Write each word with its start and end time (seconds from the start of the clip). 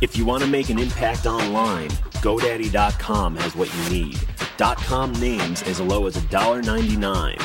If 0.00 0.16
you 0.16 0.24
want 0.24 0.44
to 0.44 0.48
make 0.48 0.68
an 0.68 0.78
impact 0.78 1.26
online, 1.26 1.88
GoDaddy.com 2.22 3.36
has 3.36 3.56
what 3.56 3.68
you 3.74 3.90
need. 3.90 4.20
.com 4.58 5.12
names 5.14 5.62
as 5.64 5.80
low 5.80 6.06
as 6.06 6.16
$1.99. 6.16 7.36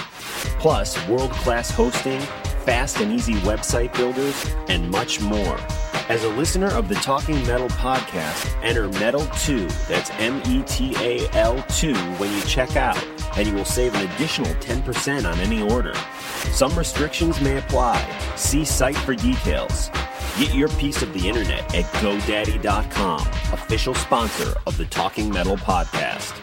Plus, 0.60 1.08
world-class 1.08 1.72
hosting, 1.72 2.22
fast 2.64 3.00
and 3.00 3.12
easy 3.12 3.34
website 3.36 3.94
builders, 3.96 4.46
and 4.68 4.90
much 4.90 5.22
more. 5.22 5.58
As 6.10 6.24
a 6.24 6.30
listener 6.30 6.68
of 6.68 6.90
the 6.90 6.96
Talking 6.96 7.42
Metal 7.48 7.70
podcast, 7.70 8.54
enter 8.62 8.90
METAL2, 8.90 9.88
that's 9.88 10.10
M 10.20 10.42
E 10.46 10.64
T 10.68 10.96
A 10.98 11.30
L 11.32 11.64
2, 11.70 11.94
when 11.94 12.32
you 12.34 12.42
check 12.42 12.76
out, 12.76 13.02
and 13.38 13.48
you 13.48 13.54
will 13.54 13.66
save 13.66 13.96
an 13.96 14.10
additional 14.10 14.54
10% 14.56 15.32
on 15.32 15.40
any 15.40 15.62
order. 15.62 15.94
Some 16.52 16.76
restrictions 16.78 17.40
may 17.42 17.58
apply. 17.58 18.06
See 18.36 18.66
site 18.66 18.98
for 18.98 19.16
details. 19.16 19.90
Get 20.38 20.54
your 20.54 20.70
piece 20.70 21.02
of 21.02 21.14
the 21.14 21.28
internet 21.28 21.74
at 21.76 21.86
GoDaddy.com, 22.02 23.22
official 23.54 23.94
sponsor 23.94 24.54
of 24.68 24.76
the 24.78 24.86
Talking 24.86 25.30
Metal 25.30 25.58
podcast. 25.58 26.34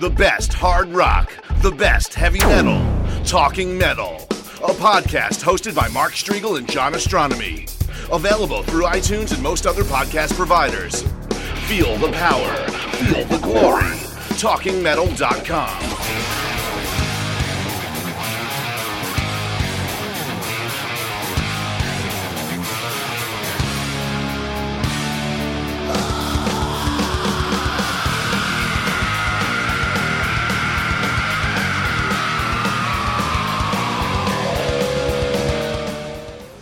The 0.00 0.10
best 0.10 0.52
hard 0.52 0.88
rock, 0.88 1.30
the 1.62 1.70
best 1.72 2.14
heavy 2.14 2.38
metal, 2.40 2.80
Talking 3.24 3.76
Metal, 3.76 4.16
a 4.62 4.72
podcast 4.74 5.42
hosted 5.42 5.74
by 5.74 5.88
Mark 5.88 6.12
Strigl 6.12 6.56
and 6.56 6.70
John 6.70 6.92
Ostronomny. 6.92 7.68
Available 8.12 8.62
through 8.62 8.84
iTunes 8.84 9.34
and 9.34 9.42
most 9.42 9.66
other 9.66 9.82
podcast 9.82 10.34
providers. 10.34 11.02
Feel 11.66 11.96
the 11.98 12.12
power, 12.12 12.54
feel 12.98 13.24
the 13.24 13.38
glory. 13.38 13.82
TalkingMetal.com. 14.38 15.97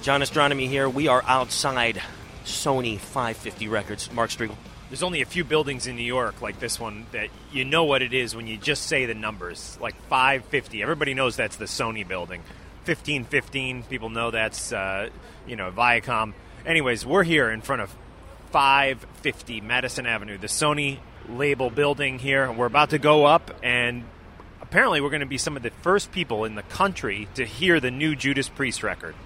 John 0.07 0.21
Ostronomny 0.21 0.69
here. 0.69 0.89
We 0.89 1.09
are 1.09 1.21
outside 1.27 2.01
Sony 2.45 2.97
550 2.97 3.67
Records. 3.67 4.13
Mark 4.13 4.31
Strigl. 4.31 4.55
There's 4.89 5.03
only 5.03 5.21
a 5.21 5.27
few 5.27 5.43
buildings 5.43 5.89
in 5.89 5.97
New 5.97 6.05
York 6.05 6.41
like 6.41 6.61
this 6.61 6.79
one 6.79 7.07
that 7.11 7.31
you 7.51 7.65
know 7.65 7.83
what 7.83 8.03
it 8.03 8.15
is 8.15 8.37
when 8.37 8.47
you 8.47 8.57
just 8.57 8.85
say 8.85 9.07
the 9.07 9.15
numbers, 9.15 9.77
like 9.81 10.01
550. 10.03 10.81
Everybody 10.81 11.13
knows 11.13 11.35
that's 11.35 11.57
the 11.57 11.65
Sony 11.65 12.07
building. 12.07 12.43
1515, 12.85 13.83
people 13.83 14.09
know 14.09 14.31
that's, 14.31 14.73
uh, 14.73 15.11
you 15.45 15.57
know, 15.57 15.73
Viacom. 15.73 16.35
Anyways, 16.65 17.05
we're 17.05 17.25
here 17.25 17.51
in 17.51 17.61
front 17.61 17.83
of 17.83 17.93
550 18.53 19.61
Madison 19.61 20.07
Avenue, 20.07 20.39
the 20.39 20.47
Sony 20.47 20.99
label 21.29 21.69
building 21.69 22.21
here. 22.21 22.53
We're 22.53 22.67
about 22.67 22.91
to 22.91 23.01
go 23.01 23.25
up, 23.25 23.51
and 23.61 24.05
apparently, 24.63 25.01
we're 25.01 25.11
going 25.11 25.19
to 25.19 25.27
be 25.27 25.37
some 25.37 25.57
of 25.57 25.65
the 25.65 25.71
first 25.83 26.13
people 26.13 26.45
in 26.45 26.55
the 26.55 26.63
country 26.63 27.27
to 27.35 27.45
hear 27.45 27.81
the 27.81 27.91
new 27.91 28.15
Judas 28.15 28.49
Priest 28.49 28.85
record. 28.85 29.17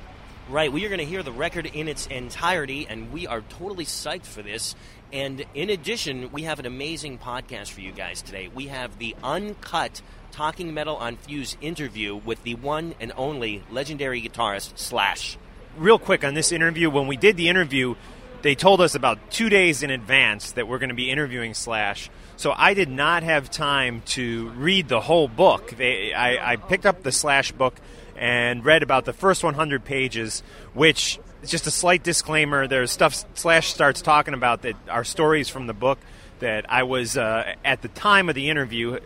Right, 0.50 0.72
we 0.72 0.84
are 0.84 0.88
going 0.88 0.98
to 0.98 1.04
hear 1.04 1.22
the 1.22 1.30
record 1.30 1.66
in 1.66 1.86
its 1.86 2.08
entirety, 2.08 2.84
and 2.90 3.12
we 3.12 3.28
are 3.28 3.40
totally 3.40 3.84
psyched 3.84 4.26
for 4.26 4.42
this. 4.42 4.74
And 5.12 5.44
in 5.54 5.70
addition, 5.70 6.32
we 6.32 6.42
have 6.42 6.58
an 6.58 6.66
amazing 6.66 7.18
podcast 7.18 7.70
for 7.70 7.82
you 7.82 7.92
guys 7.92 8.20
today. 8.20 8.50
We 8.52 8.66
have 8.66 8.98
the 8.98 9.14
uncut 9.22 10.02
Talking 10.32 10.74
Metal 10.74 10.96
on 10.96 11.14
Fuse 11.18 11.56
interview 11.60 12.16
with 12.16 12.42
the 12.42 12.56
one 12.56 12.96
and 12.98 13.12
only 13.16 13.62
legendary 13.70 14.20
guitarist 14.20 14.76
Slash. 14.76 15.38
Real 15.76 16.00
quick 16.00 16.24
on 16.24 16.34
this 16.34 16.50
interview, 16.50 16.90
when 16.90 17.06
we 17.06 17.16
did 17.16 17.36
the 17.36 17.48
interview, 17.48 17.94
they 18.42 18.56
told 18.56 18.80
us 18.80 18.96
about 18.96 19.30
two 19.30 19.50
days 19.50 19.84
in 19.84 19.90
advance 19.92 20.50
that 20.52 20.66
we're 20.66 20.78
going 20.80 20.88
to 20.88 20.96
be 20.96 21.12
interviewing 21.12 21.54
Slash. 21.54 22.10
So 22.36 22.52
I 22.56 22.74
did 22.74 22.88
not 22.88 23.22
have 23.22 23.52
time 23.52 24.02
to 24.06 24.48
read 24.56 24.88
the 24.88 25.00
whole 25.00 25.28
book. 25.28 25.70
They, 25.76 26.12
I, 26.12 26.54
I 26.54 26.56
picked 26.56 26.86
up 26.86 27.04
the 27.04 27.12
Slash 27.12 27.52
book 27.52 27.76
and 28.20 28.62
read 28.64 28.82
about 28.82 29.06
the 29.06 29.14
first 29.14 29.42
100 29.42 29.82
pages, 29.84 30.42
which 30.74 31.18
just 31.46 31.66
a 31.66 31.70
slight 31.70 32.02
disclaimer. 32.02 32.68
There's 32.68 32.90
stuff 32.90 33.24
Slash 33.34 33.72
starts 33.72 34.02
talking 34.02 34.34
about 34.34 34.62
that 34.62 34.76
are 34.88 35.04
stories 35.04 35.48
from 35.48 35.66
the 35.66 35.72
book 35.72 35.98
that 36.40 36.70
I 36.70 36.82
was 36.82 37.16
uh, 37.16 37.54
at 37.64 37.80
the 37.80 37.88
time 37.88 38.28
of 38.28 38.34
the 38.34 38.50
interview 38.50 39.00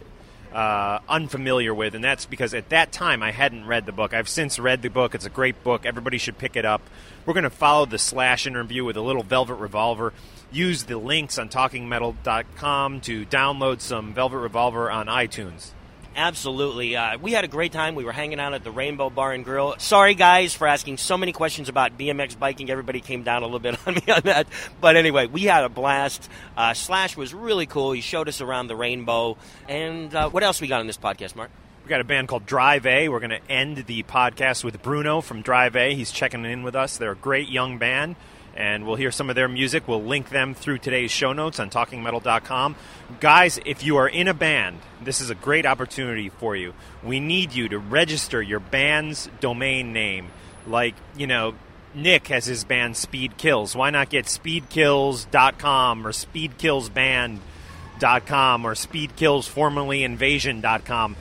uh, 0.52 0.98
unfamiliar 1.08 1.72
with, 1.72 1.94
and 1.94 2.02
that's 2.02 2.26
because 2.26 2.54
at 2.54 2.68
that 2.70 2.90
time 2.90 3.22
I 3.22 3.30
hadn't 3.30 3.66
read 3.66 3.86
the 3.86 3.92
book. 3.92 4.12
I've 4.12 4.28
since 4.28 4.58
read 4.58 4.82
the 4.82 4.90
book. 4.90 5.14
It's 5.14 5.26
a 5.26 5.30
great 5.30 5.62
book. 5.62 5.86
Everybody 5.86 6.18
should 6.18 6.36
pick 6.36 6.56
it 6.56 6.64
up. 6.64 6.82
We're 7.24 7.34
going 7.34 7.44
to 7.44 7.50
follow 7.50 7.86
the 7.86 7.98
Slash 7.98 8.48
interview 8.48 8.84
with 8.84 8.96
a 8.96 9.00
little 9.00 9.22
Velvet 9.22 9.54
Revolver. 9.54 10.12
Use 10.50 10.84
the 10.84 10.98
links 10.98 11.38
on 11.38 11.48
TalkingMetal.com 11.48 13.00
to 13.02 13.26
download 13.26 13.80
some 13.80 14.12
Velvet 14.12 14.38
Revolver 14.38 14.90
on 14.90 15.06
iTunes. 15.06 15.70
Absolutely. 16.16 16.96
Uh, 16.96 17.18
we 17.18 17.32
had 17.32 17.44
a 17.44 17.48
great 17.48 17.72
time. 17.72 17.96
We 17.96 18.04
were 18.04 18.12
hanging 18.12 18.38
out 18.38 18.54
at 18.54 18.62
the 18.62 18.70
Rainbow 18.70 19.10
Bar 19.10 19.32
and 19.32 19.44
Grill. 19.44 19.74
Sorry, 19.78 20.14
guys, 20.14 20.54
for 20.54 20.66
asking 20.66 20.98
so 20.98 21.16
many 21.16 21.32
questions 21.32 21.68
about 21.68 21.98
BMX 21.98 22.38
biking. 22.38 22.70
Everybody 22.70 23.00
came 23.00 23.24
down 23.24 23.42
a 23.42 23.46
little 23.46 23.58
bit 23.58 23.76
on 23.86 23.94
me 23.94 24.02
on 24.12 24.22
that. 24.24 24.46
But 24.80 24.96
anyway, 24.96 25.26
we 25.26 25.42
had 25.44 25.64
a 25.64 25.68
blast. 25.68 26.28
Uh, 26.56 26.72
Slash 26.74 27.16
was 27.16 27.34
really 27.34 27.66
cool. 27.66 27.92
He 27.92 28.00
showed 28.00 28.28
us 28.28 28.40
around 28.40 28.68
the 28.68 28.76
rainbow. 28.76 29.36
And 29.68 30.14
uh, 30.14 30.30
what 30.30 30.42
else 30.44 30.60
we 30.60 30.68
got 30.68 30.80
on 30.80 30.86
this 30.86 30.98
podcast, 30.98 31.34
Mark? 31.34 31.50
We 31.84 31.88
got 31.88 32.00
a 32.00 32.04
band 32.04 32.28
called 32.28 32.46
Drive 32.46 32.86
A. 32.86 33.08
We're 33.08 33.20
going 33.20 33.30
to 33.30 33.50
end 33.50 33.78
the 33.86 34.04
podcast 34.04 34.64
with 34.64 34.82
Bruno 34.82 35.20
from 35.20 35.42
Drive 35.42 35.76
A. 35.76 35.94
He's 35.94 36.12
checking 36.12 36.44
in 36.44 36.62
with 36.62 36.74
us. 36.74 36.96
They're 36.96 37.12
a 37.12 37.16
great 37.16 37.48
young 37.48 37.78
band 37.78 38.16
and 38.54 38.86
we'll 38.86 38.96
hear 38.96 39.10
some 39.10 39.28
of 39.28 39.36
their 39.36 39.48
music. 39.48 39.88
We'll 39.88 40.02
link 40.02 40.30
them 40.30 40.54
through 40.54 40.78
today's 40.78 41.10
show 41.10 41.32
notes 41.32 41.58
on 41.58 41.70
talkingmetal.com. 41.70 42.76
Guys, 43.20 43.58
if 43.66 43.84
you 43.84 43.96
are 43.96 44.08
in 44.08 44.28
a 44.28 44.34
band, 44.34 44.78
this 45.02 45.20
is 45.20 45.30
a 45.30 45.34
great 45.34 45.66
opportunity 45.66 46.28
for 46.28 46.54
you. 46.54 46.74
We 47.02 47.18
need 47.20 47.52
you 47.52 47.68
to 47.68 47.78
register 47.78 48.40
your 48.40 48.60
band's 48.60 49.28
domain 49.40 49.92
name. 49.92 50.28
Like, 50.66 50.94
you 51.16 51.26
know, 51.26 51.54
Nick 51.94 52.28
has 52.28 52.46
his 52.46 52.64
band 52.64 52.96
Speed 52.96 53.36
Kills. 53.36 53.76
Why 53.76 53.90
not 53.90 54.08
get 54.08 54.24
speedkills.com 54.26 56.06
or 56.06 56.10
speedkillsband.com 56.10 58.64
or 58.64 58.74
speedkills 58.74 59.48
formerly 59.48 60.04
invasion.com? 60.04 61.16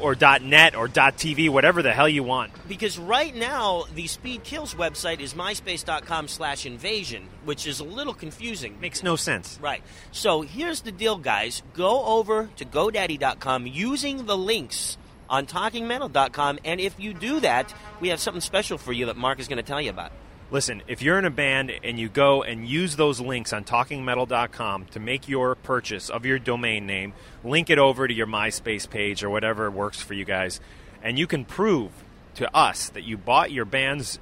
Or 0.00 0.14
.net 0.14 0.74
or 0.74 0.88
.tv, 0.88 1.48
whatever 1.48 1.82
the 1.82 1.92
hell 1.92 2.08
you 2.08 2.22
want. 2.22 2.52
Because 2.68 2.98
right 2.98 3.34
now, 3.34 3.84
the 3.94 4.06
Speed 4.06 4.44
Kills 4.44 4.74
website 4.74 5.20
is 5.20 5.34
myspace.com 5.34 6.28
slash 6.28 6.66
invasion, 6.66 7.28
which 7.44 7.66
is 7.66 7.80
a 7.80 7.84
little 7.84 8.14
confusing. 8.14 8.78
Makes 8.80 9.02
no 9.02 9.16
sense. 9.16 9.58
Right. 9.60 9.82
So 10.12 10.42
here's 10.42 10.82
the 10.82 10.92
deal, 10.92 11.16
guys. 11.16 11.62
Go 11.74 12.04
over 12.04 12.48
to 12.56 12.64
GoDaddy.com 12.64 13.66
using 13.66 14.26
the 14.26 14.36
links 14.36 14.96
on 15.28 15.46
TalkingMetal.com, 15.46 16.58
and 16.64 16.80
if 16.80 16.98
you 16.98 17.14
do 17.14 17.40
that, 17.40 17.72
we 18.00 18.08
have 18.08 18.18
something 18.18 18.40
special 18.40 18.76
for 18.76 18.92
you 18.92 19.06
that 19.06 19.16
Mark 19.16 19.38
is 19.38 19.46
going 19.46 19.58
to 19.58 19.62
tell 19.62 19.80
you 19.80 19.90
about. 19.90 20.10
Listen, 20.52 20.82
if 20.88 21.00
you're 21.00 21.18
in 21.18 21.24
a 21.24 21.30
band 21.30 21.70
and 21.84 21.98
you 21.98 22.08
go 22.08 22.42
and 22.42 22.66
use 22.66 22.96
those 22.96 23.20
links 23.20 23.52
on 23.52 23.62
talkingmetal.com 23.62 24.86
to 24.86 24.98
make 24.98 25.28
your 25.28 25.54
purchase 25.54 26.10
of 26.10 26.26
your 26.26 26.40
domain 26.40 26.86
name, 26.86 27.12
link 27.44 27.70
it 27.70 27.78
over 27.78 28.08
to 28.08 28.12
your 28.12 28.26
MySpace 28.26 28.90
page 28.90 29.22
or 29.22 29.30
whatever 29.30 29.70
works 29.70 30.02
for 30.02 30.14
you 30.14 30.24
guys, 30.24 30.60
and 31.04 31.18
you 31.18 31.28
can 31.28 31.44
prove 31.44 31.92
to 32.34 32.52
us 32.56 32.88
that 32.90 33.04
you 33.04 33.16
bought 33.16 33.52
your 33.52 33.64
band's 33.64 34.18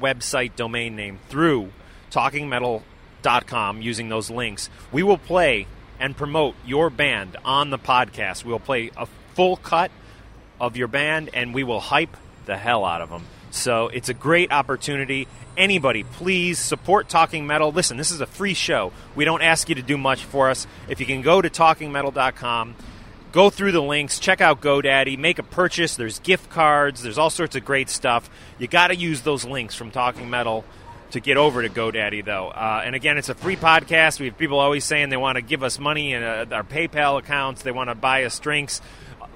website 0.00 0.56
domain 0.56 0.96
name 0.96 1.18
through 1.28 1.70
talkingmetal.com 2.10 3.82
using 3.82 4.08
those 4.08 4.30
links, 4.30 4.68
we 4.90 5.02
will 5.02 5.18
play 5.18 5.66
and 6.00 6.16
promote 6.16 6.54
your 6.64 6.90
band 6.90 7.36
on 7.44 7.70
the 7.70 7.78
podcast. 7.78 8.44
We'll 8.44 8.58
play 8.58 8.90
a 8.96 9.06
full 9.34 9.56
cut 9.56 9.90
of 10.60 10.76
your 10.76 10.88
band 10.88 11.30
and 11.34 11.54
we 11.54 11.62
will 11.62 11.80
hype 11.80 12.16
the 12.46 12.56
hell 12.56 12.84
out 12.84 13.00
of 13.00 13.10
them. 13.10 13.24
So 13.56 13.88
it's 13.88 14.08
a 14.08 14.14
great 14.14 14.52
opportunity. 14.52 15.26
Anybody, 15.56 16.04
please 16.04 16.58
support 16.58 17.08
Talking 17.08 17.46
Metal. 17.46 17.72
Listen, 17.72 17.96
this 17.96 18.10
is 18.10 18.20
a 18.20 18.26
free 18.26 18.54
show. 18.54 18.92
We 19.14 19.24
don't 19.24 19.42
ask 19.42 19.68
you 19.68 19.74
to 19.76 19.82
do 19.82 19.96
much 19.96 20.24
for 20.24 20.50
us. 20.50 20.66
If 20.88 21.00
you 21.00 21.06
can 21.06 21.22
go 21.22 21.40
to 21.40 21.48
talkingmetal.com, 21.48 22.74
go 23.32 23.50
through 23.50 23.72
the 23.72 23.82
links, 23.82 24.18
check 24.18 24.40
out 24.40 24.60
GoDaddy, 24.60 25.18
make 25.18 25.38
a 25.38 25.42
purchase. 25.42 25.96
There's 25.96 26.18
gift 26.18 26.50
cards, 26.50 27.02
there's 27.02 27.18
all 27.18 27.30
sorts 27.30 27.56
of 27.56 27.64
great 27.64 27.88
stuff. 27.88 28.28
You 28.58 28.68
got 28.68 28.88
to 28.88 28.96
use 28.96 29.22
those 29.22 29.44
links 29.44 29.74
from 29.74 29.90
Talking 29.90 30.28
Metal 30.28 30.64
to 31.12 31.20
get 31.20 31.36
over 31.36 31.62
to 31.62 31.68
GoDaddy, 31.68 32.24
though. 32.24 32.48
Uh, 32.48 32.82
and 32.84 32.94
again, 32.94 33.16
it's 33.16 33.28
a 33.28 33.34
free 33.34 33.56
podcast. 33.56 34.20
We 34.20 34.26
have 34.26 34.36
people 34.36 34.58
always 34.58 34.84
saying 34.84 35.08
they 35.08 35.16
want 35.16 35.36
to 35.36 35.42
give 35.42 35.62
us 35.62 35.78
money 35.78 36.12
in 36.12 36.22
uh, 36.22 36.46
our 36.50 36.64
PayPal 36.64 37.18
accounts, 37.18 37.62
they 37.62 37.72
want 37.72 37.90
to 37.90 37.94
buy 37.94 38.24
us 38.24 38.38
drinks. 38.38 38.80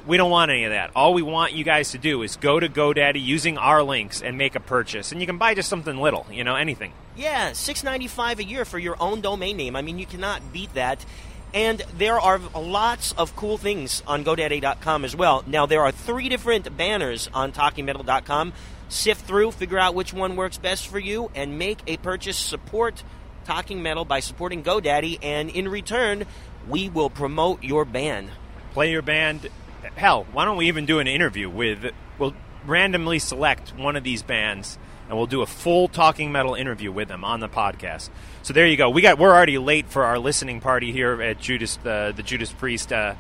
We 0.07 0.17
don't 0.17 0.31
want 0.31 0.51
any 0.51 0.65
of 0.65 0.71
that. 0.71 0.91
All 0.95 1.15
we 1.15 1.23
want 1.23 1.53
you 1.53 1.65
guys 1.65 1.91
to 1.93 1.99
do 1.99 2.23
is 2.23 2.37
go 2.37 2.59
to 2.59 2.69
GoDaddy 2.69 3.23
using 3.23 3.59
our 3.59 3.83
links 3.83 4.23
and 4.23 4.39
make 4.39 4.55
a 4.55 4.61
purchase. 4.61 5.13
And 5.13 5.21
you 5.21 5.27
can 5.27 5.39
buy 5.39 5.55
just 5.55 5.69
something 5.69 5.97
little, 5.97 6.27
you 6.31 6.45
know, 6.45 6.57
anything. 6.57 6.93
Yeah, 7.17 7.53
six 7.53 7.85
ninety 7.85 8.07
five 8.07 8.39
a 8.39 8.45
year 8.45 8.65
for 8.65 8.79
your 8.79 8.97
own 9.01 9.21
domain 9.21 9.57
name. 9.57 9.77
I 9.77 9.83
mean, 9.83 9.99
you 9.99 10.07
cannot 10.07 10.53
beat 10.53 10.73
that. 10.75 11.05
And 11.53 11.83
there 11.99 12.21
are 12.21 12.39
lots 12.55 13.13
of 13.13 13.35
cool 13.35 13.59
things 13.59 14.03
on 14.07 14.25
GoDaddy.com 14.25 15.05
as 15.05 15.17
well. 15.17 15.43
Now, 15.47 15.67
there 15.67 15.83
are 15.83 15.91
three 15.91 16.29
different 16.29 16.77
banners 16.77 17.29
on 17.35 17.51
TalkingMetal.com. 17.51 18.53
Sift 18.89 19.27
through, 19.27 19.51
figure 19.53 19.79
out 19.79 19.95
which 19.95 20.13
one 20.13 20.37
works 20.37 20.59
best 20.59 20.87
for 20.87 20.99
you, 20.99 21.31
and 21.35 21.59
make 21.59 21.81
a 21.87 21.97
purchase. 21.97 22.37
Support 22.37 23.03
Talking 23.45 23.83
Metal 23.83 24.05
by 24.05 24.21
supporting 24.21 24.63
GoDaddy, 24.63 25.19
and 25.23 25.51
in 25.51 25.69
return, 25.69 26.25
we 26.69 26.89
will 26.89 27.11
promote 27.11 27.65
your 27.65 27.85
band. 27.85 28.31
Play 28.73 28.93
your 28.93 29.03
band 29.03 29.49
hell, 29.97 30.27
why 30.33 30.45
don't 30.45 30.57
we 30.57 30.69
even 30.69 30.87
do 30.87 30.99
an 30.99 31.07
interview 31.07 31.49
with? 31.49 31.93
We'll 32.19 32.35
randomly 32.67 33.19
select 33.19 33.75
one 33.77 33.97
of 33.97 34.05
these 34.05 34.23
bands, 34.23 34.79
and 35.09 35.17
we'll 35.17 35.27
do 35.27 35.43
a 35.43 35.47
full 35.47 35.89
talking 35.89 36.33
metal 36.33 36.55
interview 36.55 36.93
with 36.93 37.09
them 37.09 37.25
on 37.25 37.41
the 37.41 37.49
podcast. 37.49 38.11
So 38.43 38.53
there 38.53 38.67
you 38.67 38.77
go. 38.77 38.91
We 38.91 39.03
got 39.03 39.19
we're 39.19 39.35
already 39.35 39.59
late 39.59 39.89
for 39.89 40.05
our 40.05 40.19
listening 40.19 40.61
party 40.61 40.93
here 40.93 41.21
at 41.23 41.39
Judas 41.39 41.79
uh, 41.85 42.13
the 42.15 42.23
Judas 42.23 42.53
Priest 42.53 42.93
uh, 42.93 43.15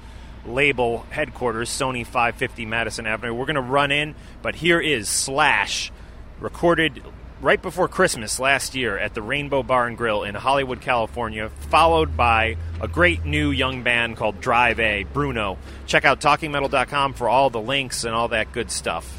label 0.46 1.06
headquarters, 1.10 1.68
Sony 1.68 2.04
550 2.04 2.66
Madison 2.66 3.06
Avenue. 3.06 3.34
We're 3.34 3.46
gonna 3.46 3.60
run 3.60 3.90
in, 3.90 4.14
but 4.42 4.54
here 4.54 4.80
is 4.80 5.08
Slash, 5.08 5.92
recorded 6.40 7.02
right 7.40 7.60
before 7.60 7.88
Christmas 7.88 8.38
last 8.38 8.74
year 8.74 8.98
at 8.98 9.14
the 9.14 9.22
Rainbow 9.22 9.62
Bar 9.62 9.86
and 9.86 9.96
Grill 9.96 10.24
in 10.24 10.34
Hollywood, 10.34 10.80
California, 10.80 11.48
followed 11.70 12.16
by 12.16 12.56
a 12.80 12.88
great 12.88 13.24
new 13.24 13.50
young 13.50 13.82
band 13.82 14.16
called 14.16 14.40
Drive 14.40 14.78
A, 14.80 15.04
Bruno. 15.04 15.58
Check 15.86 16.04
out 16.04 16.20
talkingmetal.com 16.20 17.14
for 17.14 17.28
all 17.28 17.50
the 17.50 17.60
links 17.60 18.04
and 18.04 18.14
all 18.14 18.28
that 18.28 18.52
good 18.52 18.70
stuff. 18.70 19.16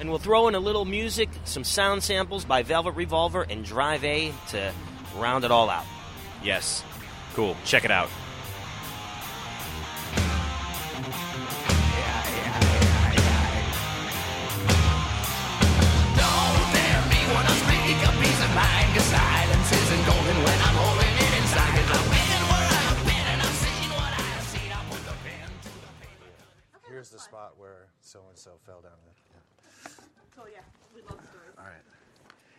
And 0.00 0.08
we'll 0.08 0.18
throw 0.18 0.48
in 0.48 0.54
a 0.54 0.60
little 0.60 0.84
music, 0.84 1.28
some 1.44 1.64
sound 1.64 2.02
samples 2.02 2.44
by 2.44 2.62
Velvet 2.62 2.94
Revolver 2.96 3.46
and 3.48 3.64
Drive 3.64 4.04
A 4.04 4.32
to 4.50 4.72
round 5.16 5.44
it 5.44 5.50
all 5.50 5.70
out. 5.70 5.86
Yes. 6.42 6.82
Cool. 7.34 7.56
Check 7.64 7.84
it 7.84 7.90
out. 7.90 8.08
So 28.14 28.20
and 28.28 28.38
so 28.38 28.50
fell 28.64 28.80
down. 28.80 28.92
Yeah. 29.34 29.90
Oh 30.38 30.46
yeah, 30.52 30.60
we 30.94 31.00
love 31.02 31.18
stories. 31.18 31.58
All 31.58 31.64
right. 31.64 31.82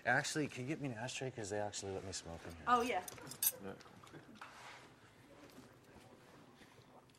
Actually, 0.05 0.47
can 0.47 0.63
you 0.63 0.67
get 0.69 0.81
me 0.81 0.89
an 0.89 0.95
ashtray? 1.01 1.31
Because 1.33 1.49
they 1.49 1.59
actually 1.59 1.93
let 1.93 2.05
me 2.05 2.11
smoke 2.11 2.39
in 2.45 2.51
here. 2.51 2.65
Oh 2.67 2.81
yeah. 2.81 2.99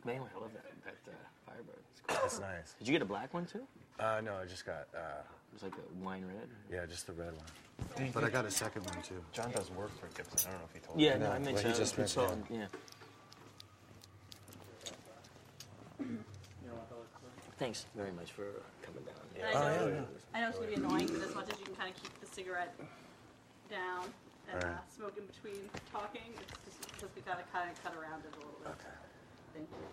Man, 0.04 0.20
I 0.36 0.40
love 0.40 0.52
that, 0.52 0.64
that 0.84 1.10
uh, 1.10 1.14
Firebird. 1.46 1.82
It's 1.90 2.00
cool. 2.06 2.18
That's 2.22 2.40
nice. 2.40 2.74
Did 2.78 2.86
you 2.86 2.92
get 2.92 3.02
a 3.02 3.06
black 3.06 3.32
one 3.34 3.46
too? 3.46 3.62
Uh, 3.98 4.20
no, 4.22 4.34
I 4.36 4.44
just 4.44 4.64
got, 4.66 4.86
uh, 4.94 4.98
It 5.50 5.54
was 5.54 5.62
like 5.64 5.72
a 5.72 6.04
wine 6.04 6.24
red. 6.26 6.48
yeah, 6.70 6.86
just 6.86 7.06
the 7.08 7.12
red 7.14 7.32
one. 7.32 8.10
But 8.14 8.22
I 8.22 8.28
got 8.28 8.44
a 8.44 8.50
second 8.50 8.84
one 8.84 9.02
too. 9.02 9.20
John 9.32 9.50
does 9.50 9.70
work 9.72 9.90
for 9.98 10.06
Gibson. 10.16 10.48
I 10.48 10.52
don't 10.52 10.60
know 10.60 10.68
if 10.68 10.74
he 10.80 10.86
told 10.86 11.00
Yeah, 11.00 11.14
you. 11.14 11.20
no, 11.20 11.26
I 11.26 11.30
well, 11.30 11.40
mentioned 11.40 11.66
he 11.66 11.72
uh, 11.72 11.76
just 11.76 11.96
consultant. 11.96 12.50
mentioned 12.50 12.70
Yeah. 12.72 12.78
Thanks 17.58 17.87
very 17.97 18.12
much 18.12 18.32
for 18.32 18.44
coming 18.82 19.03
down. 19.05 19.17
And 19.35 19.44
I 19.49 19.53
know, 19.53 19.79
Oh, 19.81 19.88
yeah, 19.88 20.00
I 20.35 20.41
know 20.41 20.49
it's 20.49 20.58
gonna 20.58 20.69
be 20.70 20.75
annoying, 20.76 21.06
but 21.08 21.23
as 21.26 21.35
much 21.35 21.49
as 21.50 21.58
you 21.58 21.64
can 21.64 21.75
kind 21.75 21.91
of 21.91 22.03
keep 22.03 22.12
the 22.20 22.26
cigarette 22.26 22.75
down 23.70 24.05
and 24.53 24.62
uh, 24.62 24.67
Alright. 24.67 24.93
smoke 24.94 25.17
in 25.17 25.25
between 25.25 25.69
talking, 25.91 26.37
it's 26.37 26.76
just 26.76 26.93
because 26.93 27.08
we 27.17 27.23
gotta 27.23 27.44
kind 27.53 27.70
of 27.70 27.82
cut 27.82 27.94
around 27.97 28.23
it 28.29 28.32
a 28.35 28.37
little 28.37 28.61
bit. 28.61 28.69
Okay. 28.76 28.97
Thank 29.55 29.69
you. 29.70 29.88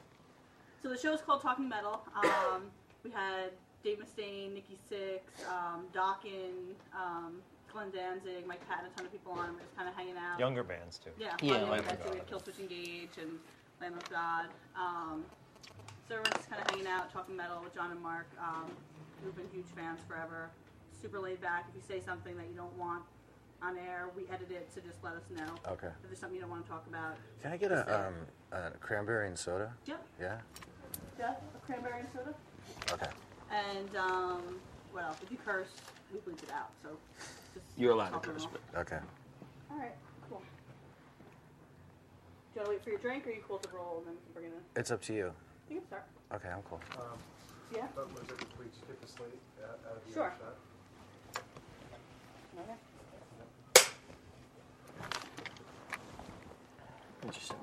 So 0.81 0.89
the 0.89 0.97
show's 0.97 1.21
called 1.21 1.41
Talking 1.41 1.69
Metal. 1.69 2.01
Um, 2.15 2.63
we 3.05 3.11
had 3.11 3.51
Dave 3.83 3.99
Mustaine, 3.99 4.53
Nikki 4.53 4.77
Sixx, 4.91 5.23
um, 5.47 5.85
Dawkins, 5.93 6.75
um, 6.93 7.39
Glenn 7.71 7.91
Danzig, 7.91 8.45
Mike 8.45 8.59
Patton, 8.67 8.91
a 8.91 8.97
ton 8.97 9.05
of 9.05 9.11
people 9.13 9.31
on. 9.31 9.53
We're 9.53 9.61
just 9.61 9.75
kind 9.77 9.87
of 9.87 9.95
hanging 9.95 10.17
out. 10.17 10.37
Younger 10.37 10.63
bands 10.63 10.99
too. 10.99 11.11
Yeah, 11.17 11.35
Yeah, 11.41 11.53
yeah 11.53 11.59
Lamb 11.61 11.69
like 11.87 12.05
of 12.05 12.11
we 12.11 12.17
had 12.19 12.27
Killswitch 12.27 12.59
Engage 12.59 13.15
and 13.19 13.39
Lamb 13.79 13.93
of 13.93 14.09
God. 14.09 14.47
Um, 14.75 15.23
so 16.13 16.19
everyone's 16.19 16.37
just 16.45 16.49
kind 16.49 16.61
of 16.61 16.69
hanging 16.69 16.87
out, 16.87 17.11
talking 17.11 17.35
metal 17.35 17.59
with 17.63 17.73
John 17.73 17.89
and 17.89 17.99
Mark. 17.99 18.27
Um, 18.39 18.69
we've 19.25 19.35
been 19.35 19.49
huge 19.51 19.65
fans 19.75 19.99
forever. 20.07 20.49
Super 21.01 21.19
laid 21.19 21.41
back. 21.41 21.65
If 21.69 21.75
you 21.75 21.81
say 21.87 22.05
something 22.05 22.37
that 22.37 22.45
you 22.51 22.55
don't 22.55 22.77
want 22.77 23.01
on 23.63 23.79
air, 23.79 24.09
we 24.15 24.23
edit 24.31 24.51
it, 24.51 24.69
so 24.73 24.79
just 24.81 25.03
let 25.03 25.13
us 25.13 25.23
know. 25.35 25.55
Okay. 25.71 25.87
If 25.87 26.09
there's 26.09 26.19
something 26.19 26.35
you 26.35 26.41
don't 26.41 26.51
want 26.51 26.65
to 26.65 26.69
talk 26.69 26.85
about. 26.87 27.15
Can 27.41 27.51
I 27.51 27.57
get 27.57 27.71
a, 27.71 28.07
um, 28.07 28.13
a 28.51 28.69
cranberry 28.77 29.27
and 29.27 29.37
soda? 29.37 29.73
Yeah, 29.87 29.95
Yeah? 30.21 30.37
yeah, 31.17 31.33
a 31.55 31.65
cranberry 31.65 32.01
and 32.01 32.09
soda. 32.13 32.35
Okay. 32.91 33.11
And 33.51 33.95
um, 33.95 34.41
what 34.91 35.05
else? 35.05 35.17
If 35.23 35.31
you 35.31 35.37
curse, 35.43 35.73
we 36.13 36.19
bleep 36.19 36.43
it 36.43 36.51
out. 36.51 36.69
So 36.83 36.89
just 37.55 37.65
You're 37.75 37.93
allowed 37.93 38.11
to 38.11 38.19
curse, 38.19 38.45
but 38.45 38.61
Okay. 38.81 38.99
All 39.71 39.79
right, 39.79 39.95
cool. 40.29 40.43
Do 42.53 42.59
you 42.59 42.61
want 42.61 42.65
to 42.67 42.69
wait 42.69 42.83
for 42.83 42.89
your 42.91 42.99
drink, 42.99 43.25
or 43.25 43.31
are 43.31 43.33
you 43.33 43.41
cool 43.47 43.57
to 43.57 43.69
roll 43.75 44.03
and 44.05 44.07
then 44.07 44.13
we 44.13 44.21
can 44.21 44.33
bring 44.33 44.45
it 44.45 44.53
in? 44.55 44.79
It's 44.79 44.91
up 44.91 45.01
to 45.03 45.13
you. 45.15 45.33
You 45.73 45.79
can 45.79 45.87
start. 45.87 46.03
Okay, 46.35 46.49
I'm 46.49 46.61
cool. 46.69 46.79
Um, 46.99 47.17
yeah. 47.73 47.87
But 47.95 48.11
was 48.13 48.21
it 48.29 48.45
we 48.59 48.65
skip 48.71 49.03
a 49.03 49.07
slate 49.07 49.29
out 49.63 49.79
out 49.89 49.97
of 49.97 50.05
the 50.05 50.13
Sure. 50.13 50.25
other 50.25 50.53
shot? 51.33 51.43
Okay. 52.59 52.73
interesting. 57.23 57.57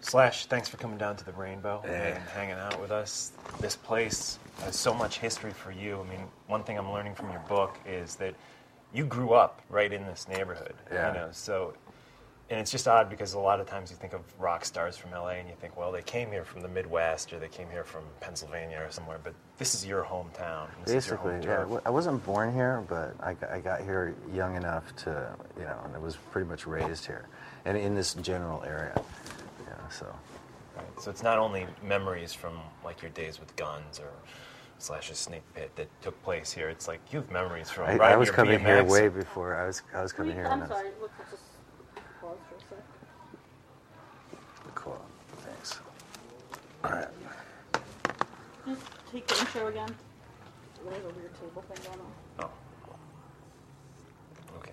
Slash, 0.00 0.46
thanks 0.46 0.68
for 0.68 0.76
coming 0.76 0.98
down 0.98 1.16
to 1.16 1.24
the 1.24 1.32
Rainbow 1.32 1.82
and 1.84 2.16
hanging 2.28 2.54
out 2.54 2.80
with 2.80 2.92
us. 2.92 3.32
This 3.58 3.74
place 3.74 4.38
has 4.60 4.76
so 4.76 4.94
much 4.94 5.18
history 5.18 5.50
for 5.52 5.72
you. 5.72 6.00
I 6.00 6.08
mean, 6.08 6.20
one 6.46 6.62
thing 6.62 6.78
I'm 6.78 6.92
learning 6.92 7.16
from 7.16 7.32
your 7.32 7.42
book 7.48 7.76
is 7.84 8.14
that 8.16 8.34
you 8.94 9.04
grew 9.04 9.32
up 9.32 9.62
right 9.68 9.92
in 9.92 10.06
this 10.06 10.28
neighborhood. 10.28 10.74
Yeah. 10.92 11.08
You 11.08 11.14
know, 11.18 11.28
so 11.32 11.74
and 12.48 12.60
it's 12.60 12.70
just 12.70 12.86
odd 12.86 13.10
because 13.10 13.34
a 13.34 13.38
lot 13.38 13.58
of 13.60 13.66
times 13.66 13.90
you 13.90 13.96
think 13.96 14.12
of 14.12 14.20
rock 14.38 14.64
stars 14.64 14.96
from 14.96 15.10
LA 15.10 15.30
and 15.30 15.48
you 15.48 15.54
think, 15.60 15.76
well, 15.76 15.90
they 15.90 16.02
came 16.02 16.30
here 16.30 16.44
from 16.44 16.62
the 16.62 16.68
Midwest 16.68 17.32
or 17.32 17.38
they 17.40 17.48
came 17.48 17.68
here 17.70 17.82
from 17.82 18.04
Pennsylvania 18.20 18.80
or 18.86 18.90
somewhere, 18.90 19.18
but 19.22 19.34
this 19.58 19.74
is 19.74 19.84
your 19.84 20.04
hometown. 20.04 20.68
This 20.84 20.94
is 20.94 21.08
your 21.08 21.16
Basically, 21.16 21.32
home 21.32 21.40
yeah. 21.42 21.46
turf. 21.56 21.62
w- 21.62 21.80
I 21.84 21.90
wasn't 21.90 22.24
born 22.24 22.52
here, 22.54 22.84
but 22.88 23.14
I, 23.20 23.34
got- 23.34 23.50
I 23.50 23.60
got 23.60 23.80
here 23.80 24.14
young 24.32 24.54
enough 24.56 24.94
to, 24.96 25.34
you 25.58 25.64
know, 25.64 25.80
and 25.84 25.94
I 25.94 25.98
was 25.98 26.16
pretty 26.30 26.48
much 26.48 26.66
raised 26.66 27.04
here, 27.04 27.26
and 27.64 27.76
in 27.76 27.94
this 27.96 28.14
general 28.14 28.62
area. 28.64 29.00
Yeah, 29.66 29.88
so. 29.88 30.06
Right. 30.76 30.84
So 31.00 31.10
it's 31.10 31.22
not 31.22 31.38
only 31.38 31.66
memories 31.82 32.32
from 32.32 32.58
like 32.84 33.02
your 33.02 33.10
days 33.12 33.40
with 33.40 33.56
guns 33.56 33.98
or 33.98 34.10
slash 34.78 35.10
a 35.10 35.14
Snake 35.14 35.42
Pit 35.54 35.70
that 35.76 35.88
took 36.02 36.22
place 36.22 36.52
here. 36.52 36.68
It's 36.68 36.86
like 36.86 37.00
you 37.10 37.20
have 37.20 37.30
memories 37.30 37.70
from 37.70 37.86
I, 37.86 38.12
I 38.12 38.16
was 38.16 38.26
your 38.28 38.34
coming 38.34 38.60
here 38.60 38.84
way 38.84 39.08
before. 39.08 39.56
I 39.56 39.66
was 39.66 39.80
I 39.94 40.02
was 40.02 40.12
coming 40.12 40.32
We- 40.36 40.42
here. 40.42 40.46
I'm 40.46 40.60
when 40.60 40.70
I 40.70 40.74
was- 40.74 40.78
sorry. 40.78 40.90
Alright. 46.86 47.08
Just 48.66 48.82
take 49.10 49.26
the 49.26 49.38
intro 49.40 49.66
again. 49.68 49.94
A 50.80 50.88
weird 50.88 51.34
table 51.40 51.62
thing 51.62 51.84
going 51.84 52.00
on. 52.00 52.12
Oh. 52.40 52.50
Okay. 54.58 54.72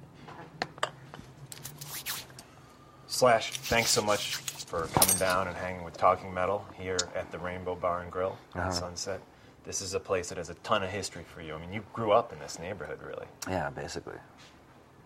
Slash, 3.08 3.52
thanks 3.52 3.90
so 3.90 4.02
much 4.02 4.36
for 4.36 4.88
coming 4.94 5.18
down 5.18 5.48
and 5.48 5.58
hanging 5.58 5.84
with 5.84 5.98
Talking 5.98 6.34
Metal 6.34 6.66
here 6.76 7.00
at 7.16 7.32
the 7.32 7.40
Rainbow 7.40 7.76
Bar 7.76 8.02
and 8.02 8.12
Grill 8.12 8.38
uh-huh. 8.54 8.68
at 8.68 8.74
Sunset. 8.74 9.22
This 9.66 9.82
is 9.82 9.96
a 9.96 10.00
place 10.00 10.30
that 10.30 10.38
has 10.38 10.50
a 10.50 10.56
ton 10.56 10.84
of 10.84 10.90
history 10.90 11.24
for 11.34 11.42
you. 11.42 11.56
I 11.56 11.60
mean, 11.60 11.74
you 11.74 11.84
grew 11.94 12.12
up 12.12 12.32
in 12.32 12.40
this 12.40 12.60
neighborhood, 12.60 13.00
really. 13.04 13.26
Yeah, 13.48 13.70
basically. 13.72 14.18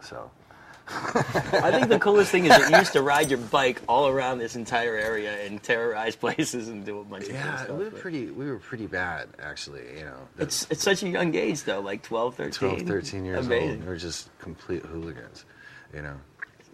So 0.01 0.29
I 0.89 1.72
think 1.72 1.89
the 1.89 2.00
coolest 2.00 2.32
thing 2.32 2.46
is 2.46 2.50
that 2.50 2.70
you 2.72 2.77
used 2.77 2.94
to 2.94 3.01
ride 3.01 3.29
your 3.29 3.39
bike 3.39 3.82
all 3.88 4.08
around 4.08 4.38
this 4.39 4.56
entire 4.56 4.96
area 4.96 5.46
and 5.46 5.62
terrorize 5.62 6.15
places 6.25 6.70
and 6.70 6.86
do 6.86 7.00
a 7.00 7.03
bunch 7.03 7.24
of 7.25 7.29
cool 7.32 7.38
Yeah, 7.38 7.72
we 7.72 7.84
were 7.86 7.89
but- 7.91 8.00
pretty. 8.00 8.27
We 8.32 8.50
were 8.50 8.60
pretty 8.60 8.88
bad, 8.88 9.29
actually. 9.39 9.84
You 9.98 10.06
know, 10.06 10.27
It's 10.39 10.67
it's 10.70 10.84
such 10.84 11.03
a 11.03 11.10
young 11.10 11.36
age 11.36 11.63
though, 11.63 11.79
like 11.82 12.03
12, 12.03 12.36
13. 12.36 12.70
12, 12.70 12.82
13 12.88 13.25
years 13.25 13.46
Amazing. 13.46 13.70
old. 13.72 13.79
We 13.82 13.88
were 13.88 13.98
just 13.98 14.29
complete 14.39 14.84
hooligans. 14.84 15.46
You 15.94 16.01
know. 16.03 16.15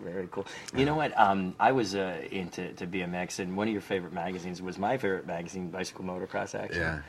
Very 0.04 0.28
cool. 0.32 0.46
You 0.76 0.86
know 0.86 0.96
what? 0.96 1.18
Um, 1.18 1.56
I 1.60 1.72
was 1.72 1.96
uh, 1.96 2.18
into 2.30 2.74
to 2.74 2.86
BMX, 2.88 3.40
and 3.40 3.56
one 3.56 3.68
of 3.68 3.72
your 3.74 3.82
favorite 3.82 4.12
magazines 4.12 4.62
was 4.62 4.78
my 4.78 4.98
favorite 4.98 5.26
magazine, 5.26 5.70
Bicycle 5.70 6.04
Motocross 6.04 6.56
Action. 6.60 6.82
Yeah. 6.82 7.00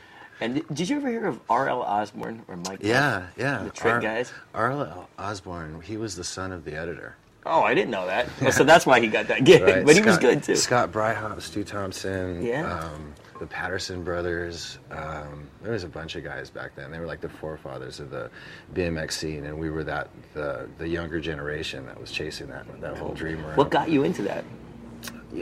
And 0.40 0.62
did 0.74 0.88
you 0.88 0.96
ever 0.96 1.08
hear 1.08 1.26
of 1.26 1.40
R.L. 1.48 1.82
Osborn 1.82 2.42
or 2.48 2.56
Mike? 2.56 2.80
Yeah, 2.82 3.26
yeah. 3.36 3.62
The 3.64 3.70
trick 3.70 4.02
guys. 4.02 4.32
R.L. 4.54 5.08
Osborn. 5.18 5.80
He 5.82 5.96
was 5.96 6.16
the 6.16 6.24
son 6.24 6.52
of 6.52 6.64
the 6.64 6.74
editor. 6.76 7.16
Oh, 7.46 7.60
I 7.62 7.74
didn't 7.74 7.90
know 7.90 8.06
that. 8.06 8.26
Well, 8.40 8.52
so 8.52 8.64
that's 8.64 8.86
why 8.86 9.00
he 9.00 9.06
got 9.08 9.28
that 9.28 9.44
gig. 9.44 9.62
Right, 9.62 9.84
but 9.84 9.94
he 9.94 10.00
was 10.02 10.16
good 10.18 10.42
too. 10.42 10.56
Scott 10.56 10.90
Breithaupt, 10.90 11.42
Stu 11.42 11.62
Thomsen, 11.62 12.42
Yeah. 12.42 12.78
um, 12.80 13.12
the 13.38 13.46
Patterson 13.46 14.02
brothers. 14.02 14.78
Um, 14.90 15.46
there 15.62 15.72
was 15.72 15.84
a 15.84 15.88
bunch 15.88 16.16
of 16.16 16.24
guys 16.24 16.48
back 16.48 16.74
then. 16.74 16.90
They 16.90 16.98
were 16.98 17.06
like 17.06 17.20
the 17.20 17.28
forefathers 17.28 18.00
of 18.00 18.08
the 18.10 18.30
BMX 18.74 19.12
scene, 19.12 19.44
and 19.44 19.58
we 19.58 19.68
were 19.68 19.84
that 19.84 20.08
the 20.32 20.66
the 20.78 20.88
younger 20.88 21.20
generation 21.20 21.84
that 21.86 22.00
was 22.00 22.10
chasing 22.10 22.46
that 22.48 22.64
that 22.80 22.96
whole 22.96 23.12
dream 23.12 23.44
around. 23.44 23.58
What 23.58 23.70
got 23.70 23.90
you 23.90 24.04
into 24.04 24.22
that? 24.22 24.44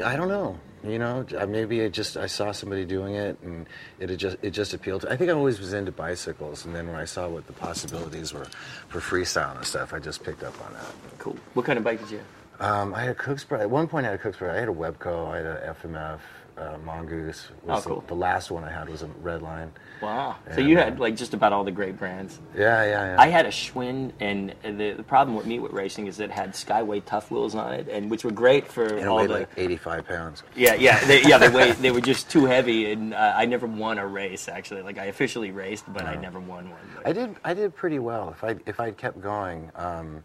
I 0.04 0.16
don't 0.16 0.28
know. 0.28 0.58
You 0.84 0.98
know, 0.98 1.24
maybe 1.46 1.82
I 1.82 1.88
just 1.88 2.16
I 2.16 2.26
saw 2.26 2.50
somebody 2.50 2.84
doing 2.84 3.14
it, 3.14 3.38
and 3.42 3.66
it 4.00 4.16
just 4.16 4.36
it 4.42 4.50
just 4.50 4.74
appealed. 4.74 5.02
to 5.02 5.12
I 5.12 5.16
think 5.16 5.30
I 5.30 5.34
always 5.34 5.60
was 5.60 5.72
into 5.72 5.92
bicycles, 5.92 6.64
and 6.64 6.74
then 6.74 6.88
when 6.88 6.96
I 6.96 7.04
saw 7.04 7.28
what 7.28 7.46
the 7.46 7.52
possibilities 7.52 8.32
were 8.32 8.46
for 8.88 8.98
freestyle 8.98 9.56
and 9.56 9.64
stuff, 9.64 9.92
I 9.92 10.00
just 10.00 10.24
picked 10.24 10.42
up 10.42 10.54
on 10.66 10.72
that. 10.72 11.18
Cool. 11.18 11.36
What 11.54 11.66
kind 11.66 11.78
of 11.78 11.84
bike 11.84 12.00
did 12.00 12.10
you 12.10 12.18
have? 12.18 12.26
Um, 12.60 12.94
I 12.94 13.02
had 13.02 13.10
a 13.10 13.14
Cooksboro. 13.14 13.60
At 13.60 13.70
one 13.70 13.86
point, 13.88 14.06
I 14.06 14.10
had 14.10 14.20
a 14.20 14.22
Cooksboro. 14.22 14.50
I 14.50 14.58
had 14.58 14.68
a 14.68 14.72
Webco. 14.72 15.28
I 15.28 15.36
had 15.38 15.46
a 15.46 15.76
FMF. 15.82 16.20
Uh, 16.62 16.78
Mongoose. 16.84 17.48
Was 17.64 17.84
Oh, 17.84 17.88
cool. 17.88 18.00
The, 18.02 18.06
the 18.08 18.14
last 18.14 18.50
one 18.50 18.62
I 18.62 18.70
had 18.70 18.88
was 18.88 19.02
a 19.02 19.06
Redline. 19.06 19.70
Wow. 20.00 20.36
So 20.54 20.60
you 20.60 20.76
man. 20.76 20.84
had 20.84 21.00
like 21.00 21.16
just 21.16 21.34
about 21.34 21.52
all 21.52 21.64
the 21.64 21.70
great 21.70 21.96
brands. 21.96 22.38
Yeah, 22.56 22.84
yeah, 22.84 23.14
yeah. 23.14 23.16
I 23.18 23.28
had 23.28 23.46
a 23.46 23.50
Schwinn, 23.50 24.12
and 24.20 24.54
the, 24.62 24.92
the 24.92 25.02
problem 25.02 25.36
with 25.36 25.46
me 25.46 25.58
with 25.58 25.72
racing 25.72 26.06
is 26.06 26.20
it 26.20 26.30
had 26.30 26.52
Skyway 26.52 27.04
Tuff 27.04 27.30
Wheels 27.30 27.54
on 27.54 27.72
it, 27.72 27.88
and 27.88 28.10
which 28.10 28.24
were 28.24 28.30
great 28.30 28.66
for 28.66 28.84
and 28.84 29.08
all 29.08 29.18
weighed 29.18 29.30
the. 29.30 29.34
like 29.34 29.48
85 29.56 30.06
pounds. 30.06 30.42
yeah, 30.56 30.74
yeah, 30.74 31.04
they, 31.04 31.22
yeah. 31.22 31.38
They 31.38 31.48
weighed, 31.48 31.76
they 31.76 31.90
were 31.96 32.00
just 32.00 32.30
too 32.30 32.44
heavy, 32.46 32.92
and 32.92 33.14
uh, 33.14 33.34
I 33.36 33.46
never 33.46 33.66
won 33.66 33.98
a 33.98 34.06
race. 34.06 34.48
Actually, 34.48 34.82
like 34.82 34.98
I 34.98 35.06
officially 35.06 35.50
raced, 35.50 35.90
but 35.92 36.04
I 36.04 36.16
never 36.16 36.40
won 36.40 36.70
one. 36.70 36.80
Like, 36.96 37.06
I 37.06 37.12
did. 37.12 37.36
I 37.44 37.54
did 37.54 37.74
pretty 37.74 37.98
well. 37.98 38.30
If 38.30 38.44
I 38.44 38.56
if 38.66 38.80
I'd 38.80 38.96
kept 38.96 39.20
going, 39.20 39.70
um, 39.74 40.24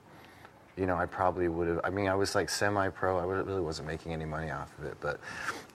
you 0.78 0.86
know, 0.86 0.96
I 0.96 1.06
probably 1.08 1.48
would 1.48 1.68
have. 1.68 1.80
I 1.84 1.90
mean, 1.90 2.08
I 2.08 2.16
was 2.16 2.36
like 2.36 2.50
semi-pro. 2.50 3.18
I 3.20 3.24
really 3.24 3.62
wasn't 3.62 3.88
making 3.88 4.14
any 4.14 4.26
money 4.26 4.52
off 4.52 4.72
of 4.78 4.86
it, 4.86 4.98
but 5.02 5.20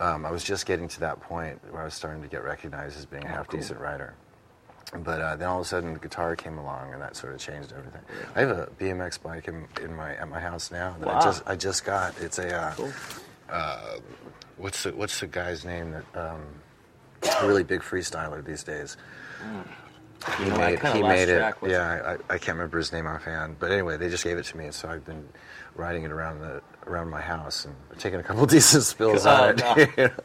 um, 0.00 0.24
I 0.24 0.30
was 0.30 0.44
just 0.44 0.64
getting 0.64 0.88
to 0.88 1.00
that 1.00 1.20
point 1.20 1.60
where 1.72 1.82
I 1.82 1.84
was 1.84 1.94
starting 1.94 2.22
to 2.22 2.28
get 2.28 2.44
recognized 2.44 2.96
as 2.98 3.04
being 3.04 3.24
a 3.24 3.28
half 3.28 3.48
decent 3.48 3.80
rider. 3.80 4.14
But 4.94 5.20
uh, 5.20 5.36
then 5.36 5.48
all 5.48 5.60
of 5.60 5.66
a 5.66 5.68
sudden, 5.68 5.94
the 5.94 5.98
guitar 5.98 6.36
came 6.36 6.58
along, 6.58 6.92
and 6.92 7.00
that 7.02 7.16
sort 7.16 7.32
of 7.34 7.40
changed 7.40 7.72
everything. 7.72 8.02
I 8.36 8.40
have 8.40 8.50
a 8.50 8.66
BMX 8.78 9.20
bike 9.22 9.48
in, 9.48 9.66
in 9.82 9.96
my 9.96 10.14
at 10.16 10.28
my 10.28 10.38
house 10.38 10.70
now 10.70 10.94
that 11.00 11.06
Wow. 11.08 11.18
I 11.18 11.24
just 11.24 11.42
I 11.46 11.56
just 11.56 11.84
got. 11.84 12.18
It's 12.20 12.38
a 12.38 12.54
uh, 12.54 12.74
Cool. 12.74 12.92
uh, 13.50 13.96
what's 14.58 14.82
the 14.84 14.92
what's 14.94 15.18
the 15.18 15.26
guy's 15.26 15.64
name 15.64 15.92
that 15.92 16.04
um, 16.30 16.42
a 17.40 17.46
really 17.46 17.64
big 17.64 17.80
freestyler 17.80 18.44
these 18.44 18.62
days. 18.62 18.96
You 19.42 19.64
He 20.38 20.44
know, 20.44 20.56
made, 20.58 20.78
he 20.80 21.02
made 21.02 21.28
it. 21.28 21.54
Yeah, 21.66 22.16
I, 22.30 22.34
I 22.34 22.38
can't 22.38 22.56
remember 22.56 22.78
his 22.78 22.92
name 22.92 23.06
offhand. 23.06 23.56
But 23.58 23.70
anyway, 23.72 23.96
they 23.96 24.08
just 24.08 24.24
gave 24.24 24.38
it 24.38 24.44
to 24.46 24.56
me, 24.56 24.66
and 24.66 24.74
so 24.74 24.88
I've 24.88 25.04
been 25.04 25.28
riding 25.74 26.04
it 26.04 26.10
around 26.12 26.40
the 26.40 26.62
around 26.86 27.10
my 27.10 27.20
house 27.20 27.64
and 27.64 27.74
taking 27.98 28.20
a 28.20 28.22
couple 28.22 28.44
decent 28.46 28.84
spills 28.84 29.26
Oh, 29.26 29.30
on 29.30 29.58
it. 29.58 29.62
Oh, 29.64 29.86
no. 29.96 30.10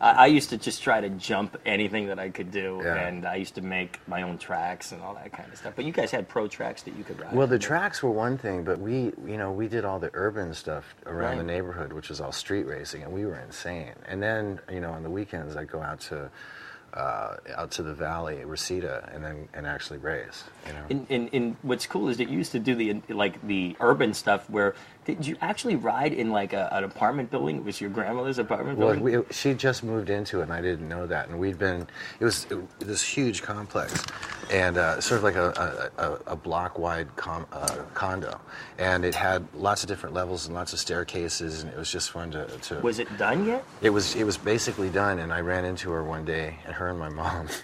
I, 0.00 0.26
used 0.26 0.50
to 0.50 0.58
just 0.58 0.82
try 0.82 1.00
to 1.00 1.08
jump 1.08 1.56
anything 1.64 2.08
that 2.08 2.18
I 2.18 2.28
could 2.28 2.50
do, 2.50 2.82
Yeah. 2.84 3.06
and 3.06 3.24
I 3.24 3.36
used 3.36 3.54
to 3.54 3.62
make 3.62 4.00
my 4.06 4.20
own 4.22 4.36
tracks 4.36 4.92
and 4.92 5.00
all 5.00 5.14
that 5.14 5.32
kind 5.32 5.50
of 5.50 5.56
stuff. 5.56 5.72
But 5.76 5.86
you 5.86 5.92
guys 5.92 6.10
had 6.10 6.28
pro 6.28 6.46
tracks 6.46 6.82
that 6.82 6.94
you 6.96 7.04
could 7.04 7.18
ride. 7.20 7.32
Well, 7.34 7.46
the 7.46 7.58
tracks 7.58 8.02
were 8.02 8.10
one 8.10 8.36
thing, 8.36 8.64
but 8.64 8.78
we, 8.80 9.12
you 9.26 9.38
know, 9.38 9.50
we 9.50 9.66
did 9.66 9.84
all 9.86 9.98
the 9.98 10.10
urban 10.12 10.52
stuff 10.52 10.94
around 11.06 11.38
the 11.38 11.44
neighborhood, 11.44 11.92
which 11.92 12.10
was 12.10 12.20
all 12.20 12.32
street 12.32 12.64
racing, 12.66 13.02
and 13.02 13.12
we 13.12 13.24
were 13.24 13.38
insane. 13.38 13.94
And 14.06 14.22
then, 14.22 14.60
you 14.70 14.80
know, 14.80 14.90
on 14.90 15.04
the 15.04 15.10
weekends, 15.10 15.56
I'd 15.56 15.70
go 15.70 15.80
out 15.80 16.00
to 16.00 16.30
uh, 16.94 17.36
out 17.56 17.72
to 17.72 17.82
the 17.82 17.92
valley, 17.92 18.44
Reseda, 18.44 19.10
and 19.12 19.24
then 19.24 19.48
and 19.52 19.66
actually 19.66 19.98
race. 19.98 20.44
You 20.66 20.72
know. 20.72 20.84
And, 20.90 21.06
and, 21.10 21.30
and 21.32 21.56
what's 21.62 21.86
cool 21.86 22.08
is 22.08 22.18
that 22.18 22.28
you 22.28 22.38
used 22.38 22.52
to 22.52 22.60
do 22.60 22.74
the 22.74 23.02
like 23.12 23.44
the 23.46 23.76
urban 23.80 24.14
stuff. 24.14 24.48
Where 24.48 24.74
did 25.04 25.26
you 25.26 25.36
actually 25.40 25.76
ride 25.76 26.12
in 26.12 26.30
like 26.30 26.52
a, 26.52 26.68
an 26.72 26.84
apartment 26.84 27.30
building? 27.30 27.56
It 27.56 27.64
was 27.64 27.80
your 27.80 27.90
grandmother's 27.90 28.38
apartment 28.38 28.78
Well, 28.78 28.94
building. 28.94 29.24
we, 29.28 29.34
she 29.34 29.54
just 29.54 29.84
moved 29.84 30.10
into 30.10 30.40
it, 30.40 30.44
and 30.44 30.52
I 30.52 30.60
didn't 30.62 30.88
know 30.88 31.06
that. 31.06 31.28
And 31.28 31.38
we'd 31.38 31.58
been, 31.58 31.86
it 32.20 32.24
was 32.24 32.46
it, 32.50 32.80
this 32.80 33.02
huge 33.02 33.42
complex, 33.42 34.04
and 34.50 34.76
uh, 34.78 35.00
sort 35.00 35.18
of 35.18 35.24
like 35.24 35.36
a, 35.36 35.90
a, 35.98 36.02
a, 36.02 36.20
a 36.32 36.36
block 36.36 36.78
wide 36.78 37.14
com, 37.16 37.46
uh, 37.52 37.82
condo. 37.92 38.40
And 38.78 39.04
it 39.04 39.14
had 39.14 39.46
lots 39.54 39.82
of 39.82 39.88
different 39.88 40.14
levels 40.14 40.46
and 40.46 40.54
lots 40.54 40.72
of 40.72 40.78
staircases, 40.78 41.62
and 41.62 41.72
it 41.72 41.78
was 41.78 41.90
just 41.90 42.10
fun 42.10 42.30
to. 42.32 42.46
to 42.46 42.80
was 42.80 42.98
it 42.98 43.18
done 43.18 43.46
yet? 43.46 43.64
It 43.82 43.90
was, 43.90 44.14
it 44.16 44.24
was 44.24 44.36
basically 44.38 44.90
done, 44.90 45.18
and 45.18 45.32
I 45.32 45.40
ran 45.40 45.64
into 45.64 45.90
her 45.90 46.02
one 46.02 46.24
day, 46.24 46.58
and 46.64 46.74
her 46.74 46.88
and 46.88 46.98
my 46.98 47.08
mom. 47.10 47.48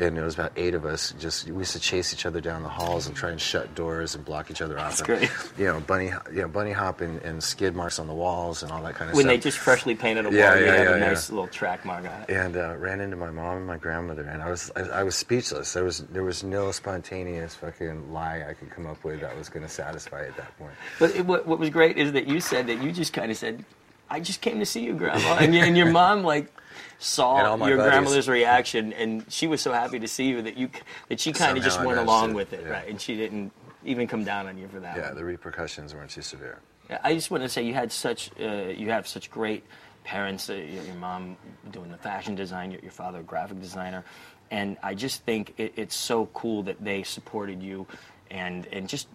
And 0.00 0.16
it 0.16 0.22
was 0.22 0.34
about 0.34 0.52
eight 0.56 0.74
of 0.74 0.84
us. 0.84 1.12
Just 1.18 1.48
we 1.48 1.58
used 1.58 1.72
to 1.72 1.80
chase 1.80 2.12
each 2.12 2.24
other 2.24 2.40
down 2.40 2.62
the 2.62 2.68
halls 2.68 3.06
and 3.08 3.16
try 3.16 3.30
and 3.30 3.40
shut 3.40 3.74
doors 3.74 4.14
and 4.14 4.24
block 4.24 4.50
each 4.50 4.62
other 4.62 4.78
off. 4.78 4.98
That's 4.98 5.00
and, 5.00 5.30
great. 5.30 5.30
You 5.58 5.64
know, 5.72 5.80
bunny, 5.80 6.12
you 6.32 6.42
know, 6.42 6.48
bunny 6.48 6.70
hop 6.72 7.00
and, 7.00 7.20
and 7.22 7.42
skid 7.42 7.74
marks 7.74 7.98
on 7.98 8.06
the 8.06 8.14
walls 8.14 8.62
and 8.62 8.70
all 8.70 8.82
that 8.82 8.94
kind 8.94 9.10
of 9.10 9.16
When 9.16 9.24
stuff. 9.24 9.30
When 9.30 9.36
they 9.36 9.42
just 9.42 9.58
freshly 9.58 9.94
painted 9.96 10.26
a 10.26 10.28
wall, 10.28 10.38
Yeah, 10.38 10.54
they 10.54 10.66
yeah, 10.66 10.72
had 10.76 10.84
yeah, 10.86 10.94
a 10.94 10.98
yeah. 11.00 11.06
nice 11.08 11.30
little 11.30 11.48
track 11.48 11.84
mark 11.84 12.04
on 12.04 12.22
it. 12.22 12.30
and 12.30 12.56
uh, 12.56 12.76
ran 12.76 13.00
into 13.00 13.16
my 13.16 13.30
mom 13.30 13.56
and 13.58 13.66
my 13.66 13.76
grandmother, 13.76 14.22
and 14.22 14.40
I 14.40 14.50
was 14.50 14.70
I, 14.76 14.80
I 14.82 15.02
was 15.02 15.16
speechless. 15.16 15.72
There 15.72 15.84
was 15.84 15.98
there 16.12 16.24
was 16.24 16.44
no 16.44 16.70
spontaneous 16.70 17.54
fucking 17.56 18.12
lie 18.12 18.44
I 18.48 18.54
could 18.54 18.70
come 18.70 18.86
up 18.86 19.02
with 19.02 19.20
that 19.22 19.36
was 19.36 19.48
going 19.48 19.64
to 19.64 19.68
satisfy 19.72 20.24
at 20.26 20.36
that 20.36 20.56
point. 20.58 20.72
But 21.00 21.16
it, 21.16 21.26
what, 21.26 21.46
what 21.46 21.58
was 21.58 21.70
great 21.70 21.96
is 21.98 22.12
that 22.12 22.28
you 22.28 22.40
said 22.40 22.66
that 22.68 22.82
you 22.82 22.92
just 22.92 23.12
kind 23.12 23.30
of 23.32 23.36
said, 23.36 23.64
"I 24.08 24.20
just 24.20 24.40
came 24.42 24.60
to 24.60 24.66
see 24.66 24.84
you, 24.84 24.94
Grandma," 24.94 25.38
and, 25.40 25.54
you, 25.54 25.62
and 25.62 25.76
your 25.76 25.90
mom 25.90 26.22
like 26.22 26.52
saw 26.98 27.38
your 27.38 27.58
buddies. 27.58 27.76
grandmother's 27.76 28.28
reaction, 28.28 28.92
and 28.92 29.24
she 29.28 29.46
was 29.46 29.60
so 29.60 29.72
happy 29.72 29.98
to 29.98 30.08
see 30.08 30.28
you 30.28 30.42
that 30.42 30.56
you 30.56 30.68
that 31.08 31.20
she 31.20 31.32
kind 31.32 31.56
of 31.56 31.64
just 31.64 31.82
went 31.82 31.98
along 31.98 32.34
with 32.34 32.52
it, 32.52 32.62
yeah. 32.62 32.70
right? 32.70 32.88
And 32.88 33.00
she 33.00 33.16
didn't 33.16 33.52
even 33.84 34.06
come 34.06 34.24
down 34.24 34.46
on 34.46 34.58
you 34.58 34.68
for 34.68 34.80
that. 34.80 34.96
Yeah, 34.96 35.08
one. 35.08 35.16
the 35.16 35.24
repercussions 35.24 35.94
weren't 35.94 36.10
too 36.10 36.22
severe. 36.22 36.60
I 37.02 37.14
just 37.14 37.30
want 37.30 37.42
to 37.42 37.48
say 37.48 37.62
you 37.62 37.74
had 37.74 37.92
such 37.92 38.30
uh, 38.40 38.72
you 38.76 38.90
have 38.90 39.06
such 39.06 39.30
great 39.30 39.64
parents. 40.04 40.50
Uh, 40.50 40.54
your, 40.54 40.82
your 40.84 40.94
mom 40.96 41.36
doing 41.70 41.90
the 41.90 41.98
fashion 41.98 42.34
design, 42.34 42.70
your, 42.70 42.80
your 42.80 42.90
father 42.90 43.20
a 43.20 43.22
graphic 43.22 43.60
designer, 43.60 44.04
and 44.50 44.76
I 44.82 44.94
just 44.94 45.22
think 45.24 45.54
it, 45.58 45.74
it's 45.76 45.94
so 45.94 46.26
cool 46.26 46.62
that 46.64 46.82
they 46.82 47.02
supported 47.04 47.62
you, 47.62 47.86
and 48.30 48.66
and 48.72 48.88
just 48.88 49.08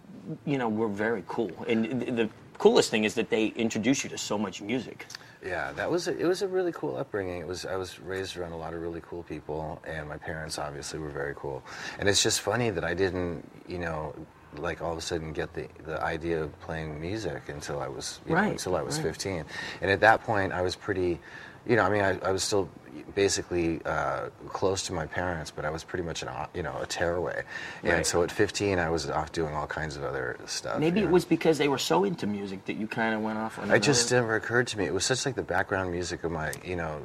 you 0.45 0.57
know 0.57 0.69
we're 0.69 0.87
very 0.87 1.23
cool. 1.27 1.51
And 1.67 2.01
the, 2.01 2.11
the 2.11 2.29
coolest 2.59 2.91
thing 2.91 3.03
is 3.03 3.15
that 3.15 3.29
they 3.29 3.47
introduced 3.47 4.03
you 4.03 4.09
to 4.11 4.17
so 4.17 4.37
much 4.37 4.61
music. 4.61 5.07
Yeah, 5.45 5.73
that 5.73 5.91
was 5.91 6.07
a, 6.07 6.17
it 6.17 6.25
was 6.25 6.41
a 6.41 6.47
really 6.47 6.71
cool 6.71 6.95
upbringing. 6.97 7.39
It 7.41 7.47
was 7.47 7.65
I 7.65 7.75
was 7.75 7.99
raised 7.99 8.37
around 8.37 8.53
a 8.53 8.57
lot 8.57 8.73
of 8.73 8.81
really 8.81 9.01
cool 9.01 9.23
people, 9.23 9.81
and 9.85 10.07
my 10.07 10.17
parents 10.17 10.57
obviously 10.57 10.99
were 10.99 11.09
very 11.09 11.33
cool. 11.35 11.63
And 11.99 12.07
it's 12.07 12.23
just 12.23 12.41
funny 12.41 12.69
that 12.69 12.83
I 12.83 12.93
didn't, 12.93 13.43
you 13.67 13.79
know, 13.79 14.15
like 14.57 14.81
all 14.81 14.91
of 14.93 14.97
a 14.97 15.01
sudden 15.01 15.33
get 15.33 15.53
the 15.53 15.67
the 15.85 16.01
idea 16.01 16.41
of 16.41 16.57
playing 16.61 17.01
music 17.01 17.49
until 17.49 17.79
I 17.81 17.87
was 17.87 18.21
you 18.25 18.35
know, 18.35 18.41
Right, 18.41 18.51
until 18.51 18.75
I 18.75 18.83
was 18.83 18.97
right. 18.97 19.07
15. 19.07 19.45
And 19.81 19.91
at 19.91 19.99
that 19.99 20.23
point, 20.23 20.53
I 20.53 20.61
was 20.61 20.75
pretty, 20.75 21.19
you 21.67 21.75
know, 21.75 21.83
I 21.83 21.89
mean, 21.89 22.01
I, 22.03 22.19
I 22.27 22.31
was 22.31 22.43
still 22.43 22.69
basically 23.15 23.79
uh, 23.85 24.29
close 24.49 24.83
to 24.83 24.93
my 24.93 25.05
parents, 25.05 25.51
but 25.51 25.65
I 25.65 25.69
was 25.69 25.83
pretty 25.83 26.03
much 26.03 26.23
an 26.23 26.29
you 26.55 26.63
know 26.63 26.75
a 26.81 26.85
tearaway. 26.85 27.43
And 27.83 27.91
Right. 27.93 28.05
so 28.05 28.23
at 28.23 28.31
15, 28.31 28.79
I 28.79 28.89
was 28.89 29.09
off 29.09 29.31
doing 29.31 29.53
all 29.53 29.67
kinds 29.67 29.95
of 29.97 30.03
other 30.03 30.37
stuff. 30.45 30.79
Maybe 30.79 31.01
it 31.01 31.05
know. 31.05 31.11
was 31.11 31.23
because 31.25 31.57
they 31.59 31.67
were 31.67 31.77
so 31.77 32.03
into 32.05 32.25
music 32.25 32.65
that 32.65 32.73
you 32.73 32.87
kind 32.87 33.13
of 33.13 33.21
went 33.21 33.37
off 33.37 33.59
on. 33.59 33.69
It 33.69 33.83
just 33.83 34.11
never 34.11 34.35
occurred 34.35 34.67
to 34.67 34.77
me. 34.79 34.85
It 34.85 34.93
was 34.93 35.05
such 35.05 35.25
like 35.25 35.35
the 35.35 35.43
background 35.43 35.91
music 35.91 36.23
of 36.23 36.31
my, 36.31 36.53
you 36.65 36.75
know, 36.75 37.01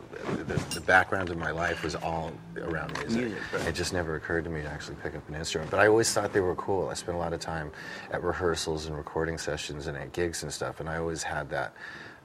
the, 0.46 0.54
the 0.74 0.80
background 0.80 1.28
of 1.30 1.36
my 1.36 1.50
life 1.50 1.82
was 1.84 1.94
all 1.94 2.32
around 2.56 2.92
music. 2.98 3.20
Music, 3.24 3.38
right. 3.52 3.66
It 3.68 3.74
just 3.74 3.92
never 3.92 4.14
occurred 4.16 4.44
to 4.44 4.50
me 4.50 4.62
to 4.62 4.68
actually 4.68 4.96
pick 5.02 5.14
up 5.14 5.28
an 5.28 5.34
instrument. 5.34 5.70
But 5.70 5.80
I 5.80 5.88
always 5.88 6.10
thought 6.12 6.32
they 6.32 6.40
were 6.40 6.56
cool. 6.56 6.88
I 6.88 6.94
spent 6.94 7.16
a 7.16 7.20
lot 7.20 7.32
of 7.34 7.40
time 7.40 7.70
at 8.12 8.22
rehearsals 8.22 8.86
and 8.86 8.96
recording 8.96 9.36
sessions 9.36 9.88
and 9.88 9.96
at 9.96 10.12
gigs 10.12 10.42
and 10.42 10.50
stuff. 10.52 10.80
And 10.80 10.88
I 10.88 10.96
always 10.96 11.22
had 11.22 11.50
that, 11.50 11.74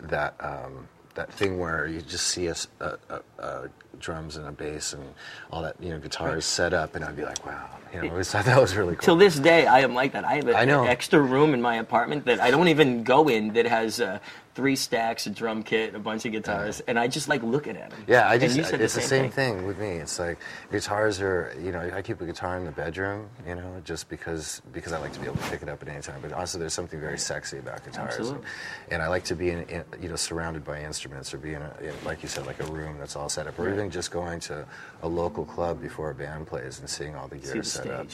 that, 0.03 0.35
um, 0.39 0.87
that 1.15 1.31
thing 1.31 1.59
where 1.59 1.87
you 1.87 2.01
just 2.01 2.27
see 2.27 2.49
us 2.49 2.67
uh, 2.81 2.95
uh, 3.09 3.19
uh, 3.39 3.67
drums 3.99 4.35
and 4.37 4.47
a 4.47 4.51
bass 4.51 4.93
and 4.93 5.03
all 5.51 5.61
that, 5.61 5.75
you 5.79 5.89
know, 5.91 5.99
guitars 5.99 6.45
set 6.45 6.73
up, 6.73 6.95
and 6.95 7.05
I'd 7.05 7.15
be 7.15 7.23
like, 7.23 7.45
wow, 7.45 7.69
you 7.93 8.01
know, 8.01 8.07
I 8.07 8.09
always 8.09 8.29
thought 8.31 8.45
that 8.45 8.59
was 8.59 8.75
really 8.75 8.95
cool. 8.95 9.03
Till 9.05 9.15
this 9.15 9.37
day, 9.37 9.67
I 9.67 9.81
am 9.81 9.93
like 9.93 10.13
that. 10.13 10.25
I 10.25 10.35
have 10.35 10.47
a- 10.47 10.57
I 10.57 10.63
an 10.63 10.69
extra 10.87 11.21
room 11.21 11.53
in 11.53 11.61
my 11.61 11.75
apartment 11.75 12.25
that 12.25 12.39
I 12.39 12.49
don't 12.51 12.67
even 12.67 13.03
go 13.03 13.27
in 13.29 13.53
that 13.53 13.65
has 13.67 14.01
uh, 14.01 14.19
three 14.55 14.75
stacks, 14.75 15.25
a 15.25 15.29
drum 15.29 15.63
kit, 15.63 15.95
a 15.95 15.99
bunch 15.99 16.25
of 16.25 16.31
guitars, 16.31 16.79
and 16.81 16.99
I 16.99 17.07
just 17.07 17.27
like 17.27 17.41
looking 17.41 17.75
at 17.75 17.89
them. 17.89 18.03
Yeah, 18.07 18.29
I 18.29 18.37
just 18.37 18.55
you 18.55 18.63
said 18.63 18.81
it's 18.81 18.93
the 18.93 19.01
same, 19.01 19.31
thing. 19.31 19.57
thing 19.57 19.65
with 19.65 19.79
me. 19.79 19.97
It's 19.97 20.19
like 20.19 20.37
guitars 20.71 21.21
are, 21.21 21.55
you 21.61 21.71
know, 21.71 21.91
I 21.93 22.01
keep 22.01 22.21
a 22.21 22.25
guitar 22.25 22.57
in 22.57 22.65
the 22.65 22.71
bedroom, 22.71 23.29
you 23.47 23.55
know, 23.55 23.81
just 23.83 24.09
because 24.09 24.61
because 24.71 24.93
I 24.93 24.99
like 24.99 25.13
to 25.13 25.19
be 25.19 25.25
able 25.25 25.37
to 25.37 25.49
pick 25.49 25.63
it 25.63 25.69
up 25.69 25.81
at 25.81 25.87
any 25.87 26.01
time. 26.01 26.19
But 26.21 26.33
also, 26.33 26.59
there's 26.59 26.73
something 26.73 26.99
very 26.99 27.17
sexy 27.17 27.57
about 27.57 27.83
guitars, 27.83 28.13
Absolutely. 28.19 28.47
and 28.91 29.01
I 29.01 29.07
like 29.07 29.23
to 29.25 29.35
be 29.35 29.49
in, 29.49 29.63
in 29.63 29.83
you 30.01 30.09
know 30.09 30.15
surrounded 30.15 30.63
by 30.63 30.83
instruments 30.83 31.33
or 31.33 31.39
be 31.39 31.53
in, 31.53 31.61
a, 31.61 31.73
in 31.81 31.93
like 32.05 32.21
you 32.21 32.29
said, 32.29 32.45
like 32.45 32.61
a 32.61 32.67
room 32.67 32.97
that's 32.99 33.15
all 33.15 33.29
set 33.29 33.47
up, 33.47 33.57
or 33.57 33.71
even 33.71 33.89
just 33.89 34.11
going 34.11 34.39
to 34.41 34.65
a 35.01 35.07
local 35.07 35.45
club 35.45 35.81
before 35.81 36.11
a 36.11 36.15
band 36.15 36.45
plays 36.45 36.79
and 36.79 36.89
seeing 36.89 37.15
all 37.15 37.27
the 37.27 37.39
See 37.39 37.53
gear 37.53 37.61
the 37.61 37.67
set 37.67 37.87
up. 37.87 38.07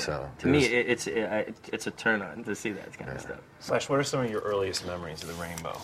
Stage. 0.00 0.06
So 0.14 0.30
To 0.38 0.46
me, 0.48 0.66
there's- 0.66 0.72
it, 0.72 0.90
it's 0.90 1.06
it, 1.06 1.56
it's 1.72 1.86
a 1.86 1.90
turn 1.90 2.22
on 2.22 2.44
to 2.44 2.54
see 2.54 2.72
that 2.72 2.96
kind 2.98 3.10
of 3.10 3.20
stuff. 3.20 3.40
Slash, 3.60 3.88
what 3.88 3.98
are 3.98 4.04
some 4.04 4.20
of 4.24 4.30
your 4.30 4.40
earliest 4.40 4.86
memories 4.86 5.22
of 5.22 5.28
the 5.28 5.42
Rainbow? 5.42 5.78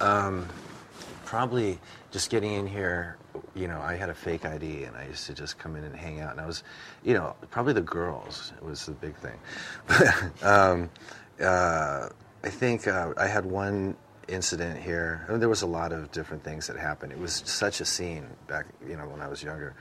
Um, 0.00 0.48
probably 1.24 1.78
just 2.10 2.30
getting 2.30 2.52
in 2.52 2.66
here. 2.66 3.16
You 3.54 3.68
know, 3.68 3.80
I 3.80 3.94
had 3.96 4.10
a 4.10 4.14
fake 4.14 4.44
ID, 4.44 4.84
and 4.84 4.96
I 4.96 5.06
used 5.06 5.26
to 5.26 5.34
just 5.34 5.58
come 5.58 5.76
in 5.76 5.84
and 5.84 5.94
hang 5.96 6.20
out. 6.20 6.32
And 6.32 6.40
I 6.40 6.46
was, 6.46 6.62
you 7.02 7.14
know, 7.14 7.34
probably 7.50 7.72
the 7.72 7.80
girls 7.80 8.52
was 8.60 8.84
the 8.86 8.92
big 8.92 9.14
thing. 9.16 9.38
um, 10.42 10.90
uh, 11.42 12.08
I 12.44 12.48
think 12.48 12.86
uh, 12.88 13.12
I 13.16 13.26
had 13.26 13.46
one 13.46 13.96
incident 14.28 14.80
here. 14.80 15.24
I 15.28 15.30
mean, 15.32 15.40
there 15.40 15.48
was 15.48 15.62
a 15.62 15.66
lot 15.66 15.92
of 15.92 16.10
different 16.12 16.44
things 16.44 16.66
that 16.66 16.76
happened. 16.76 17.12
It 17.12 17.18
was 17.18 17.42
such 17.46 17.80
a 17.80 17.84
scene 17.84 18.26
back, 18.48 18.66
you 18.86 18.96
know, 18.96 19.06
when 19.08 19.20
I 19.20 19.28
was 19.28 19.42
younger. 19.42 19.74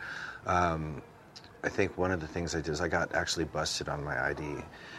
Um, 0.45 1.01
I 1.63 1.69
think 1.69 1.97
one 1.97 2.11
of 2.11 2.19
the 2.19 2.27
things 2.27 2.55
I 2.55 2.61
did 2.61 2.71
is 2.71 2.81
I 2.81 2.87
got 2.87 3.13
actually 3.13 3.45
busted 3.45 3.87
on 3.87 4.03
my 4.03 4.29
ID. 4.29 4.43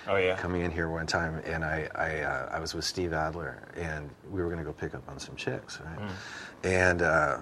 Oh, 0.06 0.16
yeah? 0.16 0.36
Coming 0.36 0.62
in 0.62 0.70
here 0.70 0.88
one 0.88 1.06
time, 1.06 1.40
and 1.44 1.64
I 1.64 1.88
I, 1.94 2.20
uh, 2.20 2.48
I 2.52 2.58
was 2.60 2.74
with 2.74 2.84
Steve 2.84 3.12
Adler, 3.12 3.62
and 3.76 4.10
we 4.30 4.40
were 4.40 4.46
going 4.46 4.58
to 4.58 4.64
go 4.64 4.72
pick 4.72 4.94
up 4.94 5.08
on 5.08 5.18
some 5.18 5.36
chicks, 5.36 5.80
right? 5.80 6.10
And 6.64 7.02
uh, 7.02 7.40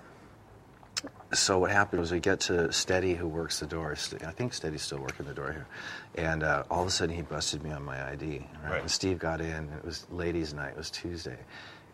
so 1.32 1.58
what 1.58 1.70
happened 1.70 2.00
was 2.00 2.12
we 2.12 2.20
get 2.20 2.40
to 2.40 2.72
Steady, 2.72 3.14
who 3.14 3.28
works 3.28 3.60
the 3.60 3.66
door. 3.66 3.92
I 4.26 4.30
think 4.32 4.52
Steady's 4.52 4.82
still 4.82 4.98
working 4.98 5.26
the 5.26 5.34
door 5.34 5.52
here, 5.52 5.66
and 6.16 6.42
uh, 6.42 6.64
all 6.70 6.82
of 6.82 6.88
a 6.88 6.90
sudden 6.90 7.14
he 7.14 7.22
busted 7.22 7.62
me 7.62 7.70
on 7.70 7.82
my 7.84 8.10
ID. 8.10 8.46
Right? 8.62 8.72
Right. 8.72 8.80
And 8.80 8.90
Steve 8.90 9.18
got 9.18 9.40
in. 9.40 9.68
It 9.76 9.84
was 9.84 10.06
ladies' 10.10 10.54
night. 10.54 10.70
It 10.70 10.76
was 10.76 10.90
Tuesday. 10.90 11.38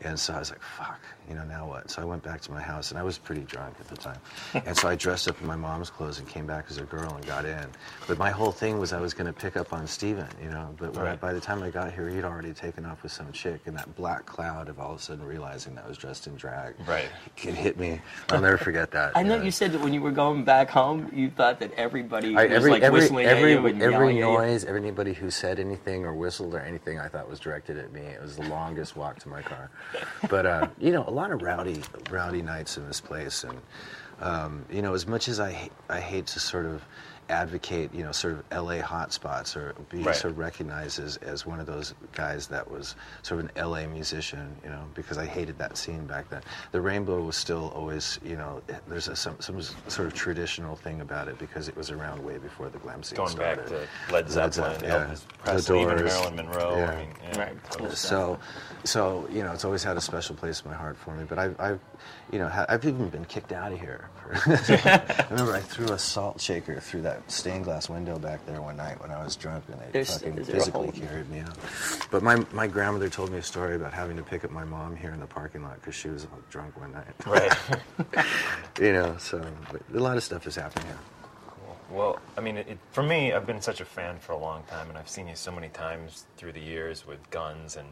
And 0.02 0.18
so 0.18 0.34
I 0.34 0.38
was 0.38 0.50
like, 0.50 0.60
fuck, 0.60 1.00
you 1.28 1.34
know, 1.34 1.44
now 1.44 1.66
what? 1.66 1.90
So 1.90 2.02
I 2.02 2.04
went 2.04 2.22
back 2.22 2.40
to 2.42 2.52
my 2.52 2.60
house, 2.60 2.90
and 2.90 2.98
I 2.98 3.02
was 3.02 3.18
pretty 3.18 3.42
drunk 3.42 3.74
at 3.80 3.88
the 3.88 3.96
time. 3.96 4.18
and 4.66 4.76
so 4.76 4.88
I 4.88 4.94
dressed 4.96 5.28
up 5.28 5.40
in 5.40 5.46
my 5.46 5.56
mom's 5.56 5.90
clothes 5.90 6.18
and 6.18 6.28
came 6.28 6.46
back 6.46 6.66
as 6.70 6.78
a 6.78 6.82
girl 6.84 7.12
and 7.14 7.26
got 7.26 7.44
in. 7.44 7.66
But 8.06 8.18
my 8.18 8.30
whole 8.30 8.52
thing 8.52 8.78
was 8.78 8.92
I 8.92 9.00
was 9.00 9.14
going 9.14 9.26
to 9.26 9.32
pick 9.32 9.56
up 9.56 9.72
on 9.72 9.86
Steven, 9.86 10.26
you 10.42 10.50
know. 10.50 10.74
But 10.78 10.96
I- 10.96 11.02
Right. 11.02 11.20
by 11.20 11.32
the 11.32 11.40
time 11.40 11.62
I 11.62 11.70
got 11.70 11.92
here, 11.92 12.08
he'd 12.08 12.24
already 12.24 12.52
taken 12.52 12.84
off 12.84 13.02
with 13.02 13.12
some 13.12 13.30
chick, 13.32 13.60
and 13.66 13.76
that 13.76 13.94
black 13.96 14.26
cloud 14.26 14.68
of 14.68 14.78
all 14.80 14.92
of 14.92 14.98
a 14.98 15.02
sudden 15.02 15.24
realizing 15.24 15.74
that 15.76 15.84
I 15.84 15.88
was 15.88 15.98
dressed 15.98 16.26
in 16.26 16.34
drag. 16.36 16.74
Right. 16.86 17.08
It 17.36 17.54
hit 17.54 17.78
me. 17.78 18.00
I'll 18.30 18.40
never 18.40 18.58
forget 18.58 18.90
that. 18.92 19.16
I 19.16 19.22
know 19.22 19.40
you 19.42 19.50
said 19.50 19.72
that 19.72 19.80
when 19.80 19.92
you 19.92 20.00
were 20.00 20.10
going 20.10 20.44
back 20.44 20.68
home, 20.70 21.10
you 21.14 21.30
thought 21.30 21.60
that 21.60 21.72
everybody 21.74 22.36
I, 22.36 22.44
was 22.44 22.52
every 22.52 22.70
like 22.72 22.82
every 22.82 23.00
whistling 23.00 23.26
every 23.26 23.54
at 23.54 23.60
you 23.60 23.66
and 23.66 23.82
every 23.82 23.92
yelling 23.92 24.16
at 24.16 24.18
you. 24.18 24.24
noise, 24.24 24.64
anybody 24.64 25.12
who 25.12 25.30
said 25.30 25.58
anything 25.60 26.04
or 26.04 26.14
whistled 26.14 26.54
or 26.54 26.60
anything, 26.60 26.98
I 26.98 27.08
thought 27.08 27.28
was 27.28 27.38
directed 27.40 27.76
at 27.78 27.92
me. 27.92 28.00
It 28.02 28.20
was 28.22 28.36
the 28.36 28.48
longest 28.48 28.96
walk 28.96 29.18
to 29.20 29.28
my 29.28 29.42
car. 29.42 29.70
But 30.28 30.46
uh, 30.46 30.68
you 30.78 30.92
know, 30.92 31.04
a 31.06 31.10
lot 31.16 31.32
of 31.32 31.40
rowdy 31.40 31.82
rowdy 32.10 32.42
nights 32.42 32.76
in 32.76 32.86
this 32.86 33.00
place, 33.00 33.42
and 33.42 33.58
um, 34.20 34.64
you 34.70 34.82
know, 34.82 34.92
as 34.94 35.06
much 35.06 35.28
as 35.28 35.40
I 35.40 35.70
I 35.88 36.00
hate 36.00 36.26
to 36.28 36.40
sort 36.40 36.66
of 36.66 36.82
advocate, 37.28 37.92
you 37.94 38.02
know, 38.04 38.12
sort 38.12 38.34
of 38.34 38.44
LA 38.52 38.80
hotspots 38.82 39.56
or 39.56 39.74
be 39.90 39.98
Right. 40.02 40.14
sort 40.14 40.32
of 40.32 40.38
recognized 40.38 40.98
as, 41.00 41.16
as 41.18 41.44
one 41.46 41.58
of 41.60 41.66
those 41.66 41.94
guys 42.12 42.46
that 42.48 42.70
was 42.70 42.94
sort 43.22 43.40
of 43.40 43.50
an 43.56 43.68
LA 43.70 43.86
musician, 43.86 44.54
you 44.62 44.70
know, 44.70 44.84
because 44.94 45.18
I 45.18 45.26
hated 45.26 45.58
that 45.58 45.76
scene 45.76 46.06
back 46.06 46.28
then. 46.30 46.42
The 46.72 46.80
Rainbow 46.80 47.20
was 47.22 47.36
still 47.36 47.72
always, 47.74 48.20
you 48.24 48.36
know, 48.36 48.62
there's 48.88 49.08
a, 49.08 49.16
some, 49.16 49.36
some 49.40 49.60
sort 49.60 50.06
of 50.06 50.14
traditional 50.14 50.76
thing 50.76 51.00
about 51.00 51.28
it 51.28 51.38
because 51.38 51.68
it 51.68 51.76
was 51.76 51.90
around 51.90 52.24
way 52.24 52.38
before 52.38 52.68
the 52.68 52.78
glam 52.78 53.02
scene 53.02 53.16
Going 53.16 53.36
back 53.36 53.66
to 53.66 53.86
Led 54.12 54.30
Zeppelin, 54.30 54.80
yeah. 54.82 55.06
Elvis 55.06 55.20
The 55.26 55.34
Presley, 55.38 55.82
even 55.82 55.96
Marilyn 56.04 56.36
Monroe. 56.36 56.76
yeah. 56.76 56.90
I 56.90 56.96
mean, 56.96 57.08
yeah, 57.32 57.38
Right. 57.38 57.92
So, 57.96 58.38
so 58.84 59.28
you 59.32 59.42
know, 59.42 59.52
it's 59.52 59.64
always 59.64 59.82
had 59.82 59.96
a 59.96 60.00
special 60.00 60.34
place 60.36 60.62
in 60.64 60.70
my 60.70 60.76
heart 60.76 60.96
for 60.96 61.14
me. 61.16 61.24
But 61.28 61.38
I've, 61.38 61.58
I've 61.60 61.80
you 62.32 62.38
know, 62.38 62.50
I've 62.68 62.84
even 62.84 63.08
been 63.08 63.24
kicked 63.24 63.52
out 63.52 63.72
of 63.72 63.80
here. 63.80 64.08
I 64.46 65.26
remember 65.30 65.52
I 65.54 65.60
threw 65.60 65.86
a 65.92 65.98
salt 65.98 66.40
shaker 66.40 66.80
through 66.80 67.02
that 67.02 67.15
stained 67.28 67.64
glass 67.64 67.88
window 67.88 68.18
back 68.18 68.44
there 68.46 68.60
one 68.62 68.76
night 68.76 69.00
when 69.00 69.10
I 69.10 69.22
was 69.22 69.36
drunk, 69.36 69.64
and 69.70 69.80
they 69.80 69.86
There's- 69.92 70.18
fucking 70.18 70.38
is 70.38 70.48
physically 70.48 70.92
carried 70.92 71.28
me 71.30 71.40
out. 71.40 71.56
But 72.10 72.22
my 72.22 72.36
my 72.52 72.66
grandmother 72.66 73.08
told 73.08 73.30
me 73.30 73.38
a 73.38 73.42
story 73.42 73.76
about 73.76 73.92
having 73.92 74.16
to 74.16 74.22
pick 74.22 74.44
up 74.44 74.50
my 74.50 74.64
mom 74.64 74.96
here 74.96 75.10
in 75.10 75.20
the 75.20 75.26
parking 75.26 75.62
lot 75.62 75.76
because 75.76 75.94
she 75.94 76.08
was 76.08 76.26
drunk 76.50 76.78
one 76.80 76.92
night. 76.92 77.04
Right. 77.26 77.52
you 78.80 78.92
know, 78.92 79.16
so 79.18 79.44
a 79.94 79.98
lot 79.98 80.16
of 80.16 80.22
stuff 80.22 80.44
has 80.44 80.56
happened 80.56 80.84
here. 80.86 80.98
Cool. 81.48 81.76
Well, 81.90 82.18
I 82.36 82.40
mean, 82.40 82.56
it, 82.56 82.68
it, 82.68 82.78
for 82.92 83.02
me, 83.02 83.32
I've 83.32 83.46
been 83.46 83.60
such 83.62 83.80
a 83.80 83.84
fan 83.84 84.18
for 84.18 84.32
a 84.32 84.38
long 84.38 84.62
time, 84.64 84.88
and 84.88 84.98
I've 84.98 85.08
seen 85.08 85.28
you 85.28 85.36
so 85.36 85.50
many 85.52 85.68
times 85.68 86.24
through 86.36 86.52
the 86.52 86.60
years 86.60 87.06
with 87.06 87.18
Guns 87.30 87.76
and 87.76 87.88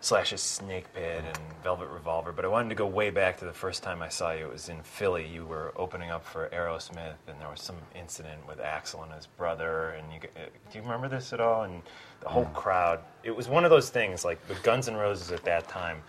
Slash's 0.00 0.40
Snake 0.40 0.92
Pit 0.94 1.24
and 1.26 1.38
Velvet 1.64 1.88
Revolver. 1.88 2.32
But 2.32 2.44
I 2.44 2.48
wanted 2.48 2.68
to 2.68 2.74
go 2.76 2.86
way 2.86 3.10
back 3.10 3.36
to 3.38 3.44
the 3.44 3.52
first 3.52 3.82
time 3.82 4.00
I 4.00 4.08
saw 4.08 4.32
you. 4.32 4.46
It 4.46 4.52
was 4.52 4.68
in 4.68 4.80
Philly. 4.82 5.26
You 5.26 5.44
were 5.44 5.72
opening 5.76 6.10
up 6.10 6.24
for 6.24 6.48
Aerosmith, 6.50 7.16
and 7.26 7.40
there 7.40 7.48
was 7.50 7.60
some 7.60 7.76
incident 7.96 8.46
with 8.46 8.58
Axl 8.58 9.02
and 9.02 9.12
his 9.12 9.26
brother. 9.26 9.90
And 9.90 10.12
you, 10.12 10.20
uh, 10.36 10.46
do 10.70 10.78
you 10.78 10.82
remember 10.82 11.08
this 11.08 11.32
at 11.32 11.40
all? 11.40 11.64
And 11.64 11.82
the 12.20 12.28
whole 12.28 12.46
crowd. 12.46 13.00
It 13.24 13.34
was 13.34 13.48
one 13.48 13.64
of 13.64 13.70
those 13.70 13.90
things, 13.90 14.24
like 14.24 14.38
with 14.48 14.62
Guns 14.62 14.88
N' 14.88 14.96
Roses 14.96 15.32
at 15.32 15.44
that 15.44 15.68
time. 15.68 16.02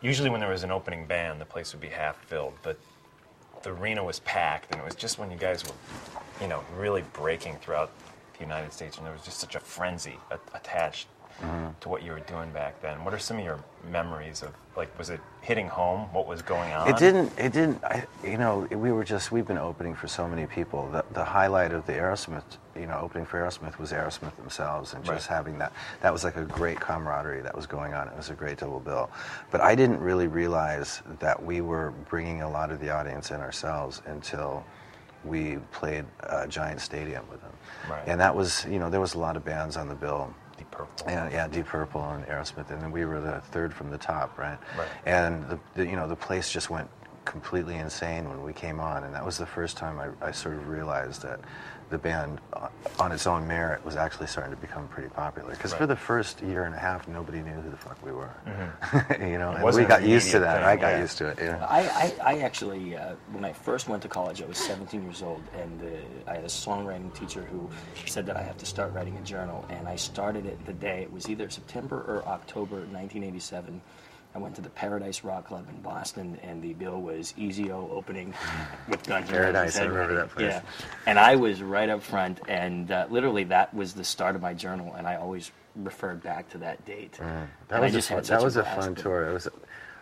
Usually, 0.00 0.30
when 0.30 0.40
there 0.40 0.50
was 0.50 0.64
an 0.64 0.70
opening 0.70 1.06
band, 1.06 1.40
the 1.40 1.44
place 1.44 1.72
would 1.72 1.80
be 1.80 1.88
half 1.88 2.16
filled, 2.24 2.54
but 2.62 2.78
the 3.62 3.70
arena 3.70 4.02
was 4.02 4.20
packed, 4.20 4.72
and 4.72 4.80
it 4.80 4.84
was 4.84 4.96
just 4.96 5.18
when 5.18 5.30
you 5.30 5.36
guys 5.36 5.64
were, 5.64 5.74
you 6.40 6.48
know, 6.48 6.64
really 6.76 7.02
breaking 7.12 7.56
throughout 7.58 7.90
the 8.34 8.40
United 8.40 8.72
States, 8.72 8.96
and 8.96 9.06
there 9.06 9.12
was 9.12 9.22
just 9.22 9.38
such 9.38 9.54
a 9.54 9.60
frenzy 9.60 10.16
a- 10.30 10.56
attached 10.56 11.06
Mm-hmm. 11.40 11.68
to 11.80 11.88
what 11.88 12.02
you 12.04 12.12
were 12.12 12.20
doing 12.20 12.52
back 12.52 12.80
then. 12.82 13.04
What 13.04 13.12
are 13.12 13.18
some 13.18 13.38
of 13.38 13.44
your 13.44 13.58
memories 13.90 14.42
of, 14.42 14.50
like, 14.76 14.96
was 14.96 15.10
it 15.10 15.18
hitting 15.40 15.66
home? 15.66 16.02
What 16.12 16.28
was 16.28 16.40
going 16.40 16.72
on? 16.72 16.86
It 16.88 16.96
didn't. 16.98 17.32
It 17.36 17.52
didn't. 17.52 17.82
I, 17.82 18.04
you 18.22 18.38
know, 18.38 18.68
we 18.70 18.92
were 18.92 19.02
just. 19.02 19.32
We've 19.32 19.46
been 19.46 19.58
opening 19.58 19.94
for 19.96 20.06
so 20.06 20.28
many 20.28 20.46
people. 20.46 20.88
The, 20.92 21.04
the 21.14 21.24
highlight 21.24 21.72
of 21.72 21.84
the 21.86 21.94
Aerosmith, 21.94 22.44
you 22.76 22.86
know, 22.86 23.00
opening 23.02 23.26
for 23.26 23.40
Aerosmith 23.40 23.76
was 23.78 23.90
Aerosmith 23.90 24.36
themselves, 24.36 24.94
and 24.94 25.04
just 25.04 25.28
Right. 25.28 25.36
having 25.36 25.58
that. 25.58 25.72
That 26.00 26.12
was 26.12 26.22
like 26.22 26.36
a 26.36 26.44
great 26.44 26.78
camaraderie 26.78 27.40
that 27.42 27.56
was 27.56 27.66
going 27.66 27.92
on. 27.92 28.06
It 28.06 28.16
was 28.16 28.30
a 28.30 28.34
great 28.34 28.58
double 28.58 28.78
bill. 28.80 29.10
But 29.50 29.60
I 29.62 29.74
didn't 29.74 29.98
really 30.00 30.28
realize 30.28 31.02
that 31.18 31.42
we 31.42 31.60
were 31.60 31.92
bringing 32.08 32.42
a 32.42 32.48
lot 32.48 32.70
of 32.70 32.78
the 32.78 32.90
audience 32.90 33.32
in 33.32 33.40
ourselves 33.40 34.00
until 34.06 34.64
we 35.24 35.56
played 35.72 36.04
a 36.20 36.46
Giant 36.46 36.80
Stadium 36.80 37.24
with 37.30 37.40
them. 37.42 37.52
Right. 37.90 38.02
And 38.06 38.20
that 38.20 38.34
was, 38.34 38.64
you 38.70 38.78
know, 38.78 38.90
there 38.90 39.00
was 39.00 39.14
a 39.14 39.18
lot 39.18 39.36
of 39.36 39.44
bands 39.44 39.76
on 39.76 39.88
the 39.88 39.94
bill. 39.94 40.32
Deep 40.62 40.70
Purple. 40.70 41.06
And 41.08 41.32
yeah, 41.32 41.48
Deep 41.48 41.66
Purple 41.66 42.08
and 42.10 42.24
Aerosmith, 42.26 42.70
and 42.70 42.80
then 42.80 42.92
we 42.92 43.04
were 43.04 43.20
the 43.20 43.40
third 43.50 43.74
from 43.74 43.90
the 43.90 43.98
top, 43.98 44.38
right? 44.38 44.58
Right. 44.78 44.88
And 45.06 45.48
the, 45.48 45.58
the 45.74 45.84
you 45.84 45.96
know 45.96 46.06
the 46.06 46.16
place 46.16 46.50
just 46.50 46.70
went 46.70 46.88
completely 47.24 47.76
insane 47.76 48.28
when 48.28 48.42
we 48.42 48.52
came 48.52 48.80
on, 48.80 49.04
and 49.04 49.14
that 49.14 49.24
was 49.24 49.38
the 49.38 49.46
first 49.46 49.76
time 49.76 49.98
I, 49.98 50.26
I 50.26 50.32
sort 50.32 50.56
of 50.56 50.68
realized 50.68 51.22
that 51.22 51.40
the 51.92 51.98
band, 51.98 52.40
uh, 52.54 52.68
on 52.98 53.12
its 53.12 53.26
own 53.26 53.46
merit, 53.46 53.84
was 53.84 53.96
actually 53.96 54.26
starting 54.26 54.52
to 54.52 54.60
become 54.60 54.88
pretty 54.88 55.10
popular. 55.10 55.50
Because 55.50 55.74
for 55.74 55.86
the 55.86 55.94
first 55.94 56.40
year 56.40 56.64
and 56.64 56.74
a 56.74 56.78
half, 56.78 57.06
nobody 57.06 57.42
knew 57.42 57.52
who 57.52 57.70
the 57.70 57.76
fuck 57.76 58.02
we 58.04 58.10
were. 58.10 58.32
you 59.20 59.38
know, 59.38 59.52
and 59.52 59.76
we 59.76 59.84
got 59.84 60.02
used 60.02 60.30
to 60.32 60.40
that. 60.40 60.56
thing, 60.56 60.64
I 60.64 60.76
got 60.76 60.94
yeah. 60.94 61.00
used 61.00 61.18
to 61.18 61.28
it. 61.28 61.38
Yeah. 61.40 61.64
I, 61.68 61.80
I, 61.80 62.34
I 62.34 62.38
actually, 62.40 62.96
uh, 62.96 63.14
when 63.30 63.44
I 63.44 63.52
first 63.52 63.88
went 63.88 64.02
to 64.02 64.08
college, 64.08 64.42
I 64.42 64.46
was 64.46 64.58
17 64.58 65.02
years 65.02 65.22
old, 65.22 65.42
and 65.54 65.82
uh, 65.82 66.30
I 66.30 66.34
had 66.36 66.44
a 66.44 66.48
songwriting 66.48 67.14
teacher 67.14 67.42
who 67.42 67.68
said 68.06 68.26
that 68.26 68.36
I 68.36 68.42
have 68.42 68.56
to 68.56 68.66
start 68.66 68.92
writing 68.94 69.16
a 69.18 69.22
journal, 69.22 69.64
and 69.68 69.86
I 69.86 69.96
started 69.96 70.46
it 70.46 70.64
the 70.64 70.72
day, 70.72 71.02
it 71.02 71.12
was 71.12 71.28
either 71.28 71.50
September 71.50 72.02
or 72.08 72.24
October 72.26 72.76
1987. 72.76 73.80
I 74.34 74.38
went 74.38 74.54
to 74.56 74.62
the 74.62 74.70
Paradise 74.70 75.24
Rock 75.24 75.48
Club 75.48 75.66
in 75.68 75.80
Boston, 75.82 76.38
and 76.42 76.62
the 76.62 76.72
bill 76.72 77.02
was 77.02 77.34
Easy-O 77.36 77.90
opening 77.92 78.32
with 78.88 79.04
Guns 79.04 79.28
N' 79.28 79.34
Paradise, 79.34 79.76
I 79.76 79.84
remember 79.84 80.14
that 80.16 80.30
place. 80.30 80.52
Yeah, 80.52 80.62
and 81.06 81.18
I 81.18 81.36
was 81.36 81.62
right 81.62 81.88
up 81.88 82.02
front, 82.02 82.40
and 82.48 82.90
uh, 82.90 83.06
literally 83.10 83.44
that 83.44 83.74
was 83.74 83.92
the 83.92 84.04
start 84.04 84.34
of 84.34 84.42
my 84.42 84.54
journal, 84.54 84.94
and 84.94 85.06
I 85.06 85.16
always 85.16 85.52
referred 85.76 86.22
back 86.22 86.48
to 86.50 86.58
that 86.58 86.84
date. 86.86 87.18
That 87.68 87.80
was, 87.80 87.92
a 87.92 87.98
just 87.98 88.08
fun, 88.08 88.22
that 88.22 88.42
was 88.42 88.56
a 88.56 88.64
fun 88.64 88.94
tour. 88.94 89.28
It 89.28 89.32
was 89.32 89.48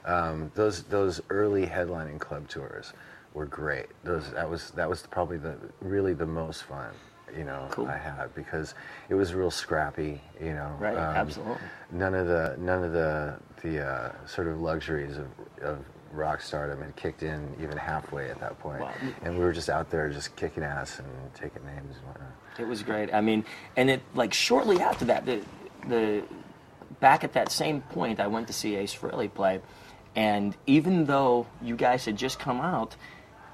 um, 0.04 0.50
those 0.54 0.82
those 0.84 1.20
early 1.30 1.66
headlining 1.66 2.18
club 2.18 2.48
tours 2.48 2.92
were 3.34 3.46
great. 3.46 3.86
Those 4.04 4.30
that 4.32 4.48
was 4.48 4.70
that 4.72 4.88
was 4.88 5.02
probably 5.10 5.38
the 5.38 5.56
really 5.80 6.14
the 6.14 6.26
most 6.26 6.64
fun 6.64 6.90
you 7.36 7.44
know 7.44 7.68
Cool. 7.70 7.86
I 7.86 7.96
had 7.96 8.34
because 8.34 8.74
it 9.08 9.14
was 9.14 9.34
real 9.34 9.50
scrappy. 9.50 10.20
You 10.40 10.54
know, 10.54 10.74
Right, 10.78 10.96
Um, 10.96 11.16
absolutely. 11.16 11.56
None 11.92 12.14
of 12.14 12.26
the 12.26 12.56
none 12.58 12.84
of 12.84 12.92
the 12.92 13.34
the 13.62 13.84
uh, 13.86 14.12
sort 14.26 14.46
of 14.48 14.60
luxuries 14.60 15.16
of, 15.18 15.26
of 15.62 15.78
rock 16.12 16.40
stardom 16.40 16.80
had 16.82 16.94
kicked 16.96 17.22
in 17.22 17.54
even 17.62 17.76
halfway 17.76 18.30
at 18.30 18.40
that 18.40 18.58
point, 18.58 18.80
Wow. 18.80 18.92
and 19.22 19.36
we 19.38 19.44
were 19.44 19.52
just 19.52 19.68
out 19.68 19.90
there 19.90 20.08
just 20.08 20.34
kicking 20.36 20.62
ass 20.64 20.98
and 20.98 21.08
taking 21.34 21.64
names 21.66 21.96
and 21.96 22.06
whatnot. 22.06 22.30
It 22.58 22.66
was 22.66 22.82
great. 22.82 23.12
I 23.14 23.20
mean, 23.20 23.44
and 23.76 23.88
it 23.90 24.02
like 24.14 24.32
shortly 24.34 24.80
after 24.80 25.04
that, 25.06 25.26
the 25.26 25.42
the 25.88 26.22
back 27.00 27.22
at 27.24 27.32
that 27.34 27.50
same 27.52 27.80
point, 27.82 28.20
I 28.20 28.26
went 28.28 28.46
to 28.48 28.52
see 28.52 28.76
Ace 28.76 28.94
Frehley 28.94 29.32
play, 29.32 29.60
And 30.16 30.56
even 30.66 31.06
though 31.06 31.46
you 31.62 31.76
guys 31.76 32.04
had 32.04 32.16
just 32.16 32.38
come 32.38 32.60
out, 32.60 32.96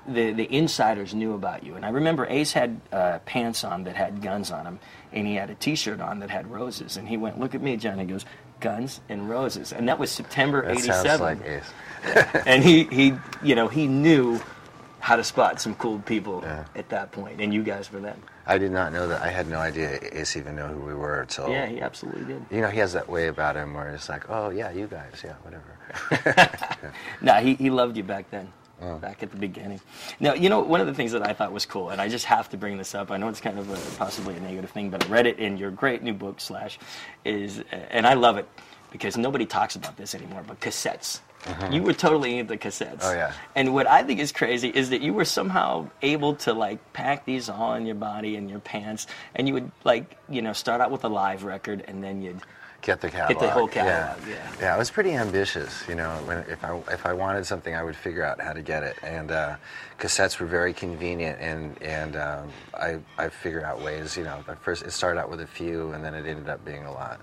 the, 0.09 0.33
the 0.33 0.53
insiders 0.53 1.15
knew 1.15 1.35
about 1.35 1.63
you. 1.63 1.75
And 1.75 1.85
I 1.85 1.91
remember 1.91 2.27
Ace 2.27 2.53
had 2.53 2.81
uh, 2.93 3.19
pants 3.27 3.63
on 3.65 3.85
that 3.85 3.95
had 3.97 4.23
guns 4.23 4.51
on 4.51 4.65
them, 4.65 4.79
and 5.17 5.27
he 5.27 5.35
had 5.35 5.51
a 5.51 5.55
T-shirt 5.55 6.01
on 6.01 6.21
that 6.21 6.31
had 6.31 6.49
roses. 6.51 6.97
And 6.97 7.09
he 7.09 7.17
went, 7.17 7.41
"Look 7.41 7.55
at 7.55 7.63
me, 7.63 7.77
John." 7.77 7.99
He 7.99 8.05
goes, 8.05 8.25
"Guns 8.61 9.01
and 9.09 9.29
roses," 9.29 9.73
and 9.73 9.89
that 9.89 9.99
was 9.99 10.11
September 10.11 10.63
That 10.63 10.73
'87. 10.73 11.05
sounds 11.05 11.21
like 11.21 11.39
Ace. 11.45 11.73
and 12.47 12.63
he, 12.63 12.85
he, 12.85 13.15
you 13.43 13.55
know, 13.55 13.67
he 13.67 13.87
knew 13.89 14.39
how 15.01 15.17
to 15.17 15.25
spot 15.25 15.61
some 15.61 15.75
cool 15.77 15.99
people 16.01 16.45
at 16.75 16.89
that 16.91 17.13
point, 17.13 17.41
and 17.41 17.53
you 17.55 17.63
guys 17.63 17.91
were 17.93 18.01
them. 18.01 18.21
I 18.47 18.59
did 18.59 18.71
not 18.73 18.93
know 18.93 19.09
that. 19.09 19.23
I 19.23 19.29
had 19.31 19.49
no 19.49 19.59
idea 19.59 19.99
Ace 20.13 20.37
even 20.37 20.55
knew 20.57 20.63
who 20.67 20.81
we 20.81 20.95
were 20.95 21.23
until. 21.23 21.49
Yeah, 21.49 21.67
he 21.67 21.81
absolutely 21.81 22.25
did. 22.25 22.45
You 22.51 22.61
know, 22.61 22.69
he 22.69 22.79
has 22.79 22.93
that 22.93 23.09
way 23.09 23.29
about 23.29 23.57
him 23.57 23.75
where 23.75 23.89
it's 23.91 24.09
like, 24.09 24.29
oh 24.31 24.51
yeah, 24.51 24.71
you 24.71 24.87
guys, 24.87 25.23
yeah, 25.25 25.35
whatever. 25.43 26.53
No, 27.23 27.35
he, 27.35 27.55
he 27.55 27.71
loved 27.71 27.97
you 27.97 28.03
back 28.05 28.31
then, 28.31 28.53
Oh. 28.83 28.97
back 28.99 29.23
at 29.23 29.31
the 29.31 29.39
beginning. 29.39 29.81
Now, 30.21 30.35
you 30.35 30.51
know, 30.51 30.61
one 30.61 30.83
of 30.83 30.87
the 30.87 30.93
things 30.93 31.13
that 31.13 31.27
I 31.27 31.33
thought 31.33 31.51
was 31.51 31.65
cool, 31.65 31.89
and 31.89 31.99
I 31.99 32.09
just 32.09 32.27
have 32.27 32.51
to 32.51 32.59
bring 32.59 32.77
this 32.77 32.95
up. 32.95 33.11
I 33.11 33.17
know 33.17 33.29
it's 33.29 33.41
kind 33.41 33.59
of 33.59 33.71
a, 33.71 33.97
possibly 33.97 34.37
a 34.37 34.41
negative 34.41 34.71
thing, 34.71 34.91
but 34.91 35.07
I 35.07 35.09
read 35.09 35.27
it 35.27 35.39
in 35.39 35.57
your 35.57 35.71
great 35.71 36.03
new 36.03 36.13
book, 36.13 36.41
Slash, 36.41 36.79
is, 37.25 37.63
and 37.71 38.07
I 38.07 38.13
love 38.13 38.37
it 38.37 38.47
because 38.93 39.17
nobody 39.17 39.47
talks 39.47 39.77
about 39.77 39.97
this 39.97 40.15
anymore, 40.15 40.45
but 40.47 40.61
cassettes. 40.61 41.21
Mhm. 41.45 41.73
You 41.73 41.83
were 41.85 41.93
totally 41.95 42.39
into 42.39 42.57
cassettes. 42.57 43.01
Oh, 43.03 43.13
yeah. 43.13 43.33
And 43.55 43.73
what 43.73 43.87
I 43.87 44.03
think 44.03 44.21
is 44.21 44.31
crazy 44.33 44.69
is 44.69 44.91
that 44.91 45.01
you 45.01 45.15
were 45.15 45.25
somehow 45.25 45.89
able 46.03 46.35
to 46.37 46.53
like 46.53 46.93
pack 46.93 47.25
these 47.25 47.49
all 47.49 47.75
in 47.75 47.87
your 47.87 47.95
body 47.95 48.37
and 48.37 48.51
your 48.51 48.59
pants, 48.61 49.07
and 49.35 49.49
you 49.49 49.55
would 49.55 49.71
like, 49.85 50.19
you 50.29 50.43
know, 50.43 50.53
start 50.53 50.81
out 50.83 50.91
with 50.91 51.05
a 51.05 51.09
live 51.09 51.45
record, 51.45 51.83
and 51.89 52.03
then 52.05 52.21
you'd 52.21 52.41
Get 52.87 53.01
the 53.01 53.11
catalog. 53.11 53.29
Get 53.31 53.41
the 53.41 53.51
whole 53.51 53.67
catalog, 53.67 54.29
yeah. 54.29 54.53
yeah. 54.61 54.73
I 54.73 54.79
was 54.79 54.93
pretty 54.93 55.13
ambitious. 55.15 55.83
You 55.89 55.97
know, 55.97 56.09
when, 56.25 56.39
if 56.49 56.65
I 56.65 56.79
if 56.93 57.05
I 57.05 57.15
wanted 57.15 57.45
something, 57.45 57.75
I 57.75 57.83
would 57.83 57.97
figure 57.97 58.23
out 58.23 58.41
how 58.41 58.53
to 58.53 58.63
get 58.63 58.85
it. 58.85 58.97
And 59.03 59.33
uh, 59.33 59.57
cassettes 59.99 60.39
were 60.39 60.47
very 60.47 60.73
convenient, 60.73 61.41
and 61.41 61.83
and 61.83 62.15
um, 62.15 62.49
I 62.75 62.99
I 63.19 63.29
figured 63.29 63.65
out 63.65 63.83
ways. 63.83 64.17
You 64.17 64.23
know, 64.23 64.45
at 64.47 64.63
first 64.63 64.85
it 64.85 64.93
started 64.93 65.21
out 65.21 65.31
with 65.31 65.41
a 65.41 65.47
few, 65.49 65.91
and 65.93 66.05
then 66.05 66.15
it 66.15 66.27
ended 66.27 66.49
up 66.49 66.65
being 66.65 66.85
a 66.85 66.93
lot, 66.93 67.19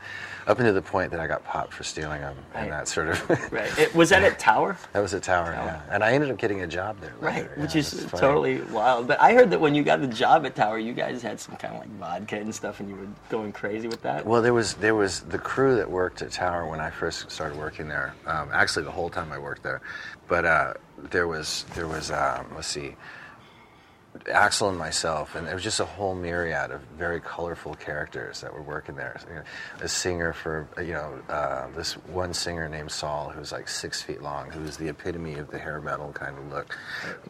up 0.48 0.60
until 0.60 0.74
the 0.74 0.82
point 0.82 1.12
that 1.12 1.22
I 1.22 1.28
got 1.28 1.46
popped 1.46 1.72
for 1.72 1.84
stealing 1.84 2.20
them, 2.20 2.36
and 2.54 2.70
that 2.70 2.90
sort 2.90 3.10
of. 3.10 3.30
Right. 3.52 3.72
It, 3.84 3.94
was 3.96 4.10
that 4.10 4.24
at 4.24 4.40
Tower? 4.40 4.78
That 4.94 5.00
was 5.00 5.14
at 5.14 5.24
Tower, 5.24 5.52
yeah. 5.52 5.82
And 5.90 6.04
I 6.04 6.14
ended 6.14 6.30
up 6.30 6.38
getting 6.38 6.62
a 6.62 6.68
job 6.68 7.00
there. 7.02 7.14
Right, 7.20 7.44
later, 7.44 7.54
which 7.58 7.76
yeah, 7.76 7.80
is 7.80 8.06
totally 8.12 8.62
wild. 8.62 9.08
But 9.08 9.20
I 9.20 9.34
heard 9.34 9.50
that 9.50 9.60
when 9.60 9.74
you 9.74 9.84
got 9.84 10.00
the 10.00 10.08
job 10.08 10.46
at 10.46 10.56
Tower, 10.56 10.80
you 10.80 10.94
guys 10.94 11.22
had 11.22 11.40
some 11.40 11.56
kind 11.56 11.74
of 11.74 11.80
like 11.82 11.90
vodka 11.92 12.38
and 12.38 12.54
stuff, 12.54 12.80
and 12.80 12.90
you 12.90 12.96
were 12.96 13.08
going 13.30 13.52
crazy 13.52 13.88
with 13.88 14.02
that. 14.04 14.26
Well, 14.26 14.42
there 14.42 14.54
was 14.54 14.76
there 14.76 14.96
was 14.96 15.22
the 15.22 15.40
crew 15.54 15.76
that 15.76 15.92
worked 15.92 16.24
at 16.24 16.32
Tower 16.32 16.66
when 16.66 16.80
I 16.80 16.90
first 16.90 17.30
started 17.30 17.60
working 17.60 17.88
there. 17.88 18.16
Um, 18.26 18.50
actually, 18.52 18.86
the 18.86 18.92
whole 18.92 19.12
time 19.12 19.32
I 19.32 19.38
worked 19.38 19.62
there, 19.62 19.82
but 20.28 20.46
uh, 20.46 20.74
there 21.12 21.28
was 21.28 21.66
there 21.76 21.88
was 21.88 22.10
um, 22.10 22.48
let's 22.56 22.68
see, 22.68 22.96
Axl 24.26 24.70
and 24.70 24.78
myself, 24.78 25.34
and 25.36 25.48
there 25.48 25.56
was 25.56 25.64
just 25.64 25.80
a 25.80 25.86
whole 25.86 26.14
myriad 26.14 26.70
of 26.70 26.82
very 26.98 27.20
colorful 27.20 27.74
characters 27.74 28.42
that 28.42 28.54
were 28.54 28.62
working 28.62 28.96
there. 28.96 29.20
A 29.82 29.88
singer 29.88 30.34
for 30.34 30.68
you 30.78 30.94
know 30.94 31.20
uh, 31.30 31.68
this 31.76 31.94
one 31.94 32.32
singer 32.34 32.70
named 32.70 32.92
Saul, 32.92 33.30
who's 33.30 33.52
like 33.52 33.68
six 33.68 34.04
feet 34.04 34.22
long, 34.22 34.52
who 34.52 34.62
was 34.62 34.78
the 34.78 34.88
epitome 34.88 35.36
of 35.36 35.50
the 35.50 35.58
hair 35.58 35.82
metal 35.82 36.12
kind 36.14 36.38
of 36.38 36.52
look, 36.52 36.78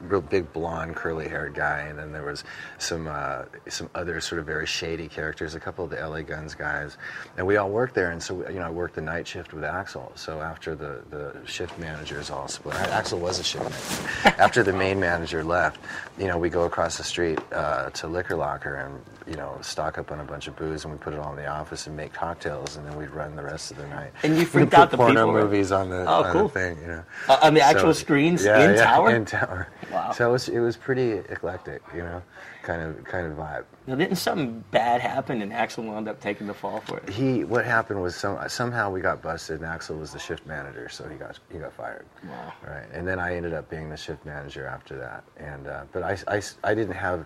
real 0.01 0.21
big 0.21 0.51
blonde 0.51 0.95
curly 0.95 1.29
haired 1.29 1.53
guy, 1.53 1.81
and 1.81 1.97
then 1.97 2.11
there 2.11 2.25
was 2.25 2.43
some 2.79 3.07
uh, 3.07 3.43
some 3.69 3.89
other 3.95 4.19
sort 4.19 4.39
of 4.39 4.45
very 4.45 4.67
shady 4.67 5.07
characters, 5.07 5.55
a 5.55 5.61
couple 5.61 5.85
of 5.85 5.89
the 5.91 5.95
LA 5.95 6.21
Guns 6.21 6.53
guys, 6.53 6.97
and 7.37 7.47
we 7.47 7.55
all 7.55 7.69
worked 7.69 7.95
there. 7.95 8.11
And 8.11 8.21
so 8.21 8.47
you 8.49 8.59
know 8.59 8.67
I 8.67 8.69
worked 8.69 8.95
the 8.95 9.01
night 9.01 9.25
shift 9.25 9.53
with 9.53 9.63
Axl. 9.63 10.15
So 10.17 10.41
after 10.41 10.75
the 10.75 11.01
the 11.09 11.33
shift 11.45 11.79
managers 11.79 12.29
all 12.29 12.49
split, 12.49 12.75
Axl 12.75 13.19
was 13.19 13.39
a 13.39 13.43
shift 13.43 13.63
manager. 13.63 14.41
after 14.41 14.63
the 14.63 14.73
main 14.73 14.99
manager 14.99 15.45
left, 15.45 15.79
you 16.19 16.27
know 16.27 16.37
we 16.37 16.49
go 16.49 16.72
across 16.73 16.97
the 16.97 17.03
street 17.03 17.37
uh, 17.51 17.91
to 17.91 18.07
Liquor 18.07 18.35
Locker 18.35 18.73
and 18.73 18.99
you 19.27 19.35
know 19.35 19.57
stock 19.61 19.97
up 19.97 20.11
on 20.11 20.19
a 20.19 20.23
bunch 20.23 20.47
of 20.47 20.55
booze 20.55 20.83
and 20.85 20.93
we 20.93 20.99
put 20.99 21.13
it 21.13 21.19
all 21.19 21.31
in 21.31 21.37
the 21.37 21.47
office 21.47 21.87
and 21.87 21.95
make 21.95 22.13
cocktails 22.13 22.75
and 22.77 22.85
then 22.87 22.95
we'd 22.97 23.09
run 23.09 23.35
the 23.35 23.43
rest 23.43 23.71
of 23.71 23.77
the 23.77 23.87
night. 23.87 24.11
And 24.23 24.37
you 24.37 24.45
freaked 24.45 24.73
out 24.73 24.91
the 24.91 24.97
porno 24.97 25.13
people, 25.25 25.33
right? 25.33 25.43
movies 25.43 25.71
on 25.71 25.89
the, 25.89 26.05
Oh, 26.07 26.23
on 26.23 26.31
cool. 26.31 26.47
the 26.47 26.53
thing, 26.53 26.77
you 26.81 26.87
know. 26.87 27.03
Uh, 27.29 27.37
on 27.41 27.53
the 27.53 27.61
actual 27.61 27.93
screens 27.93 28.43
yeah, 28.43 28.63
in 28.69 28.75
yeah, 28.75 28.83
Tower? 28.83 29.15
In 29.15 29.25
Tower. 29.25 29.67
Wow. 29.91 30.11
So 30.11 30.29
it 30.29 30.31
was 30.31 30.49
it 30.49 30.59
was 30.59 30.75
pretty 30.77 31.11
eclectic, 31.11 31.81
you 31.93 32.01
know, 32.03 32.21
kind 32.63 32.81
of 32.81 33.03
kind 33.05 33.27
of 33.27 33.33
vibe. 33.37 33.65
Now, 33.85 33.95
didn't 33.95 34.15
something 34.15 34.63
bad 34.71 35.01
happen 35.01 35.41
and 35.41 35.51
Axl 35.51 35.83
wound 35.83 36.07
up 36.07 36.21
taking 36.21 36.47
the 36.47 36.53
fall 36.53 36.79
for 36.81 36.99
it? 36.99 37.09
He 37.09 37.43
what 37.43 37.65
happened 37.65 38.01
was 38.01 38.15
some 38.15 38.37
somehow 38.47 38.89
we 38.89 39.01
got 39.01 39.21
busted 39.21 39.61
and 39.61 39.69
Axl 39.69 39.99
was 39.99 40.11
the 40.13 40.19
shift 40.19 40.45
manager, 40.45 40.87
so 40.89 41.07
he 41.09 41.15
got 41.15 41.37
he 41.51 41.59
got 41.59 41.73
fired. 41.73 42.05
Wow. 42.27 42.53
Right, 42.65 42.85
and 42.93 43.07
then 43.07 43.19
I 43.19 43.35
ended 43.35 43.53
up 43.53 43.69
being 43.69 43.89
the 43.89 43.97
shift 43.97 44.25
manager 44.25 44.65
after 44.65 44.97
that. 44.97 45.23
And 45.37 45.67
uh, 45.67 45.83
but 45.91 46.03
I, 46.03 46.17
I, 46.27 46.41
I 46.63 46.73
didn't 46.73 46.95
have, 46.95 47.25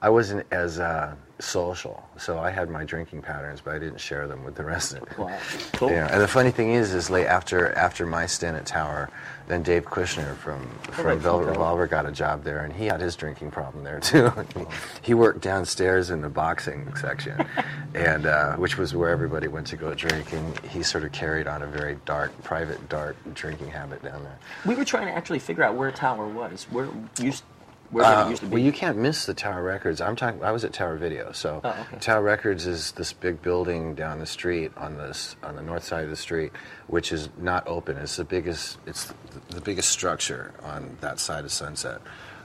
I 0.00 0.10
wasn't 0.10 0.46
as 0.50 0.78
uh, 0.78 1.14
social, 1.38 2.02
so 2.16 2.38
I 2.38 2.50
had 2.50 2.70
my 2.70 2.84
drinking 2.84 3.22
patterns, 3.22 3.60
but 3.62 3.74
I 3.74 3.78
didn't 3.78 4.00
share 4.00 4.26
them 4.26 4.44
with 4.44 4.54
the 4.54 4.64
rest 4.64 4.94
of 4.94 5.02
it. 5.02 5.18
Wow. 5.18 5.38
Cool. 5.74 5.90
Yeah, 5.90 6.08
and 6.10 6.20
the 6.20 6.28
funny 6.28 6.50
thing 6.50 6.72
is, 6.72 6.94
is 6.94 7.10
late 7.10 7.26
after 7.26 7.72
after 7.72 8.06
my 8.06 8.26
stint 8.26 8.56
at 8.56 8.66
Tower, 8.66 9.10
then 9.48 9.62
Dave 9.62 9.84
Kushner 9.84 10.36
from 10.36 10.66
from 10.92 11.18
Velvet 11.18 11.46
Revolver 11.46 11.86
got 11.86 12.06
a 12.06 12.12
job 12.12 12.44
there, 12.44 12.64
and 12.64 12.72
he 12.72 12.86
had 12.86 13.00
his 13.00 13.16
drinking 13.16 13.50
problem 13.50 13.84
there 13.84 14.00
too. 14.00 14.30
he 15.02 15.14
worked 15.14 15.40
downstairs 15.40 16.10
in 16.10 16.20
the 16.20 16.28
boxing 16.28 16.94
section, 16.96 17.46
and 17.94 18.26
uh, 18.26 18.56
which 18.56 18.78
was 18.78 18.94
where 18.94 19.10
everybody 19.10 19.48
went 19.48 19.66
to 19.68 19.76
go 19.76 19.94
drink, 19.94 20.32
and 20.32 20.58
he 20.60 20.82
sort 20.82 21.04
of 21.04 21.12
carried 21.12 21.46
on 21.46 21.62
a 21.62 21.66
very 21.66 21.96
dark, 22.04 22.30
private, 22.42 22.88
dark 22.88 23.16
drinking 23.34 23.68
habit 23.68 24.02
down 24.02 24.22
there. 24.22 24.38
We 24.64 24.74
were 24.74 24.84
trying 24.84 25.06
to 25.06 25.12
actually 25.12 25.38
figure 25.38 25.62
out 25.62 25.74
where 25.74 25.90
Tower 25.90 26.28
was. 26.28 26.66
Where 26.70 26.88
used, 27.18 27.18
where 27.24 27.24
did 27.24 27.55
Uh, 27.94 28.24
it 28.26 28.30
used 28.30 28.42
to 28.42 28.48
be? 28.48 28.54
Well, 28.54 28.62
you 28.62 28.72
can't 28.72 28.98
miss 28.98 29.26
the 29.26 29.34
Tower 29.34 29.62
Records. 29.62 30.00
I'm 30.00 30.16
talking. 30.16 30.42
I 30.42 30.52
was 30.52 30.64
at 30.64 30.72
Tower 30.72 30.96
Video, 30.96 31.32
so 31.32 31.60
Oh, 31.64 31.70
okay. 31.70 31.98
Tower 32.00 32.22
Records 32.22 32.66
is 32.66 32.92
this 32.92 33.12
big 33.12 33.42
building 33.42 33.94
down 33.94 34.18
the 34.18 34.26
street 34.26 34.72
on 34.76 34.96
this 34.96 35.36
on 35.42 35.56
the 35.56 35.62
north 35.62 35.84
side 35.84 36.04
of 36.04 36.10
the 36.10 36.16
street, 36.16 36.52
which 36.88 37.12
is 37.12 37.28
not 37.38 37.66
open. 37.66 37.96
It's 37.96 38.16
the 38.16 38.24
biggest. 38.24 38.78
It's 38.86 39.06
the, 39.06 39.54
the 39.56 39.60
biggest 39.60 39.90
structure 39.90 40.54
on 40.62 40.96
that 41.00 41.20
side 41.20 41.44
of 41.44 41.52
Sunset. 41.52 42.00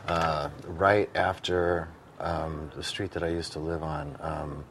Uh, 0.08 0.50
right 0.68 1.10
after 1.16 1.88
um, 2.20 2.72
the 2.76 2.84
street 2.84 3.12
that 3.12 3.24
I 3.24 3.30
used 3.30 3.54
to 3.54 3.60
live 3.60 3.84
on. 3.84 4.16
Um, 4.20 4.64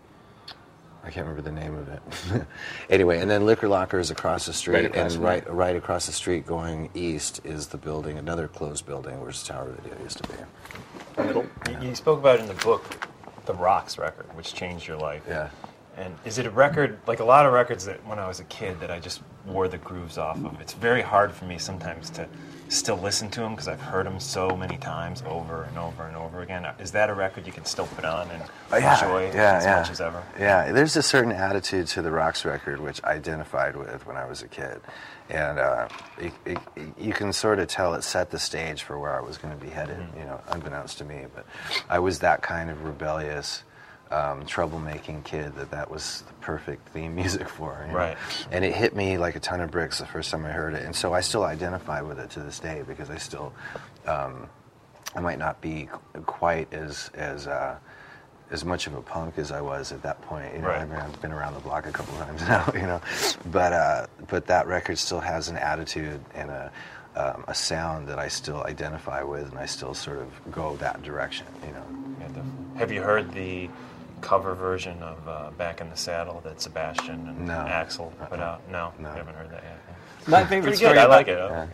I 1.03 1.11
can't 1.11 1.27
remember 1.27 1.43
the 1.43 1.53
name 1.53 1.75
of 1.75 1.89
it. 1.89 2.47
anyway, 2.91 3.21
and 3.21 3.31
then 3.31 3.47
Liquor 3.47 3.69
Locker 3.69 3.99
is 3.99 4.11
across 4.11 4.47
the 4.47 4.53
street, 4.53 4.75
Right 4.75 4.85
across 4.85 5.15
and 5.15 5.25
right 5.25 5.51
right 5.53 5.77
across 5.77 6.07
the 6.07 6.13
street, 6.13 6.47
going 6.47 6.91
east, 6.95 7.41
is 7.45 7.69
the 7.69 7.79
building, 7.79 8.19
another 8.19 8.49
closed 8.49 8.87
building, 8.87 9.19
where 9.21 9.33
the 9.33 9.39
Tower 9.45 9.71
Video 9.71 10.03
used 10.03 10.23
to 10.23 10.29
be. 10.29 11.73
You, 11.73 11.89
you 11.89 11.95
spoke 11.95 12.19
about 12.19 12.41
in 12.41 12.47
the 12.47 12.55
book 12.55 13.09
the 13.47 13.55
Rocks 13.55 13.99
record, 13.99 14.27
which 14.37 14.55
changed 14.55 14.87
your 14.87 14.99
life. 14.99 15.23
Yeah. 15.27 15.51
And 15.97 16.15
is 16.25 16.39
it 16.39 16.47
a 16.47 16.51
record 16.51 16.99
like 17.07 17.21
a 17.21 17.25
lot 17.25 17.47
of 17.47 17.53
records 17.53 17.85
that 17.87 18.07
when 18.07 18.19
I 18.19 18.29
was 18.29 18.41
a 18.41 18.45
kid 18.45 18.81
that 18.81 18.91
I 18.91 19.01
just 19.01 19.23
wore 19.47 19.69
the 19.69 19.79
grooves 19.79 20.19
off 20.19 20.37
of? 20.45 20.61
It's 20.61 20.73
very 20.73 21.03
hard 21.03 21.33
for 21.33 21.47
me 21.47 21.59
sometimes 21.59 22.11
to 22.11 22.29
still 22.71 22.97
listen 22.97 23.29
to 23.31 23.41
them 23.41 23.53
because 23.53 23.69
I've 23.69 23.81
heard 23.81 24.07
them 24.07 24.19
so 24.21 24.57
many 24.57 24.77
times 24.79 25.23
over 25.27 25.65
and 25.65 25.77
over 25.77 26.05
and 26.05 26.17
over 26.17 26.41
again. 26.43 26.65
Is 26.79 26.93
that 26.93 27.11
a 27.11 27.15
record 27.15 27.47
you 27.47 27.53
can 27.53 27.65
still 27.65 27.87
put 27.89 28.05
on 28.05 28.31
and 28.31 28.43
Oh, 28.73 28.77
yeah, 28.77 28.95
enjoy 28.95 29.37
yeah, 29.37 29.57
as 29.57 29.65
yeah. 29.65 29.77
much 29.81 29.91
as 29.91 30.01
ever? 30.01 30.23
Yeah, 30.39 30.71
there's 30.73 30.97
a 30.97 31.03
certain 31.03 31.33
attitude 31.33 31.89
to 31.89 32.03
the 32.03 32.11
Rocks 32.11 32.45
record 32.45 32.81
which 32.81 33.01
I 33.05 33.15
identified 33.15 33.77
with 33.77 34.07
when 34.07 34.17
I 34.17 34.25
was 34.25 34.43
a 34.43 34.49
kid, 34.49 34.81
and 35.29 35.59
uh, 35.59 35.89
it, 36.19 36.33
it, 36.47 36.59
you 36.97 37.13
can 37.13 37.33
sort 37.33 37.59
of 37.59 37.69
tell 37.69 37.95
it 37.95 38.03
set 38.03 38.31
the 38.31 38.39
stage 38.39 38.83
for 38.85 38.99
where 38.99 39.17
I 39.17 39.21
was 39.21 39.37
going 39.37 39.57
to 39.57 39.63
be 39.63 39.71
headed. 39.71 39.99
Mm-hmm. 39.99 40.19
You 40.21 40.25
know, 40.27 40.41
unbeknownst 40.49 40.99
to 40.99 41.05
me, 41.05 41.27
but 41.35 41.45
I 41.89 41.99
was 41.99 42.21
that 42.21 42.43
kind 42.43 42.71
of 42.71 42.85
rebellious. 42.85 43.65
Um, 44.12 44.44
troublemaking 44.44 45.23
kid 45.23 45.55
that 45.55 45.70
that 45.70 45.88
was 45.88 46.25
the 46.27 46.33
perfect 46.35 46.88
theme 46.88 47.14
music 47.23 47.49
for 47.49 47.79
you 47.87 47.92
know? 47.92 47.99
Right. 47.99 48.16
and 48.51 48.64
it 48.64 48.75
hit 48.75 48.96
me 48.96 49.18
like 49.18 49.37
a 49.37 49.40
ton 49.40 49.61
of 49.61 49.70
bricks 49.70 50.01
the 50.01 50.07
first 50.07 50.33
time 50.33 50.44
I 50.44 50.51
heard 50.51 50.75
it 50.75 50.85
and 50.85 50.96
so 50.96 51.14
I 51.14 51.20
still 51.20 51.44
identify 51.44 52.01
with 52.01 52.18
it 52.18 52.29
to 52.31 52.40
this 52.40 52.59
day 52.59 52.83
because 52.85 53.09
I 53.09 53.18
still 53.18 53.53
um, 54.07 54.49
I 55.14 55.20
might 55.20 55.38
not 55.38 55.61
be 55.61 55.88
quite 56.27 56.73
as 56.75 57.09
as 57.14 57.46
uh, 57.46 57.77
as 58.51 58.64
much 58.64 58.88
of 58.88 58.94
a 58.94 59.01
punk 59.03 59.38
as 59.38 59.53
I 59.53 59.61
was 59.61 59.92
at 59.92 60.03
that 60.03 60.20
point. 60.23 60.55
You 60.55 60.62
know, 60.62 60.68
Right. 60.68 60.81
I 60.81 60.85
mean, 60.85 60.96
I've 60.99 61.23
been 61.23 61.31
around 61.31 61.55
the 61.55 61.61
block 61.61 61.87
a 61.87 61.92
couple 61.92 62.14
times 62.25 62.42
now. 62.42 62.68
You 62.75 62.83
know, 62.83 63.01
but 63.46 63.73
uh, 63.73 64.07
but 64.29 64.46
that 64.46 64.66
record 64.66 64.99
still 64.99 65.20
has 65.20 65.49
an 65.49 65.57
attitude 65.57 66.20
and 66.35 66.51
a 66.51 66.73
um, 67.14 67.44
a 67.46 67.55
sound 67.55 68.09
that 68.09 68.18
I 68.18 68.27
still 68.27 68.62
identify 68.64 69.23
with, 69.23 69.51
and 69.51 69.59
I 69.59 69.66
still 69.66 69.94
sort 69.94 70.18
of 70.18 70.29
go 70.51 70.75
that 70.77 71.03
direction. 71.03 71.46
You 71.64 71.73
know. 71.75 71.85
Yeah, 72.20 72.27
definitely. 72.27 72.79
Have 72.79 72.90
you 72.92 73.03
heard 73.03 73.31
the 73.33 73.68
cover 74.21 74.55
version 74.55 75.03
of 75.03 75.29
uh, 75.29 75.51
"Back 75.59 75.81
in 75.81 75.91
the 75.91 75.97
Saddle" 75.97 76.41
that 76.45 76.61
Sebastian 76.61 77.29
and 77.29 77.47
No. 77.47 77.55
Axl 77.55 78.11
put 78.29 78.39
Uh-uh. 78.41 78.45
out? 78.45 78.71
No, 78.71 78.93
No. 78.99 79.11
you 79.11 79.17
haven't 79.17 79.35
heard 79.35 79.51
that 79.51 79.63
yet. 79.63 79.79
My 80.29 80.45
favorite 80.45 80.77
story. 80.77 80.99
I 80.99 81.07
like 81.07 81.29
it. 81.29 81.39
Yeah. 81.39 81.67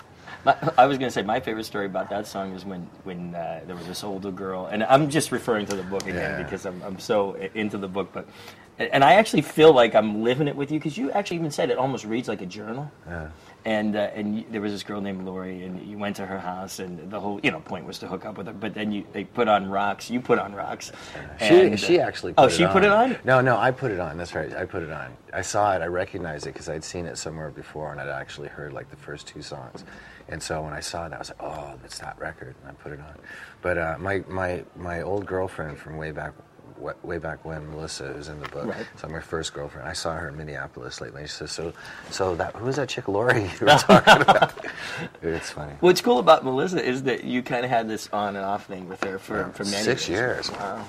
My, 0.45 0.57
I 0.79 0.87
was 0.87 0.97
going 0.99 1.09
to 1.09 1.13
say 1.13 1.23
my 1.23 1.41
favorite 1.41 1.65
story 1.65 1.87
about 1.87 2.09
that 2.11 2.27
song 2.27 2.53
is 2.53 2.65
when 2.65 2.89
when 3.05 3.35
uh, 3.35 3.61
there 3.67 3.75
was 3.77 3.87
this 3.87 4.05
older 4.05 4.31
girl, 4.31 4.67
and 4.67 4.85
I'm 4.85 5.11
just 5.11 5.33
referring 5.33 5.67
to 5.67 5.77
the 5.77 5.83
book 5.83 6.03
again 6.03 6.17
Yeah. 6.39 6.43
because 6.43 6.65
I'm, 6.67 6.81
I'm 6.83 6.99
so 7.01 7.35
into 7.55 7.79
the 7.79 7.89
book. 7.89 8.11
But 8.13 8.27
and 8.79 9.03
I 9.03 9.15
actually 9.15 9.43
feel 9.43 9.73
like 9.73 9.95
I'm 9.95 10.23
living 10.23 10.47
it 10.49 10.55
with 10.55 10.71
you 10.71 10.79
because 10.79 10.97
you 10.97 11.11
actually 11.11 11.39
even 11.39 11.51
said 11.51 11.71
it 11.71 11.79
almost 11.79 12.05
reads 12.05 12.29
like 12.29 12.43
a 12.43 12.47
journal. 12.47 12.91
Yeah. 13.09 13.29
And 13.67 13.97
uh, 13.97 14.11
and 14.15 14.45
there 14.53 14.61
was 14.61 14.71
this 14.71 14.85
girl 14.85 15.01
named 15.01 15.25
Lori, 15.25 15.65
and 15.65 15.85
you 15.85 15.99
went 15.99 16.15
to 16.17 16.25
her 16.25 16.39
house, 16.39 16.79
and 16.79 17.11
the 17.11 17.19
whole 17.19 17.41
you 17.43 17.51
know 17.51 17.59
point 17.59 17.85
was 17.85 17.99
to 17.99 18.07
hook 18.07 18.25
up 18.25 18.39
with 18.39 18.47
her. 18.47 18.53
But 18.53 18.75
then 18.75 18.93
you 18.93 19.05
they 19.13 19.25
put 19.25 19.49
on 19.49 19.69
rocks. 19.69 20.09
You 20.09 20.21
put 20.21 20.39
on 20.39 20.55
rocks. 20.55 20.93
She, 21.41 21.45
and, 21.47 21.79
she 21.79 21.99
uh, 21.99 22.07
actually. 22.07 22.33
Put 22.35 22.45
oh, 22.45 22.49
she 22.49 22.63
on. 22.63 22.73
put 22.73 22.85
it 22.85 22.91
on. 22.91 23.19
No, 23.25 23.41
no, 23.41 23.57
I 23.57 23.73
put 23.73 23.91
it 23.91 23.99
on. 23.99 24.17
That's 24.17 24.37
right. 24.37 24.55
I 24.55 24.65
put 24.67 24.85
it 24.85 24.91
on. 24.93 25.17
I 25.35 25.43
saw 25.43 25.75
it. 25.75 25.83
I 25.83 25.87
recognized 25.87 26.47
it 26.47 26.53
because 26.53 26.69
I'd 26.69 26.85
seen 26.85 27.07
it 27.07 27.19
somewhere 27.19 27.51
before, 27.51 27.91
and 27.91 28.01
I'd 28.01 28.09
actually 28.09 28.49
heard 28.49 28.73
like 28.73 28.89
the 28.89 28.97
first 28.97 29.27
two 29.27 29.43
songs. 29.43 29.85
And 30.29 30.41
so 30.41 30.63
when 30.63 30.73
I 30.73 30.81
saw 30.81 31.07
it, 31.07 31.13
I 31.13 31.19
was 31.19 31.31
like, 31.31 31.43
"Oh, 31.43 31.75
that's 31.83 31.99
that 31.99 32.17
record," 32.21 32.55
and 32.63 32.71
I 32.71 32.75
put 32.75 32.93
it 32.93 33.01
on. 33.01 33.19
But 33.63 33.79
uh, 33.79 33.97
my 33.99 34.23
my 34.29 34.63
my 34.77 35.03
old 35.03 35.27
girlfriend 35.27 35.77
from 35.77 35.97
way 35.97 36.13
back. 36.13 36.35
Wa- 36.79 36.95
Way 37.03 37.19
back 37.19 37.45
when 37.45 37.69
Melissa, 37.71 38.13
was 38.13 38.29
in 38.29 38.41
the 38.41 38.49
book, 38.49 38.67
Right. 38.67 38.87
so 38.97 39.09
my 39.09 39.21
first 39.21 39.55
girlfriend. 39.55 39.89
I 39.89 39.93
saw 39.93 40.15
her 40.15 40.29
in 40.29 40.37
Minneapolis 40.37 41.01
lately. 41.01 41.23
She 41.23 41.29
says, 41.29 41.53
"So, 41.53 41.73
so 42.11 42.35
that 42.37 42.55
who 42.57 42.65
was 42.67 42.77
that 42.77 42.89
chick, 42.89 43.09
Lori? 43.09 43.43
You 43.45 43.51
were 43.61 43.67
talking 43.69 44.23
about?" 44.29 44.53
it's 45.23 45.51
funny. 45.51 45.73
What's 45.81 46.01
cool 46.01 46.19
about 46.19 46.45
Melissa 46.45 46.85
is 46.85 47.03
that 47.05 47.25
you 47.25 47.43
kind 47.43 47.65
of 47.65 47.71
had 47.71 47.89
this 47.89 48.09
on 48.13 48.37
and 48.37 48.45
off 48.45 48.67
thing 48.67 48.89
with 48.89 49.03
her 49.05 49.19
for, 49.19 49.45
for 49.53 49.65
many 49.65 49.83
Six 49.83 50.09
years. 50.09 50.51
Wow. 50.51 50.85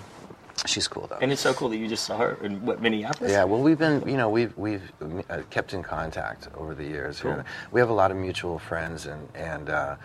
She's 0.66 0.88
cool 0.88 1.06
though. 1.08 1.20
And 1.22 1.32
it's 1.32 1.42
so 1.42 1.54
cool 1.54 1.70
that 1.70 1.78
you 1.78 1.88
just 1.88 2.04
saw 2.04 2.18
her 2.18 2.38
in 2.42 2.66
what 2.66 2.82
Minneapolis. 2.82 3.32
Yeah, 3.32 3.44
well, 3.44 3.62
we've 3.62 3.78
been, 3.78 4.02
you 4.10 4.18
know, 4.18 4.28
we've 4.30 4.58
we've 4.58 4.92
uh, 5.30 5.42
kept 5.52 5.74
in 5.76 5.84
contact 5.84 6.48
over 6.58 6.74
the 6.74 6.84
years. 6.84 7.20
Cool. 7.20 7.44
We 7.72 7.80
have 7.80 7.90
a 7.92 7.94
lot 7.94 8.10
of 8.10 8.18
mutual 8.18 8.58
friends, 8.58 9.06
and 9.06 9.28
and 9.36 9.70
uh, 9.70 9.96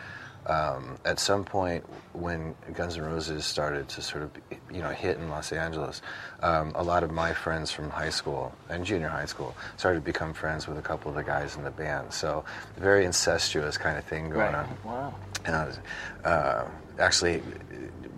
um, 0.46 0.96
at 1.04 1.18
some 1.20 1.44
point 1.44 1.84
when 2.12 2.54
Guns 2.74 2.96
N' 2.98 3.04
Roses 3.04 3.44
started 3.44 3.88
to 3.90 4.02
sort 4.02 4.24
of, 4.24 4.30
you 4.72 4.82
know, 4.82 4.90
hit 4.90 5.16
in 5.18 5.28
Los 5.28 5.52
Angeles, 5.52 6.02
um, 6.42 6.72
a 6.74 6.82
lot 6.82 7.02
of 7.04 7.10
my 7.10 7.32
friends 7.32 7.70
from 7.70 7.90
high 7.90 8.10
school 8.10 8.52
and 8.68 8.84
junior 8.84 9.08
high 9.08 9.26
school 9.26 9.54
started 9.76 10.00
to 10.00 10.04
become 10.04 10.32
friends 10.34 10.66
with 10.66 10.78
a 10.78 10.82
couple 10.82 11.10
of 11.10 11.16
the 11.16 11.22
guys 11.22 11.56
in 11.56 11.62
the 11.64 11.70
band. 11.70 12.12
So, 12.12 12.44
very 12.76 13.04
incestuous 13.04 13.76
kind 13.78 13.96
of 13.98 14.04
thing 14.04 14.30
going 14.30 14.52
Right. 14.52 14.54
on. 14.54 14.78
Wow. 14.84 15.14
And 15.44 15.56
I 15.56 15.64
was, 15.66 15.78
uh, 16.24 16.64
actually 16.98 17.42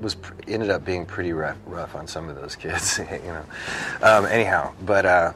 was 0.00 0.16
ended 0.48 0.70
up 0.70 0.84
being 0.84 1.06
pretty 1.06 1.32
rough, 1.32 1.56
rough 1.66 1.94
on 1.94 2.06
some 2.06 2.28
of 2.28 2.36
those 2.36 2.56
kids, 2.56 2.98
you 3.12 3.18
know. 3.20 3.44
Um, 4.02 4.26
anyhow, 4.26 4.72
but 4.84 5.06
uh, 5.06 5.32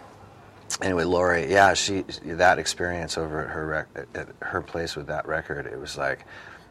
anyway, 0.83 1.05
Lori, 1.05 1.51
yeah, 1.51 1.75
she 1.75 2.03
that 2.25 2.59
experience 2.59 3.17
over 3.17 3.45
at 3.45 3.51
her 3.51 3.67
rec- 3.67 3.89
at, 4.15 4.29
at 4.29 4.29
her 4.41 4.61
place 4.61 4.97
with 4.97 5.07
that 5.07 5.27
record, 5.27 5.67
it 5.67 5.79
was 5.79 5.97
like 5.97 6.25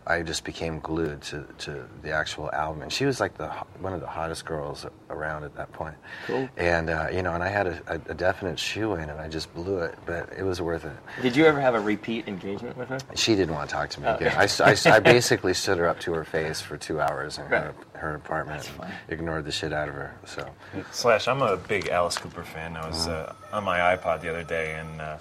I 0.09 0.21
just 0.23 0.45
became 0.45 0.79
glued 0.79 1.21
to, 1.23 1.45
to 1.59 1.83
the 2.01 2.11
actual 2.11 2.49
album, 2.53 2.81
and 2.81 2.91
she 2.93 3.03
was 3.05 3.19
like 3.19 3.37
the 3.37 3.49
one 3.81 3.91
of 3.93 3.99
the 3.99 4.07
hottest 4.07 4.45
girls 4.45 4.85
around 5.09 5.43
at 5.43 5.53
that 5.57 5.69
point. 5.73 5.95
Cool. 6.25 6.47
And 6.55 6.89
uh, 6.89 7.07
you 7.11 7.21
know, 7.23 7.33
and 7.33 7.43
I 7.43 7.49
had 7.49 7.67
a, 7.67 7.81
a, 7.87 7.93
a 8.11 8.13
definite 8.13 8.57
shoe 8.57 8.93
in, 8.95 9.09
and 9.09 9.19
I 9.19 9.27
just 9.27 9.53
blew 9.53 9.79
it, 9.79 9.95
but 10.05 10.29
it 10.37 10.43
was 10.43 10.61
worth 10.61 10.85
it. 10.85 10.93
Did 11.21 11.35
you 11.35 11.45
ever 11.45 11.59
have 11.59 11.75
a 11.75 11.79
repeat 11.81 12.25
engagement 12.29 12.77
with 12.77 12.87
her? 12.87 12.99
She 13.15 13.35
didn't 13.35 13.53
want 13.53 13.69
to 13.69 13.75
talk 13.75 13.89
to 13.91 13.99
me 14.01 14.07
Oh, 14.07 14.15
again. 14.15 14.27
okay. 14.29 14.37
I 14.37 14.43
s- 14.45 14.61
I, 14.61 14.71
s- 14.71 14.85
I 14.85 14.99
basically 15.17 15.53
stood 15.53 15.77
her 15.77 15.89
up 15.89 15.99
to 16.01 16.13
her 16.13 16.23
face 16.23 16.61
for 16.61 16.77
two 16.77 17.01
hours 17.01 17.37
in 17.37 17.45
her, 17.47 17.73
Right. 17.93 18.01
her 18.01 18.15
apartment, 18.15 18.69
and 18.81 18.91
ignored 19.09 19.43
the 19.43 19.51
shit 19.51 19.73
out 19.73 19.89
of 19.89 19.95
her. 19.95 20.15
So 20.25 20.47
Slash, 20.93 21.27
I'm 21.27 21.41
a 21.41 21.57
big 21.57 21.89
Alice 21.89 22.17
Cooper 22.17 22.43
fan. 22.45 22.77
I 22.77 22.87
was 22.87 23.07
uh, 23.09 23.33
on 23.51 23.65
my 23.65 23.79
iPod 23.97 24.21
the 24.21 24.29
other 24.29 24.43
day, 24.43 24.75
and 24.75 25.01
uh, 25.01 25.17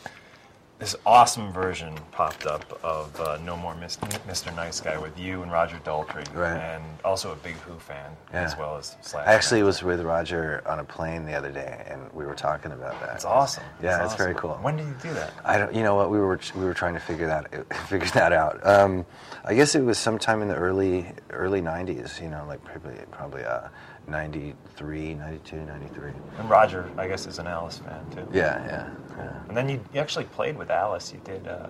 this 0.78 0.94
awesome 1.06 1.50
version 1.52 1.94
popped 2.12 2.44
up 2.46 2.78
of 2.84 3.18
uh, 3.18 3.38
No 3.44 3.56
More 3.56 3.74
Mis- 3.74 3.96
Mr. 3.96 4.54
Nice 4.54 4.78
Guy 4.80 4.98
with 4.98 5.18
you 5.18 5.42
and 5.42 5.50
Roger 5.50 5.76
Daltrey, 5.84 6.26
Right. 6.34 6.56
and 6.58 6.84
also 7.02 7.32
a 7.32 7.36
big 7.36 7.54
Who 7.54 7.78
fan 7.78 8.14
Yeah. 8.32 8.42
as 8.42 8.58
well 8.58 8.76
as 8.76 8.94
Slash. 9.00 9.26
I 9.26 9.32
actually 9.32 9.62
was 9.62 9.82
with 9.82 10.02
Roger 10.02 10.62
on 10.66 10.78
a 10.78 10.84
plane 10.84 11.24
the 11.24 11.32
other 11.34 11.50
day, 11.50 11.82
and 11.88 12.12
we 12.12 12.26
were 12.26 12.34
talking 12.34 12.72
about 12.72 13.00
that. 13.00 13.14
It's 13.14 13.24
awesome. 13.24 13.64
Yeah, 13.82 14.02
It's 14.04 14.12
it's 14.12 14.22
very 14.22 14.34
cool. 14.34 14.58
When 14.60 14.76
did 14.76 14.86
you 14.86 14.94
do 15.02 15.14
that? 15.14 15.32
I 15.44 15.56
don't. 15.56 15.74
You 15.74 15.82
know 15.82 15.94
what? 15.94 16.10
We 16.10 16.18
were 16.18 16.38
we 16.54 16.64
were 16.64 16.74
trying 16.74 16.94
to 16.94 17.00
figure 17.00 17.26
that 17.26 17.50
figure 17.88 18.08
that 18.08 18.32
out. 18.32 18.64
Um, 18.66 19.06
I 19.44 19.54
guess 19.54 19.74
it 19.74 19.82
was 19.82 19.96
sometime 19.98 20.42
in 20.42 20.48
the 20.48 20.56
early 20.56 21.06
early 21.30 21.62
'90s. 21.62 22.20
You 22.20 22.28
know, 22.28 22.44
like 22.46 22.62
probably 22.64 22.96
probably 23.10 23.44
uh, 23.44 23.68
93, 24.08 25.14
92, 25.14 25.56
93. 25.56 26.10
And 26.38 26.50
Roger, 26.50 26.88
I 26.96 27.08
guess, 27.08 27.26
is 27.26 27.38
an 27.38 27.46
Alice 27.46 27.78
fan 27.78 28.04
too. 28.10 28.26
Yeah, 28.32 28.64
yeah, 28.66 28.90
yeah. 29.16 29.32
And 29.48 29.56
then 29.56 29.68
you, 29.68 29.80
you 29.92 30.00
actually 30.00 30.24
played 30.26 30.56
with 30.56 30.70
Alice. 30.70 31.12
You 31.12 31.20
did. 31.24 31.46
Uh, 31.46 31.66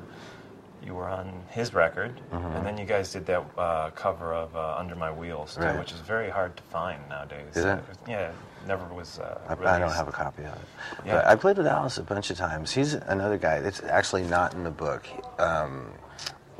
you 0.84 0.94
were 0.94 1.08
on 1.08 1.32
his 1.50 1.74
record, 1.74 2.20
Mhm. 2.32 2.56
and 2.58 2.64
then 2.64 2.78
you 2.78 2.84
guys 2.84 3.10
did 3.12 3.26
that 3.26 3.42
uh, 3.58 3.90
cover 3.90 4.32
of 4.32 4.54
uh, 4.54 4.76
"Under 4.78 4.94
My 4.94 5.10
Wheels," 5.10 5.56
too, 5.56 5.62
Right. 5.62 5.76
which 5.78 5.90
is 5.90 5.98
very 5.98 6.30
hard 6.30 6.56
to 6.56 6.62
find 6.64 7.00
nowadays. 7.08 7.56
Is 7.56 7.64
it? 7.64 7.80
Yeah, 8.06 8.30
never 8.68 8.84
was. 8.94 9.18
Uh, 9.18 9.36
I, 9.48 9.52
I 9.54 9.78
don't 9.80 9.90
have 9.90 10.06
a 10.06 10.12
copy 10.12 10.44
of 10.44 10.52
it. 10.54 10.58
Yeah. 11.04 11.14
But 11.16 11.26
I 11.26 11.34
played 11.34 11.56
with 11.56 11.66
Alice 11.66 11.98
a 11.98 12.04
bunch 12.04 12.30
of 12.30 12.36
times. 12.36 12.70
He's 12.70 12.94
another 12.94 13.36
guy 13.36 13.60
that's 13.60 13.82
actually 13.82 14.22
not 14.24 14.54
in 14.54 14.62
the 14.62 14.70
book. 14.70 15.08
Um, 15.40 15.90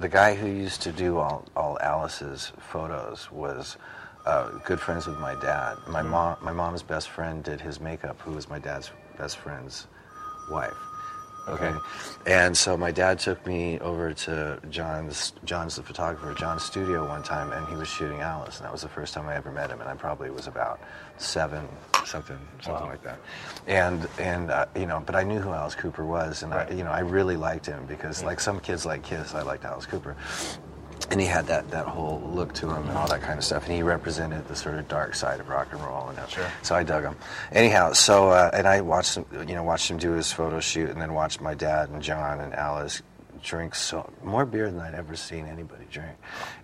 the 0.01 0.09
guy 0.09 0.35
who 0.35 0.49
used 0.49 0.83
to 0.83 0.93
do 0.93 1.19
all, 1.19 1.45
all 1.55 1.79
Alice's 1.81 2.53
photos 2.59 3.31
was 3.31 3.77
uh, 4.27 4.51
good 4.65 4.81
friends 4.81 5.07
with 5.07 5.19
my 5.19 5.35
dad. 5.37 5.77
My 5.89 6.03
Hmm. 6.03 6.11
mom, 6.11 6.37
my 6.43 6.53
mom's 6.53 6.83
best 6.83 7.09
friend 7.11 7.43
did 7.45 7.61
his 7.61 7.81
makeup, 7.81 8.21
who 8.21 8.33
was 8.33 8.49
my 8.49 8.59
dad's 8.59 8.91
best 9.19 9.39
friend's 9.39 9.87
wife. 10.51 10.75
Okay. 11.49 11.69
Okay. 11.69 11.79
And 12.27 12.57
so 12.57 12.77
my 12.77 12.91
dad 12.91 13.21
took 13.21 13.47
me 13.47 13.79
over 13.79 14.13
to 14.13 14.59
John's 14.69 15.33
John's 15.45 15.77
the 15.77 15.83
photographer, 15.85 16.35
John's 16.35 16.65
studio 16.65 17.07
one 17.07 17.23
time 17.23 17.53
and 17.53 17.65
he 17.69 17.77
was 17.77 17.87
shooting 17.87 18.19
Alice 18.21 18.57
and 18.59 18.65
that 18.67 18.73
was 18.73 18.83
the 18.83 18.89
first 18.89 19.15
time 19.15 19.29
I 19.29 19.37
ever 19.37 19.53
met 19.53 19.71
him 19.71 19.81
and 19.81 19.89
I 19.89 19.95
probably 19.95 20.29
was 20.31 20.49
about 20.49 20.81
seven 21.19 21.69
something 22.05 22.37
something 22.61 22.83
Wow. 22.87 22.91
like 22.91 23.03
that. 23.05 23.21
And 23.69 24.09
and 24.19 24.51
uh, 24.51 24.67
you 24.75 24.87
know, 24.87 25.01
but 25.07 25.15
I 25.15 25.23
knew 25.23 25.39
who 25.39 25.51
Alice 25.53 25.77
Cooper 25.77 26.05
was 26.05 26.43
and 26.43 26.53
I 26.53 26.69
you 26.71 26.83
know, 26.83 26.91
I 26.91 27.01
really 27.01 27.37
liked 27.37 27.67
him 27.67 27.87
because 27.87 28.25
like 28.25 28.41
some 28.41 28.59
kids 28.59 28.85
like 28.85 29.05
Kiss, 29.05 29.33
I 29.33 29.43
liked 29.43 29.65
Alice 29.65 29.87
Cooper. 29.87 30.17
And 31.11 31.21
he 31.21 31.27
had 31.27 31.47
that, 31.47 31.71
that 31.71 31.87
whole 31.87 32.21
look 32.35 32.53
to 32.55 32.69
him 32.69 32.89
and 32.89 32.99
all 32.99 33.07
that 33.09 33.21
kind 33.23 33.39
of 33.39 33.45
stuff. 33.45 33.65
And 33.67 33.75
he 33.75 33.83
represented 33.83 34.49
the 34.49 34.57
sort 34.57 34.75
of 34.77 34.89
dark 34.89 35.15
side 35.15 35.39
of 35.39 35.49
rock 35.49 35.69
and 35.73 35.81
roll. 35.81 36.09
And 36.09 36.19
that. 36.19 36.37
So 36.63 36.75
I 36.75 36.83
dug 36.83 37.05
him. 37.05 37.17
Anyhow, 37.53 37.93
so 37.93 38.31
uh, 38.31 38.51
and 38.53 38.67
I 38.67 38.81
watched 38.81 39.17
him, 39.17 39.25
you 39.49 39.55
know, 39.55 39.63
watched 39.63 39.89
him 39.91 39.99
do 39.99 40.13
his 40.13 40.33
photo 40.33 40.59
shoot, 40.59 40.91
and 40.91 41.01
then 41.01 41.15
watched 41.15 41.41
my 41.41 41.55
dad 41.55 41.91
and 41.91 42.03
John 42.03 42.41
and 42.41 42.53
Alice 42.55 43.03
drink 43.43 43.77
so 43.77 44.11
more 44.25 44.45
beer 44.45 44.69
than 44.69 44.81
I'd 44.81 44.95
ever 44.95 45.15
seen 45.15 45.47
anybody 45.47 45.85
drink, 45.93 46.17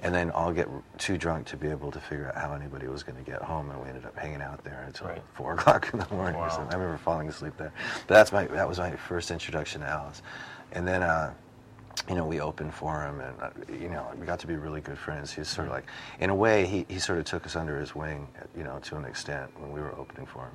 and 0.02 0.12
then 0.12 0.33
all 0.33 0.52
get 0.52 0.68
too 0.98 1.16
drunk 1.16 1.46
to 1.48 1.57
be 1.57 1.68
able 1.68 1.92
to 1.92 2.00
figure 2.00 2.26
out 2.28 2.35
how 2.35 2.55
anybody 2.55 2.88
was 2.88 3.05
going 3.05 3.22
to 3.22 3.31
get 3.31 3.40
home, 3.42 3.70
and 3.70 3.81
we 3.81 3.88
ended 3.88 4.05
up 4.05 4.18
hanging 4.18 4.42
out 4.42 4.64
there 4.64 4.83
until 4.88 5.14
four 5.35 5.52
o'clock 5.57 5.88
in 5.92 6.00
the 6.00 6.09
morning. 6.12 6.35
or 6.35 6.40
Wow. 6.40 6.48
something. 6.48 6.74
I 6.74 6.76
remember 6.78 6.98
falling 6.98 7.28
asleep 7.28 7.52
there. 7.59 7.72
But 8.09 8.14
that's 8.14 8.33
my 8.33 8.46
that 8.46 8.68
was 8.68 8.78
my 8.81 8.96
first 8.96 9.31
introduction 9.31 9.83
to 9.83 9.87
Alice, 9.87 10.20
and 10.72 10.88
then. 10.88 11.05
Uh, 11.05 11.33
you 12.09 12.14
know, 12.14 12.24
we 12.24 12.40
opened 12.40 12.74
for 12.74 13.02
him, 13.05 13.20
and 13.20 13.40
uh, 13.40 13.50
you 13.72 13.88
know, 13.88 14.07
we 14.18 14.26
got 14.26 14.38
to 14.40 14.46
be 14.46 14.57
really 14.57 14.81
good 14.81 14.98
friends. 14.98 15.33
He's 15.33 15.48
sort 15.48 15.68
of 15.68 15.72
like, 15.72 15.87
in 16.20 16.31
a 16.31 16.35
way, 16.35 16.66
he, 16.66 16.85
he 16.88 16.98
sort 16.98 17.18
of 17.18 17.24
took 17.24 17.46
us 17.46 17.57
under 17.57 17.78
his 17.78 17.94
wing, 17.94 18.28
you 18.57 18.64
know, 18.64 18.78
to 18.85 18.96
an 18.96 19.05
extent 19.05 19.50
when 19.61 19.72
we 19.72 19.81
were 19.81 19.94
opening 19.96 20.26
for 20.26 20.40
him, 20.40 20.55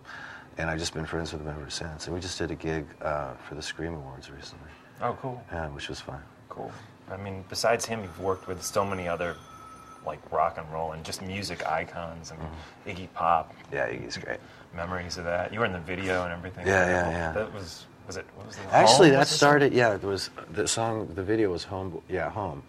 and 0.57 0.69
I've 0.69 0.79
just 0.79 0.93
been 0.93 1.05
friends 1.05 1.33
with 1.33 1.41
him 1.41 1.49
ever 1.49 1.69
since. 1.69 2.05
And 2.05 2.15
we 2.15 2.21
just 2.21 2.37
did 2.37 2.51
a 2.51 2.55
gig 2.55 2.85
uh, 3.01 3.33
for 3.47 3.55
the 3.55 3.61
Scream 3.61 3.93
Awards 3.93 4.29
recently. 4.29 4.69
Oh, 5.01 5.17
cool. 5.21 5.43
Yeah, 5.51 5.67
which 5.69 5.89
was 5.89 5.99
fun. 5.99 6.21
Cool. 6.49 6.71
I 7.09 7.17
mean, 7.17 7.45
besides 7.49 7.85
him, 7.85 8.01
you've 8.01 8.19
worked 8.19 8.47
with 8.47 8.63
so 8.63 8.83
many 8.83 9.07
other, 9.07 9.35
like 10.05 10.19
rock 10.31 10.57
and 10.57 10.71
roll 10.71 10.93
and 10.93 11.03
just 11.03 11.21
music 11.21 11.67
icons 11.67 12.31
and 12.31 12.39
Iggy 12.85 13.07
Pop. 13.13 13.51
Mm-hmm. 13.51 13.75
Yeah, 13.75 13.89
Iggy's 13.89 14.17
great. 14.17 14.39
Memories 14.75 15.17
of 15.17 15.23
that. 15.25 15.51
You 15.51 15.59
were 15.59 15.65
in 15.65 15.73
the 15.73 15.79
video 15.79 16.23
and 16.23 16.31
everything. 16.31 16.67
Yeah, 16.67 16.85
yeah, 16.87 17.09
yeah. 17.09 17.31
That 17.31 17.53
was 17.53 17.85
was 18.07 18.17
it? 18.17 18.25
What 18.35 18.47
was 18.47 18.55
the 18.55 18.73
Actually, 18.73 19.09
that 19.11 19.27
started. 19.27 19.73
Yeah, 19.73 19.93
it 19.95 20.03
was 20.03 20.29
the 20.51 20.67
song. 20.67 21.07
The 21.13 21.23
video 21.23 21.51
was 21.51 21.63
home. 21.63 22.01
Yeah, 22.09 22.29
home. 22.29 22.63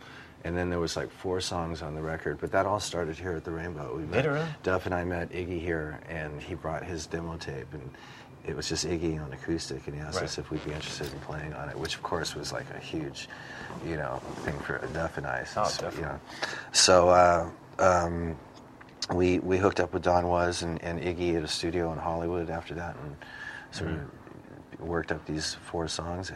And 0.44 0.56
then 0.56 0.70
there 0.70 0.78
was 0.78 0.96
like 0.96 1.10
four 1.10 1.40
songs 1.40 1.82
on 1.82 1.94
the 1.94 2.02
record, 2.02 2.38
but 2.40 2.52
that 2.52 2.64
all 2.64 2.78
started 2.80 3.16
here 3.16 3.32
at 3.32 3.44
the 3.44 3.50
Rainbow. 3.50 3.96
We 3.96 4.04
met, 4.04 4.24
really? 4.24 4.46
Duff 4.62 4.86
and 4.86 4.94
I 4.94 5.04
met 5.04 5.30
Iggy 5.30 5.60
here, 5.60 5.98
and 6.08 6.40
he 6.40 6.54
brought 6.54 6.84
his 6.84 7.06
demo 7.06 7.36
tape, 7.36 7.66
and 7.72 7.90
it 8.46 8.54
was 8.54 8.68
just 8.68 8.86
Iggy 8.86 9.22
on 9.22 9.32
acoustic, 9.32 9.86
and 9.86 9.96
he 9.96 10.00
asked 10.00 10.16
Right. 10.16 10.24
us 10.24 10.38
if 10.38 10.50
we'd 10.50 10.64
be 10.64 10.72
interested 10.72 11.12
in 11.12 11.18
playing 11.20 11.52
on 11.54 11.68
it, 11.68 11.76
which 11.78 11.96
of 11.96 12.02
course 12.04 12.34
was 12.36 12.52
like 12.52 12.66
a 12.74 12.78
huge, 12.78 13.28
you 13.84 13.96
know, 13.96 14.22
thing 14.44 14.58
for 14.60 14.78
Duff 14.94 15.18
and 15.18 15.26
I. 15.26 15.40
Oh, 15.56 15.64
since, 15.64 15.78
definitely. 15.78 16.00
You 16.02 16.06
know. 16.06 16.20
So 16.72 17.08
uh, 17.08 17.50
um, 17.80 18.36
we 19.12 19.40
we 19.40 19.58
hooked 19.58 19.80
up 19.80 19.92
with 19.92 20.02
Don 20.04 20.28
Was 20.28 20.62
and, 20.62 20.80
and 20.82 21.00
Iggy 21.00 21.36
at 21.36 21.42
a 21.42 21.48
studio 21.48 21.92
in 21.92 21.98
Hollywood 21.98 22.48
after 22.48 22.74
that, 22.74 22.94
and 23.02 23.16
sort 23.72 23.90
of 23.90 24.00
worked 24.80 25.12
up 25.12 25.24
these 25.26 25.56
four 25.66 25.88
songs. 25.88 26.30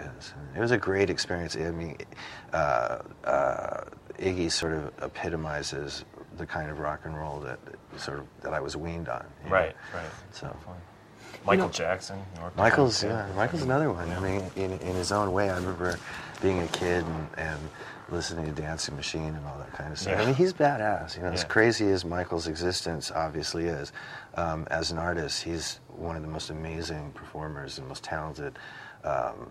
It 0.57 0.61
was 0.61 0.71
a 0.71 0.79
great 0.79 1.11
experience. 1.11 1.57
I 1.57 1.71
mean, 1.71 1.97
uh, 2.53 2.99
uh, 3.25 3.85
Iggy 4.19 4.51
sort 4.51 4.73
of 4.75 4.93
epitomizes 5.03 6.05
the 6.37 6.47
kind 6.47 6.71
of 6.71 6.79
rock 6.79 7.01
and 7.05 7.17
roll 7.17 7.41
that, 7.41 7.59
that 7.67 8.01
sort 8.01 8.19
of 8.21 8.27
that 8.43 8.53
I 8.55 8.61
was 8.61 8.77
weaned 8.77 9.09
on. 9.09 9.25
you 9.45 9.51
know. 9.51 9.57
Right, 9.57 9.77
right. 9.95 10.11
So. 10.31 10.55
Michael 11.45 11.65
You 11.65 11.69
know, 11.69 11.73
Jackson. 11.73 12.19
North 12.39 12.57
Michael's 12.57 13.03
yeah, 13.03 13.27
Michael's 13.37 13.63
another 13.63 13.93
one. 13.93 14.11
I 14.11 14.21
mean, 14.21 14.43
in, 14.57 14.73
in 14.73 14.95
his 14.95 15.13
own 15.13 15.33
way, 15.33 15.51
I 15.51 15.57
remember 15.57 15.99
being 16.41 16.61
a 16.61 16.67
kid 16.69 17.05
and, 17.05 17.29
and 17.37 17.61
listening 18.11 18.45
to 18.47 18.53
Dancing 18.53 18.95
Machine 18.97 19.35
and 19.35 19.47
all 19.47 19.59
that 19.59 19.73
kind 19.73 19.93
of 19.93 19.99
stuff. 19.99 20.15
Yeah. 20.17 20.23
I 20.23 20.27
mean, 20.27 20.35
he's 20.35 20.53
badass. 20.53 21.17
You 21.17 21.23
know, 21.23 21.29
as 21.29 21.45
crazy 21.45 21.89
as 21.91 22.05
Michael's 22.05 22.47
existence 22.47 23.11
obviously 23.11 23.65
is, 23.65 23.93
um, 24.35 24.67
as 24.71 24.91
an 24.91 24.99
artist, 24.99 25.43
he's 25.43 25.81
one 25.89 26.17
of 26.17 26.23
the 26.23 26.29
most 26.29 26.51
amazing 26.51 27.13
performers 27.13 27.79
and 27.79 27.89
most 27.89 28.05
talented. 28.05 28.59
Um, 29.05 29.51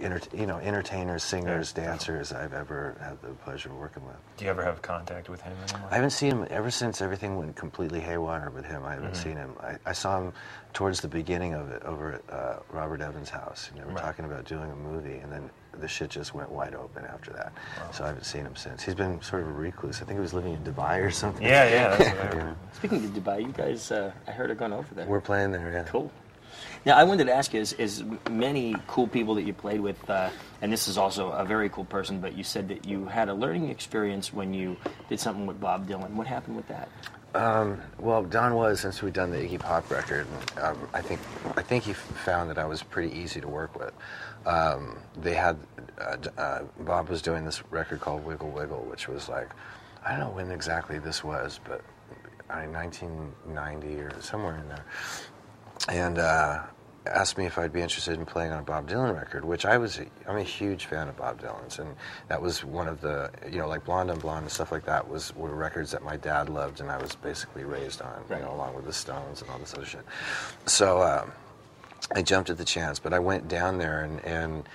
you 0.00 0.46
know, 0.46 0.58
entertainers, 0.58 1.22
singers, 1.22 1.72
dancers 1.72 2.32
I've 2.32 2.52
ever 2.52 2.96
had 3.00 3.20
the 3.22 3.28
pleasure 3.44 3.70
of 3.70 3.76
working 3.76 4.04
with. 4.06 4.16
Do 4.36 4.44
you 4.44 4.50
ever 4.50 4.62
have 4.64 4.82
contact 4.82 5.28
with 5.28 5.40
him 5.42 5.52
anymore? 5.68 5.88
I 5.90 5.94
haven't 5.96 6.10
seen 6.10 6.32
him 6.32 6.46
ever 6.50 6.70
since 6.70 7.00
everything 7.00 7.36
went 7.36 7.56
completely 7.56 8.00
haywire 8.00 8.50
with 8.50 8.64
him. 8.64 8.84
I 8.84 8.94
haven't 8.94 9.12
Mhm. 9.12 9.22
seen 9.22 9.36
him. 9.36 9.54
I, 9.60 9.76
I 9.86 9.92
saw 9.92 10.20
him 10.20 10.32
towards 10.72 11.00
the 11.00 11.08
beginning 11.08 11.54
of 11.54 11.70
it 11.70 11.82
over 11.84 12.12
at 12.14 12.34
uh, 12.34 12.56
Robert 12.70 13.00
Evans' 13.00 13.30
house. 13.30 13.70
And 13.70 13.80
they 13.80 13.84
were 13.84 13.92
Right. 13.92 14.02
talking 14.02 14.24
about 14.26 14.44
doing 14.44 14.70
a 14.70 14.76
movie, 14.76 15.18
and 15.18 15.32
then 15.32 15.48
the 15.80 15.88
shit 15.88 16.10
just 16.10 16.34
went 16.34 16.50
wide 16.50 16.74
open 16.74 17.04
after 17.06 17.32
that. 17.32 17.52
So 17.92 18.04
I 18.04 18.08
haven't 18.08 18.24
seen 18.24 18.46
him 18.46 18.56
since. 18.56 18.82
He's 18.82 18.94
been 18.94 19.20
sort 19.22 19.42
of 19.42 19.48
a 19.48 19.52
recluse. 19.52 19.96
I 20.00 20.04
think 20.04 20.16
he 20.18 20.20
was 20.20 20.32
living 20.34 20.52
in 20.54 20.62
Dubai 20.64 21.02
or 21.02 21.10
something. 21.10 21.42
Yeah, 21.46 21.68
yeah, 21.68 21.96
that's 21.96 22.34
Yeah. 22.34 22.54
Speaking 22.72 23.04
of 23.04 23.10
Dubai, 23.10 23.42
you 23.42 23.52
guys, 23.52 23.90
uh, 23.90 24.12
I 24.26 24.30
heard 24.30 24.50
are 24.50 24.54
going 24.54 24.72
over 24.72 24.94
there. 24.94 25.06
We're 25.06 25.20
playing 25.20 25.52
there, 25.52 25.70
yeah. 25.72 25.84
Cool. 25.84 26.10
Now, 26.84 26.96
I 26.96 27.04
wanted 27.04 27.24
to 27.26 27.34
ask 27.34 27.52
you, 27.52 27.60
is, 27.60 27.72
is 27.74 28.04
many 28.30 28.76
cool 28.86 29.08
people 29.08 29.34
that 29.34 29.42
you 29.42 29.52
played 29.52 29.80
with, 29.80 30.08
uh, 30.08 30.30
and 30.62 30.72
this 30.72 30.88
is 30.88 30.96
also 30.98 31.30
a 31.30 31.44
very 31.44 31.68
cool 31.68 31.84
person, 31.84 32.20
but 32.20 32.36
you 32.36 32.44
said 32.44 32.68
that 32.68 32.86
you 32.86 33.06
had 33.06 33.28
a 33.28 33.34
learning 33.34 33.70
experience 33.70 34.32
when 34.32 34.54
you 34.54 34.76
did 35.08 35.20
something 35.20 35.46
with 35.46 35.60
Bob 35.60 35.88
Dylan. 35.88 36.10
What 36.10 36.26
happened 36.26 36.56
with 36.56 36.68
that? 36.68 36.88
Um, 37.34 37.82
well, 37.98 38.22
Don 38.22 38.54
Was 38.54 38.80
since 38.80 39.02
we'd 39.02 39.12
done 39.12 39.30
the 39.30 39.36
Iggy 39.36 39.60
Pop 39.60 39.90
record. 39.90 40.26
Um, 40.60 40.88
I 40.94 41.02
think 41.02 41.20
I 41.54 41.60
think 41.60 41.84
he 41.84 41.92
found 41.92 42.48
that 42.48 42.56
I 42.56 42.64
was 42.64 42.82
pretty 42.82 43.14
easy 43.14 43.42
to 43.42 43.48
work 43.48 43.78
with. 43.78 43.92
Um, 44.46 44.96
they 45.20 45.34
had 45.34 45.58
uh, 46.00 46.16
uh, 46.38 46.62
Bob 46.80 47.10
was 47.10 47.20
doing 47.20 47.44
this 47.44 47.62
record 47.70 48.00
called 48.00 48.24
Wiggle 48.24 48.50
Wiggle, 48.50 48.86
which 48.88 49.06
was 49.06 49.28
like 49.28 49.50
I 50.02 50.12
don't 50.12 50.20
know 50.20 50.30
when 50.30 50.50
exactly 50.50 50.98
this 50.98 51.22
was, 51.22 51.60
but 51.64 51.82
I 52.48 52.62
mean, 52.62 52.72
1990 52.72 54.00
or 54.00 54.20
somewhere 54.22 54.56
in 54.56 54.68
there. 54.68 54.84
And 55.88 56.18
uh, 56.18 56.62
asked 57.06 57.38
me 57.38 57.46
if 57.46 57.58
I'd 57.58 57.72
be 57.72 57.80
interested 57.80 58.18
in 58.18 58.26
playing 58.26 58.52
on 58.52 58.60
a 58.60 58.62
Bob 58.62 58.88
Dylan 58.88 59.14
record, 59.14 59.44
which 59.44 59.64
I 59.64 59.78
was. 59.78 60.00
I'm 60.26 60.36
a 60.36 60.42
huge 60.42 60.86
fan 60.86 61.08
of 61.08 61.16
Bob 61.16 61.40
Dylan's, 61.40 61.78
and 61.78 61.94
that 62.28 62.40
was 62.40 62.64
one 62.64 62.88
of 62.88 63.00
the, 63.00 63.30
you 63.50 63.58
know, 63.58 63.68
like 63.68 63.84
Blonde 63.84 64.10
on 64.10 64.18
Blonde 64.18 64.42
and 64.42 64.52
stuff 64.52 64.72
like 64.72 64.84
that 64.86 65.08
was 65.08 65.34
were 65.36 65.54
records 65.54 65.90
that 65.92 66.02
my 66.02 66.16
dad 66.16 66.48
loved, 66.48 66.80
and 66.80 66.90
I 66.90 66.98
was 66.98 67.14
basically 67.14 67.64
raised 67.64 68.02
on, 68.02 68.24
you 68.30 68.36
know, 68.36 68.52
along 68.52 68.74
with 68.74 68.84
the 68.84 68.92
Stones 68.92 69.42
and 69.42 69.50
all 69.50 69.58
this 69.58 69.74
other 69.74 69.86
shit. 69.86 70.04
So 70.66 71.02
um, 71.02 71.32
I 72.14 72.22
jumped 72.22 72.50
at 72.50 72.58
the 72.58 72.64
chance, 72.64 72.98
but 72.98 73.12
I 73.12 73.18
went 73.18 73.48
down 73.48 73.78
there 73.78 74.02
and 74.02 74.24
and 74.24 74.68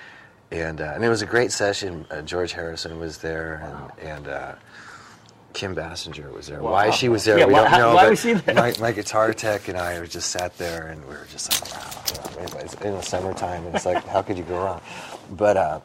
and, 0.51 0.81
uh, 0.81 0.91
and 0.95 1.05
it 1.05 1.07
was 1.09 1.21
a 1.21 1.25
great 1.25 1.53
session. 1.53 2.05
Uh, 2.11 2.21
George 2.21 2.51
Harrison 2.53 2.99
was 2.99 3.17
there, 3.19 3.89
and 3.99 4.09
and. 4.09 4.27
Uh, 4.27 4.55
Kim 5.53 5.75
Basinger 5.75 6.33
was 6.33 6.47
there. 6.47 6.61
Wow. 6.61 6.71
Why 6.71 6.89
she 6.91 7.09
was 7.09 7.23
there, 7.25 7.37
Yeah, 7.37 7.45
we 7.45 7.53
why- 7.53 7.63
don't 7.69 7.79
know. 7.79 7.95
why 7.95 8.03
but 8.03 8.09
was 8.11 8.21
she 8.21 8.33
there? 8.33 8.55
My, 8.55 8.73
my 8.79 8.91
guitar 8.91 9.33
tech 9.33 9.67
and 9.67 9.77
I 9.77 10.03
just 10.05 10.29
sat 10.31 10.57
there, 10.57 10.87
and 10.87 11.01
we 11.07 11.13
were 11.15 11.27
just 11.31 11.51
like, 11.51 11.73
wow. 11.73 12.57
It's 12.59 12.73
in 12.75 12.93
the 12.93 13.01
summertime, 13.01 13.65
and 13.65 13.75
it's 13.75 13.85
like, 13.85 14.03
how 14.07 14.21
could 14.21 14.37
you 14.37 14.43
go 14.43 14.57
wrong? 14.57 14.81
But 15.31 15.57
uh, 15.57 15.79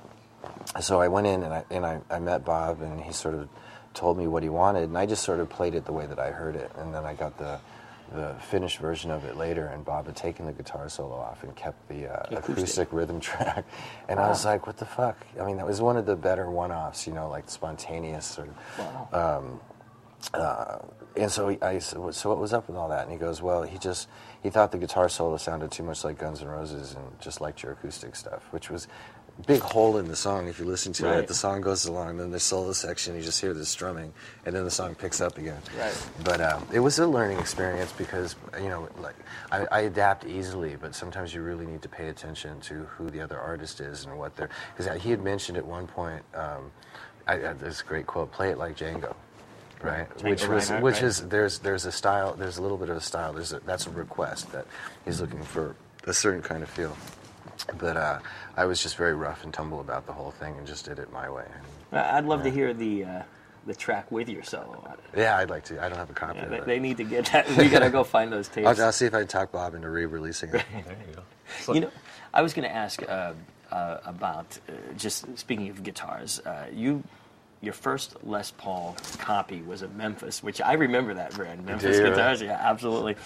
so 0.81 1.01
I 1.01 1.09
went 1.09 1.27
in 1.27 1.43
and 1.43 1.53
I 1.53 1.65
and 1.71 1.85
I, 1.87 2.01
I 2.11 2.19
met 2.19 2.45
Bob, 2.45 2.81
and 2.83 3.01
he 3.01 3.13
sort 3.13 3.35
of 3.35 3.49
told 3.95 4.17
me 4.19 4.27
what 4.27 4.43
he 4.43 4.49
wanted, 4.49 4.85
and 4.85 4.97
I 4.99 5.07
just 5.07 5.23
sort 5.25 5.41
of 5.41 5.49
played 5.49 5.75
it 5.75 5.85
the 5.85 5.93
way 5.93 6.07
that 6.07 6.19
I 6.19 6.31
heard 6.31 6.57
it, 6.57 6.71
and 6.79 6.95
then 6.95 7.05
I 7.05 7.15
got 7.15 7.37
the 7.39 7.59
the 8.13 8.35
finished 8.51 8.79
version 8.79 9.11
of 9.11 9.25
it 9.25 9.37
later, 9.37 9.67
and 9.67 9.85
Bob 9.85 10.07
had 10.07 10.17
taken 10.17 10.47
the 10.47 10.53
guitar 10.53 10.89
solo 10.89 11.15
off 11.17 11.43
and 11.43 11.55
kept 11.57 11.89
the 11.89 12.07
uh, 12.09 12.23
Acoustic. 12.31 12.49
acoustic 12.51 12.93
rhythm 12.93 13.21
track, 13.31 13.65
and 14.09 14.19
I 14.21 14.29
was 14.29 14.45
like, 14.45 14.67
what 14.67 14.77
the 14.77 14.85
fuck? 14.85 15.17
I 15.41 15.45
mean, 15.45 15.57
that 15.57 15.67
was 15.67 15.81
one 15.81 15.97
of 15.97 16.07
the 16.07 16.17
better 16.17 16.51
one-offs, 16.51 17.07
you 17.07 17.13
know, 17.13 17.29
like 17.29 17.49
spontaneous 17.51 18.25
sort 18.27 18.49
of. 18.79 19.15
Um, 19.15 19.61
uh, 20.35 20.79
and 21.17 21.31
so 21.31 21.49
he, 21.49 21.61
I 21.63 21.79
said, 21.79 21.99
"What- 21.99 22.15
so 22.15 22.29
what 22.31 22.39
was 22.39 22.53
up 22.53 22.69
with 22.69 22.77
all 22.77 22.89
that? 22.89 23.03
And 23.05 23.13
he 23.13 23.17
goes, 23.19 23.41
well, 23.41 23.63
he 23.63 23.79
just 23.79 24.09
he 24.43 24.51
thought 24.51 24.71
the 24.73 24.79
guitar 24.79 25.09
solo 25.09 25.37
sounded 25.37 25.71
too 25.71 25.83
much 25.83 26.05
like 26.05 26.19
Guns 26.19 26.43
N' 26.43 26.49
Roses 26.49 26.95
and 26.95 27.21
just 27.21 27.41
liked 27.41 27.63
your 27.63 27.73
acoustic 27.73 28.17
stuff, 28.17 28.47
which 28.51 28.69
was 28.71 28.87
big 29.47 29.61
hole 29.61 29.99
in 29.99 30.09
the 30.09 30.17
song. 30.17 30.49
If 30.49 30.59
you 30.59 30.65
listen 30.65 30.93
to 30.95 31.07
Right. 31.07 31.19
it, 31.19 31.29
the 31.29 31.35
song 31.35 31.61
goes 31.61 31.85
along, 31.85 32.17
then 32.17 32.31
the 32.31 32.41
solo 32.41 32.73
section, 32.73 33.15
you 33.15 33.23
just 33.23 33.41
hear 33.41 33.53
the 33.53 33.67
strumming, 33.67 34.13
and 34.45 34.55
then 34.55 34.65
the 34.65 34.71
song 34.71 34.95
picks 34.95 35.21
up 35.21 35.37
again. 35.39 35.61
Right. 35.79 36.09
But 36.25 36.41
um, 36.41 36.67
it 36.73 36.81
was 36.81 36.99
a 36.99 37.07
learning 37.07 37.39
experience 37.39 37.93
because 37.93 38.37
you 38.61 38.69
know, 38.69 38.89
like 39.01 39.17
I, 39.53 39.67
I 39.71 39.81
adapt 39.81 40.25
easily, 40.27 40.77
but 40.77 40.95
sometimes 40.95 41.35
you 41.35 41.43
really 41.43 41.67
need 41.67 41.83
to 41.83 41.89
pay 41.89 42.09
attention 42.09 42.61
to 42.63 42.75
who 42.85 43.11
the 43.11 43.21
other 43.21 43.39
artist 43.39 43.81
is 43.81 44.05
and 44.05 44.19
what 44.19 44.37
they're. 44.37 44.51
Because 44.77 45.03
he 45.03 45.11
had 45.11 45.23
mentioned 45.23 45.59
at 45.59 45.67
one 45.67 45.87
point, 45.87 46.23
um, 46.35 46.71
I, 47.27 47.35
I, 47.49 47.53
this 47.53 47.83
great 47.83 48.07
quote: 48.07 48.33
"Play 48.33 48.51
it 48.51 48.59
like 48.59 48.77
Django." 48.77 49.15
Right, 49.83 50.09
Django 50.17 50.31
which 50.31 50.49
was 50.49 50.71
Reinhardt, 50.71 50.83
which 50.83 50.95
right. 50.95 51.05
is 51.05 51.29
there's 51.29 51.59
there's 51.59 51.85
a 51.85 51.93
style 51.93 52.33
there's 52.35 52.57
a 52.57 52.63
little 52.63 52.79
bit 52.79 52.89
of 52.89 52.97
a 52.97 53.01
style 53.01 53.35
there's 53.35 53.53
a, 53.53 53.61
that's 53.61 53.87
a 53.87 53.91
request 53.91 54.51
that 54.53 54.67
he's 55.05 55.21
looking 55.21 55.43
for 55.43 55.77
a 56.07 56.15
certain 56.15 56.41
kind 56.41 56.63
of 56.63 56.71
feel, 56.71 56.97
but 57.79 57.97
uh, 57.97 58.19
I 58.57 58.65
was 58.65 58.83
just 58.83 58.97
very 58.97 59.15
rough 59.15 59.45
and 59.45 59.53
tumble 59.53 59.81
about 59.81 60.07
the 60.07 60.13
whole 60.13 60.31
thing 60.31 60.57
and 60.59 60.67
just 60.67 60.85
did 60.85 60.99
it 60.99 61.13
my 61.13 61.29
way. 61.31 61.45
I- 61.93 62.19
I'd 62.19 62.25
love 62.25 62.43
to 62.45 62.51
hear 62.51 62.73
the 62.75 63.05
uh, 63.05 63.23
the 63.67 63.75
track 63.75 64.13
with 64.13 64.29
your 64.29 64.43
solo 64.45 64.83
on 64.87 64.93
it. 64.93 65.19
Yeah, 65.19 65.37
I'd 65.39 65.51
like 65.51 65.65
to. 65.65 65.83
I 65.85 65.89
don't 65.89 65.99
have 65.99 66.11
a 66.11 66.15
copy 66.15 66.39
Yeah, 66.39 66.45
of 66.45 66.51
they, 66.51 66.57
it. 66.59 66.67
they 66.67 66.79
need 66.79 66.97
to 66.99 67.05
get 67.05 67.27
that. 67.27 67.49
We 67.57 67.69
gotta 67.69 67.91
go 67.91 68.05
find 68.05 68.33
those 68.33 68.49
tapes. 68.55 68.79
I'll, 68.79 68.87
I'll 68.87 68.93
see 68.93 69.07
if 69.07 69.15
I 69.15 69.21
can 69.21 69.29
talk 69.29 69.51
Bob 69.51 69.75
into 69.75 69.89
re-releasing 69.91 70.51
it. 70.51 70.53
there 70.73 70.97
you 71.09 71.15
go. 71.67 71.73
You 71.75 71.81
know, 71.81 71.91
I 72.33 72.43
was 72.43 72.55
going 72.55 72.69
to 72.69 72.75
ask 72.75 73.03
uh, 73.09 73.33
uh, 73.73 73.99
about 74.05 74.59
uh, 74.69 74.73
just 74.97 75.37
speaking 75.39 75.69
of 75.71 75.83
guitars. 75.83 76.39
Uh, 76.41 76.67
you, 76.73 77.03
your 77.61 77.73
first 77.73 78.17
Les 78.25 78.51
Paul 78.53 78.97
copy 79.19 79.63
was 79.63 79.83
a 79.83 79.89
Memphis, 79.89 80.43
which 80.43 80.61
I 80.61 80.75
remember 80.75 81.15
that 81.15 81.35
brand, 81.35 81.65
Memphis 81.65 81.97
you, 81.97 82.03
right? 82.05 82.11
guitars. 82.11 82.43
Yeah, 82.43 82.59
absolutely. 82.61 83.17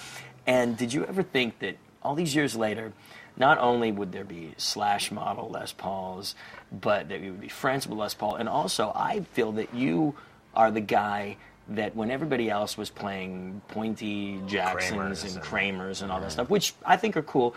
And 0.47 0.77
did 0.77 0.93
you 0.93 1.05
ever 1.05 1.23
think 1.23 1.59
that 1.59 1.77
all 2.03 2.15
these 2.15 2.35
years 2.35 2.57
later, 2.57 2.93
not 3.41 3.59
only 3.59 3.91
would 3.91 4.13
there 4.13 4.25
be 4.25 4.53
Slash 4.59 5.11
model 5.11 5.49
Les 5.49 5.73
Pauls, 5.73 6.35
but 6.71 7.09
that 7.09 7.21
you 7.21 7.33
would 7.33 7.41
be 7.41 7.49
friends 7.49 7.89
with 7.89 7.99
Les 7.99 8.13
Paul, 8.13 8.37
and 8.37 8.49
also 8.49 8.93
I 8.95 9.23
feel 9.33 9.53
that 9.53 9.75
you 9.75 10.15
are 10.55 10.71
the 10.71 10.83
guy 10.83 11.39
that 11.71 11.97
when 11.97 12.11
everybody 12.11 12.51
else 12.51 12.77
was 12.77 12.91
playing 12.91 13.63
pointy 13.69 14.41
Jacksons 14.47 14.93
Kramers 14.93 15.35
and 15.35 15.43
Kramers 15.43 16.03
and 16.03 16.13
all 16.13 16.21
that 16.21 16.33
stuff, 16.33 16.51
which 16.51 16.75
I 16.85 16.97
think 16.99 17.17
are 17.17 17.23
cool. 17.23 17.57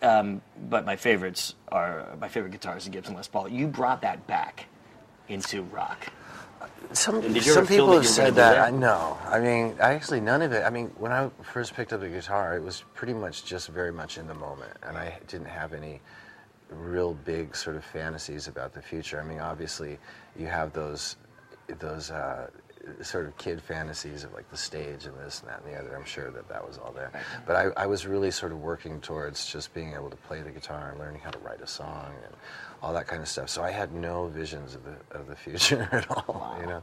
Um, 0.00 0.40
but 0.68 0.86
my 0.86 0.96
favorites 0.96 1.54
are 1.68 2.08
my 2.18 2.28
favorite 2.28 2.52
guitars 2.52 2.86
are 2.86 2.90
Gibson 2.90 3.14
Les 3.14 3.28
Paul. 3.28 3.48
You 3.48 3.66
brought 3.66 4.00
that 4.02 4.26
back 4.26 4.66
into 5.28 5.62
rock. 5.62 6.06
Some, 6.92 7.16
And 7.16 7.34
did 7.34 7.46
you 7.46 7.52
some 7.52 7.66
people 7.66 7.92
have 7.92 8.06
said 8.06 8.34
that. 8.34 8.54
that? 8.54 8.68
I 8.68 8.70
know. 8.70 9.16
I 9.26 9.40
mean, 9.40 9.74
I 9.80 9.94
actually 9.94 10.20
none 10.20 10.42
of 10.42 10.52
it. 10.52 10.62
I 10.64 10.70
mean, 10.70 10.88
when 10.98 11.10
I 11.12 11.30
first 11.42 11.74
picked 11.74 11.92
up 11.92 12.00
the 12.00 12.08
guitar, 12.08 12.56
it 12.56 12.62
was 12.62 12.84
pretty 12.94 13.14
much 13.14 13.44
just 13.44 13.68
very 13.68 13.92
much 13.92 14.18
in 14.18 14.26
the 14.26 14.34
moment, 14.34 14.72
and 14.82 14.96
I 14.98 15.18
didn't 15.26 15.46
have 15.48 15.72
any 15.72 16.00
real 16.70 17.14
big 17.14 17.54
sort 17.56 17.76
of 17.76 17.84
fantasies 17.84 18.48
about 18.48 18.74
the 18.74 18.82
future. 18.82 19.20
I 19.20 19.24
mean, 19.24 19.40
obviously, 19.40 19.98
you 20.36 20.46
have 20.46 20.72
those 20.72 21.16
those 21.78 22.10
uh, 22.10 22.48
sort 23.00 23.26
of 23.26 23.36
kid 23.38 23.62
fantasies 23.62 24.24
of 24.24 24.32
like 24.34 24.50
the 24.50 24.56
stage 24.56 25.06
and 25.06 25.16
this 25.18 25.40
and 25.40 25.48
that 25.48 25.62
and 25.64 25.72
the 25.72 25.78
other. 25.78 25.96
I'm 25.96 26.04
sure 26.04 26.30
that 26.30 26.48
that 26.48 26.66
was 26.66 26.78
all 26.78 26.92
there, 26.92 27.10
but 27.46 27.56
I, 27.56 27.82
I 27.84 27.86
was 27.86 28.06
really 28.06 28.30
sort 28.30 28.52
of 28.52 28.60
working 28.60 29.00
towards 29.00 29.50
just 29.50 29.72
being 29.72 29.94
able 29.94 30.10
to 30.10 30.16
play 30.16 30.42
the 30.42 30.50
guitar 30.50 30.90
and 30.90 30.98
learning 30.98 31.20
how 31.22 31.30
to 31.30 31.38
write 31.38 31.60
a 31.60 31.66
song 31.66 32.12
and 32.24 32.34
all 32.82 32.92
that 32.94 33.06
kind 33.06 33.22
of 33.22 33.28
stuff. 33.28 33.48
So 33.48 33.62
I 33.62 33.70
had 33.70 33.94
no 33.94 34.26
visions 34.26 34.74
of 34.74 34.82
the 34.84 35.16
of 35.16 35.28
the 35.28 35.36
future 35.36 35.88
at 35.92 36.10
all, 36.10 36.56
you 36.60 36.66
know. 36.66 36.82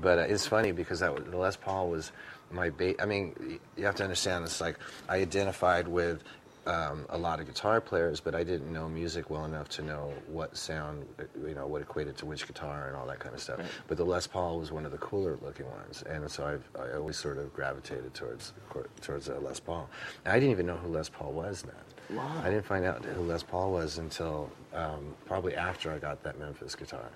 But 0.00 0.18
uh, 0.18 0.22
it's 0.22 0.46
funny 0.46 0.72
because 0.72 1.00
that 1.00 1.14
was, 1.14 1.24
the 1.24 1.36
Les 1.36 1.56
Paul 1.56 1.90
was 1.90 2.12
my 2.50 2.70
ba- 2.70 3.00
I 3.02 3.06
mean, 3.06 3.58
you 3.76 3.84
have 3.84 3.96
to 3.96 4.04
understand. 4.04 4.44
It's 4.44 4.60
like 4.60 4.78
I 5.08 5.16
identified 5.16 5.88
with 5.88 6.22
um, 6.66 7.06
a 7.08 7.18
lot 7.18 7.40
of 7.40 7.46
guitar 7.46 7.80
players, 7.80 8.20
but 8.20 8.34
I 8.34 8.44
didn't 8.44 8.72
know 8.72 8.88
music 8.88 9.30
well 9.30 9.44
enough 9.44 9.68
to 9.70 9.82
know 9.82 10.12
what 10.28 10.56
sound, 10.56 11.06
uh, 11.18 11.24
you 11.46 11.54
know, 11.54 11.66
what 11.66 11.82
equated 11.82 12.16
to 12.18 12.26
which 12.26 12.46
guitar 12.46 12.88
and 12.88 12.96
all 12.96 13.06
that 13.06 13.18
kind 13.18 13.34
of 13.34 13.40
stuff. 13.40 13.60
But 13.88 13.96
the 13.96 14.04
Les 14.04 14.26
Paul 14.26 14.58
was 14.58 14.70
one 14.70 14.84
of 14.84 14.92
the 14.92 14.98
cooler 14.98 15.38
looking 15.42 15.68
ones, 15.70 16.04
and 16.08 16.30
so 16.30 16.46
I've, 16.46 16.68
I 16.80 16.96
always 16.96 17.16
sort 17.16 17.38
of 17.38 17.52
gravitated 17.54 18.14
towards 18.14 18.52
towards 19.00 19.28
uh, 19.28 19.38
Les 19.40 19.58
Paul. 19.58 19.88
And 20.24 20.32
I 20.32 20.38
didn't 20.38 20.52
even 20.52 20.66
know 20.66 20.76
who 20.76 20.88
Les 20.88 21.08
Paul 21.08 21.32
was 21.32 21.62
then. 21.62 22.16
Wow. 22.16 22.40
I 22.42 22.50
didn't 22.50 22.66
find 22.66 22.84
out 22.84 23.04
who 23.04 23.22
Les 23.22 23.42
Paul 23.42 23.72
was 23.72 23.98
until 23.98 24.50
um, 24.74 25.14
probably 25.26 25.54
after 25.56 25.92
I 25.92 25.98
got 25.98 26.22
that 26.22 26.38
Memphis 26.38 26.74
guitar, 26.74 27.10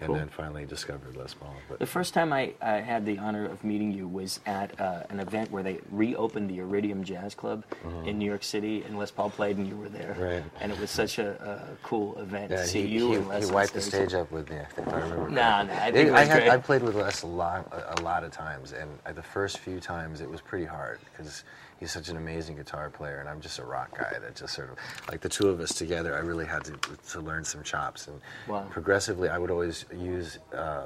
and 0.00 0.06
Cool. 0.06 0.14
then 0.16 0.28
finally 0.28 0.64
discovered 0.64 1.16
Les 1.16 1.34
Paul. 1.34 1.56
But 1.68 1.80
The 1.80 1.86
first 1.86 2.14
time 2.14 2.32
I, 2.32 2.52
I 2.62 2.74
had 2.74 3.04
the 3.04 3.18
honor 3.18 3.46
of 3.46 3.64
meeting 3.64 3.90
you 3.90 4.06
was 4.06 4.38
at 4.46 4.80
uh, 4.80 5.02
an 5.10 5.18
event 5.18 5.50
where 5.50 5.64
they 5.64 5.80
reopened 5.90 6.48
the 6.48 6.58
Iridium 6.60 7.02
Jazz 7.02 7.34
Club 7.34 7.64
in 8.06 8.16
New 8.16 8.24
York 8.26 8.44
City, 8.44 8.84
and 8.86 8.96
Les 8.96 9.10
Paul 9.10 9.30
played, 9.30 9.56
and 9.56 9.66
you 9.66 9.76
were 9.76 9.88
there. 9.88 10.12
Mm-hmm. 10.12 10.22
Right. 10.22 10.44
And 10.60 10.70
it 10.70 10.78
was 10.78 10.90
such 10.92 11.18
a, 11.18 11.30
a 11.72 11.76
cool 11.84 12.16
event 12.20 12.52
Yeah, 12.52 12.58
to 12.58 12.66
see 12.68 12.86
he, 12.86 12.94
you 12.94 13.08
he, 13.10 13.14
and 13.16 13.28
Les 13.28 13.48
he 13.48 13.52
wiped 13.54 13.72
the 13.72 13.80
stage. 13.80 14.10
stage 14.10 14.14
up 14.14 14.30
with 14.30 14.48
me. 14.50 14.58
I 14.60 14.64
think 14.66 14.86
I 14.88 15.00
remember. 15.00 15.30
Nah, 15.30 15.64
correctly. 15.64 15.76
nah, 15.76 15.82
I 15.82 15.90
think 15.90 16.08
it 16.08 16.12
I 16.14 16.20
was 16.20 16.28
had 16.28 16.38
great. 16.42 16.50
I 16.50 16.56
played 16.58 16.82
with 16.82 16.94
Les 16.94 17.22
a 17.22 17.26
lot, 17.26 17.66
a, 17.72 18.00
a 18.00 18.02
lot 18.02 18.22
of 18.22 18.30
times, 18.30 18.72
and 18.74 18.88
uh, 19.04 19.12
the 19.12 19.22
first 19.22 19.58
few 19.58 19.80
times 19.80 20.20
it 20.20 20.30
was 20.30 20.40
pretty 20.40 20.66
hard 20.66 21.00
because 21.10 21.42
he's 21.78 21.92
such 21.92 22.08
an 22.08 22.16
amazing 22.16 22.56
guitar 22.56 22.90
player, 22.90 23.18
and 23.20 23.28
I'm 23.28 23.40
just 23.40 23.58
a 23.58 23.64
rock 23.64 23.96
guy 23.98 24.18
that 24.18 24.34
just 24.36 24.54
sort 24.54 24.70
of 24.70 24.78
like 25.08 25.20
the 25.20 25.28
two 25.28 25.48
of 25.48 25.60
us 25.60 25.74
together. 25.74 26.14
I 26.14 26.20
really 26.20 26.46
had 26.46 26.64
to 26.64 26.72
to 27.12 27.20
learn 27.20 27.44
some 27.44 27.62
chops, 27.62 28.08
and 28.08 28.20
Wow. 28.46 28.66
progressively, 28.70 29.28
I 29.28 29.38
would 29.38 29.50
always 29.50 29.84
use. 29.94 30.38
Uh, 30.54 30.84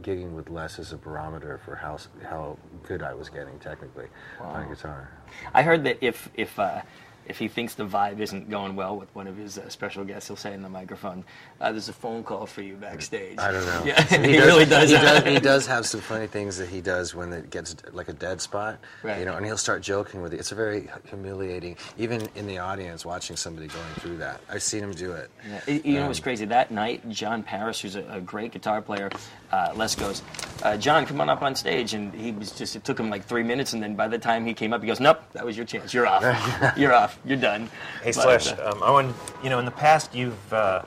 gigging 0.00 0.32
with 0.32 0.48
Les 0.48 0.78
as 0.78 0.92
a 0.92 0.96
barometer 0.96 1.60
for 1.64 1.76
how 1.76 1.98
how 2.24 2.56
good 2.82 3.02
I 3.02 3.12
was 3.12 3.28
getting 3.28 3.58
technically 3.58 4.06
on 4.40 4.68
guitar. 4.68 5.10
I 5.52 5.62
heard 5.62 5.84
that 5.84 5.98
if 6.00 6.30
if 6.34 6.58
uh, 6.58 6.80
if 7.26 7.38
he 7.38 7.48
thinks 7.48 7.74
the 7.74 7.84
vibe 7.86 8.20
isn't 8.20 8.50
going 8.50 8.74
well 8.76 8.96
with 8.96 9.14
one 9.14 9.26
of 9.26 9.36
his 9.36 9.58
uh, 9.58 9.68
special 9.68 10.04
guests, 10.04 10.28
he'll 10.28 10.36
say 10.36 10.52
in 10.54 10.62
the 10.62 10.68
microphone, 10.68 11.24
uh, 11.60 11.70
"There's 11.72 11.88
a 11.88 11.92
phone 11.92 12.22
call 12.24 12.46
for 12.46 12.62
you 12.62 12.74
backstage." 12.76 13.38
I 13.38 13.52
don't 13.52 13.64
know. 13.66 13.82
Yeah, 13.86 14.02
he, 14.04 14.38
really 14.38 14.64
does. 14.64 14.90
He 14.90 14.96
does. 14.96 15.24
He 15.24 15.38
does 15.52 15.66
have 15.66 15.86
some 15.86 16.00
funny 16.00 16.26
things 16.26 16.56
that 16.58 16.68
he 16.68 16.80
does 16.80 17.14
when 17.14 17.32
it 17.32 17.50
gets 17.50 17.76
like 17.92 18.08
a 18.08 18.12
dead 18.12 18.40
spot. 18.40 18.78
Right. 19.02 19.18
You 19.18 19.24
know, 19.24 19.34
and 19.36 19.44
he'll 19.46 19.56
start 19.56 19.82
joking 19.82 20.22
with 20.22 20.32
it. 20.34 20.40
It's 20.40 20.52
a 20.52 20.54
very 20.54 20.88
humiliating, 21.08 21.76
even 21.98 22.28
in 22.34 22.46
the 22.46 22.58
audience, 22.58 23.04
watching 23.04 23.36
somebody 23.36 23.68
going 23.68 23.84
through 24.00 24.16
that. 24.18 24.40
I've 24.48 24.62
seen 24.62 24.82
him 24.82 24.92
do 24.92 25.12
it. 25.12 25.30
Yeah. 25.48 25.60
You- 25.66 25.80
You 25.84 25.94
know 25.94 26.02
Um, 26.02 26.06
what's 26.08 26.20
crazy? 26.20 26.44
That 26.46 26.70
night, 26.70 27.08
John 27.10 27.42
Paris, 27.42 27.80
who's 27.80 27.96
a, 27.96 28.04
a 28.10 28.20
great 28.20 28.52
guitar 28.52 28.80
player, 28.82 29.10
uh, 29.52 29.72
Les 29.76 29.94
goes, 29.94 30.22
uh, 30.62 30.76
John, 30.76 31.04
come 31.06 31.20
on 31.20 31.28
up 31.28 31.42
on 31.42 31.54
stage. 31.54 31.92
And 31.94 32.12
he 32.14 32.32
was 32.32 32.52
just, 32.52 32.76
it 32.76 32.84
took 32.84 32.98
him 32.98 33.10
like 33.10 33.24
three 33.24 33.42
minutes. 33.42 33.72
And 33.72 33.82
then 33.82 33.94
by 33.94 34.08
the 34.08 34.18
time 34.18 34.46
he 34.46 34.54
came 34.54 34.72
up, 34.72 34.80
he 34.80 34.86
goes, 34.86 35.00
Nope, 35.00 35.20
that 35.32 35.44
was 35.44 35.56
your 35.56 35.66
chance. 35.66 35.92
You're 35.92 36.06
off. 36.06 36.22
You're 36.76 36.94
off. 36.94 37.11
You're 37.24 37.36
done. 37.38 37.70
Hey, 38.02 38.12
But, 38.12 38.14
Slash, 38.40 38.52
uh, 38.52 38.72
um, 38.74 38.82
I 38.82 38.90
want 38.90 39.14
you 39.42 39.50
know 39.50 39.58
in 39.58 39.64
the 39.64 39.70
past 39.70 40.14
you've 40.14 40.52
uh, 40.52 40.82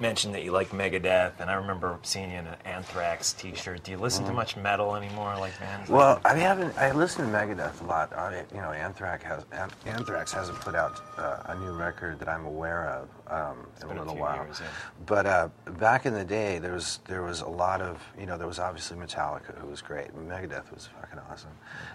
mentioned 0.00 0.34
that 0.34 0.42
you 0.42 0.50
like 0.50 0.70
Megadeth, 0.70 1.32
and 1.38 1.48
I 1.48 1.54
remember 1.54 1.98
seeing 2.02 2.30
you 2.30 2.38
in 2.38 2.46
an 2.46 2.56
Anthrax 2.64 3.32
T-shirt. 3.32 3.84
Do 3.84 3.92
you 3.92 3.96
listen 3.96 4.24
to 4.24 4.32
Mhm. 4.32 4.34
much 4.36 4.56
metal 4.56 4.96
anymore, 4.96 5.36
like 5.38 5.58
bands? 5.60 5.88
Well, 5.88 6.20
I 6.24 6.34
haven't. 6.34 6.76
I 6.76 6.90
listen 6.92 7.30
to 7.30 7.32
Megadeth 7.38 7.80
a 7.80 7.84
lot. 7.84 8.12
I, 8.12 8.42
you 8.52 8.60
know, 8.60 8.72
Anthrax 8.72 9.22
has 9.24 9.44
Anthrax 9.86 10.32
hasn't 10.32 10.60
put 10.60 10.74
out 10.74 11.00
uh, 11.16 11.36
a 11.46 11.54
new 11.56 11.72
record 11.72 12.18
that 12.18 12.28
I'm 12.28 12.44
aware 12.44 12.88
of 12.88 13.08
um, 13.28 13.66
in 13.80 13.84
a 13.84 13.86
been 13.88 13.96
a 13.98 14.00
little 14.02 14.16
while. 14.16 14.44
years, 14.44 14.60
yeah. 14.60 14.66
But 15.06 15.26
uh, 15.26 15.48
back 15.78 16.06
in 16.06 16.12
the 16.14 16.24
day, 16.24 16.58
there 16.58 16.72
was 16.72 17.00
there 17.08 17.22
was 17.22 17.40
a 17.40 17.48
lot 17.48 17.80
of 17.80 18.02
you 18.18 18.26
know 18.26 18.36
there 18.36 18.46
was 18.46 18.58
obviously 18.58 18.96
Metallica 18.96 19.56
who 19.58 19.66
was 19.68 19.80
great. 19.80 20.14
Megadeth 20.14 20.72
was 20.72 20.88
fucking 21.00 21.18
awesome, 21.30 21.50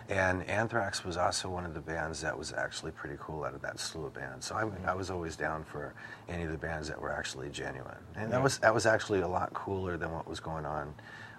and 0.09 0.43
Anthrax 0.49 1.03
was 1.05 1.17
also 1.17 1.49
one 1.49 1.65
of 1.65 1.73
the 1.73 1.81
bands 1.81 2.21
that 2.21 2.37
was 2.37 2.53
actually 2.53 2.91
pretty 2.91 3.15
cool 3.19 3.43
out 3.43 3.53
of 3.53 3.61
that 3.61 3.79
slew 3.79 4.05
of 4.05 4.13
bands. 4.13 4.47
So 4.47 4.55
I, 4.55 4.91
I 4.91 4.93
was 4.95 5.11
always 5.11 5.35
down 5.35 5.63
for 5.63 5.93
any 6.27 6.43
of 6.43 6.51
the 6.51 6.57
bands 6.57 6.87
that 6.87 6.99
were 6.99 7.11
actually 7.11 7.49
genuine, 7.49 7.97
and 8.15 8.31
that 8.33 8.41
was 8.41 8.57
that 8.59 8.73
was 8.73 8.85
actually 8.85 9.21
a 9.21 9.27
lot 9.27 9.53
cooler 9.53 9.97
than 9.97 10.11
what 10.11 10.27
was 10.27 10.39
going 10.39 10.65
on 10.65 10.93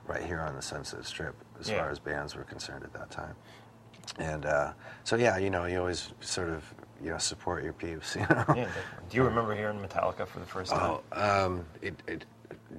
right 0.07 0.23
here 0.23 0.41
on 0.41 0.55
the 0.57 0.63
Sunset 0.63 1.05
Strip 1.05 1.35
as 1.61 1.69
Yeah. 1.69 1.79
far 1.79 1.91
as 1.91 1.99
bands 1.99 2.35
were 2.35 2.43
concerned 2.45 2.85
at 2.85 2.93
that 2.95 3.11
time. 3.11 3.35
And 4.19 4.45
uh, 4.47 4.73
so 5.05 5.17
yeah, 5.17 5.37
you 5.39 5.51
know, 5.51 5.67
you 5.67 5.79
always 5.79 6.13
sort 6.21 6.49
of 6.49 6.65
you 7.03 7.11
know 7.11 7.19
support 7.19 7.65
your 7.65 7.73
peeps. 7.73 8.17
You 8.21 8.23
know. 8.31 8.45
Yeah, 8.57 8.69
do 9.09 9.17
you 9.17 9.23
remember 9.25 9.55
hearing 9.55 9.79
Metallica 9.79 10.27
for 10.27 10.41
the 10.41 10.47
first 10.47 10.73
time? 10.73 10.99
Oh, 11.13 11.47
um, 11.47 11.65
it, 11.83 11.95
it, 12.07 12.25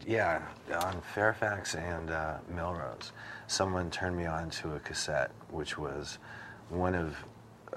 yeah, 0.08 0.42
on 0.84 1.02
Fairfax 1.14 1.76
and 1.76 2.10
uh, 2.12 2.38
Melrose, 2.56 3.12
someone 3.48 3.90
turned 3.90 4.16
me 4.18 4.26
on 4.26 4.50
to 4.52 4.76
a 4.76 4.80
cassette, 4.80 5.32
which 5.50 5.78
was 5.78 6.18
one 6.70 6.96
of 6.96 7.16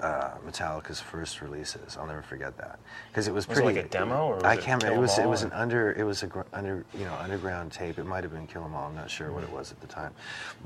uh, 0.01 0.31
Metallica's 0.45 0.99
first 0.99 1.41
releases. 1.41 1.97
I'll 1.97 2.05
never 2.07 2.21
forget 2.21 2.57
that 2.57 2.79
because 3.09 3.27
it 3.27 3.33
was 3.33 3.47
Was 3.47 3.57
it 3.57 3.61
pretty. 3.63 3.77
like 3.79 3.85
a 3.85 3.89
demo, 3.89 4.27
or 4.27 4.35
was 4.35 4.43
I 4.43 4.53
it 4.55 4.61
can't 4.61 4.83
remember. 4.83 4.99
It 4.99 5.01
was 5.07 5.17
it 5.17 5.27
was 5.27 5.43
an 5.43 5.51
under 5.53 5.91
it 5.93 6.03
was 6.03 6.21
a 6.23 6.27
gr- 6.27 6.41
under 6.53 6.85
you 6.93 7.05
know 7.05 7.13
underground 7.15 7.71
tape. 7.71 7.97
It 7.97 8.05
might 8.05 8.23
have 8.23 8.33
been 8.33 8.45
Kill 8.47 8.63
'Em 8.63 8.75
All. 8.75 8.87
I'm 8.89 8.95
not 8.95 9.09
sure 9.09 9.31
what 9.31 9.43
it 9.43 9.51
was 9.51 9.71
at 9.71 9.79
the 9.81 9.87
time, 9.87 10.13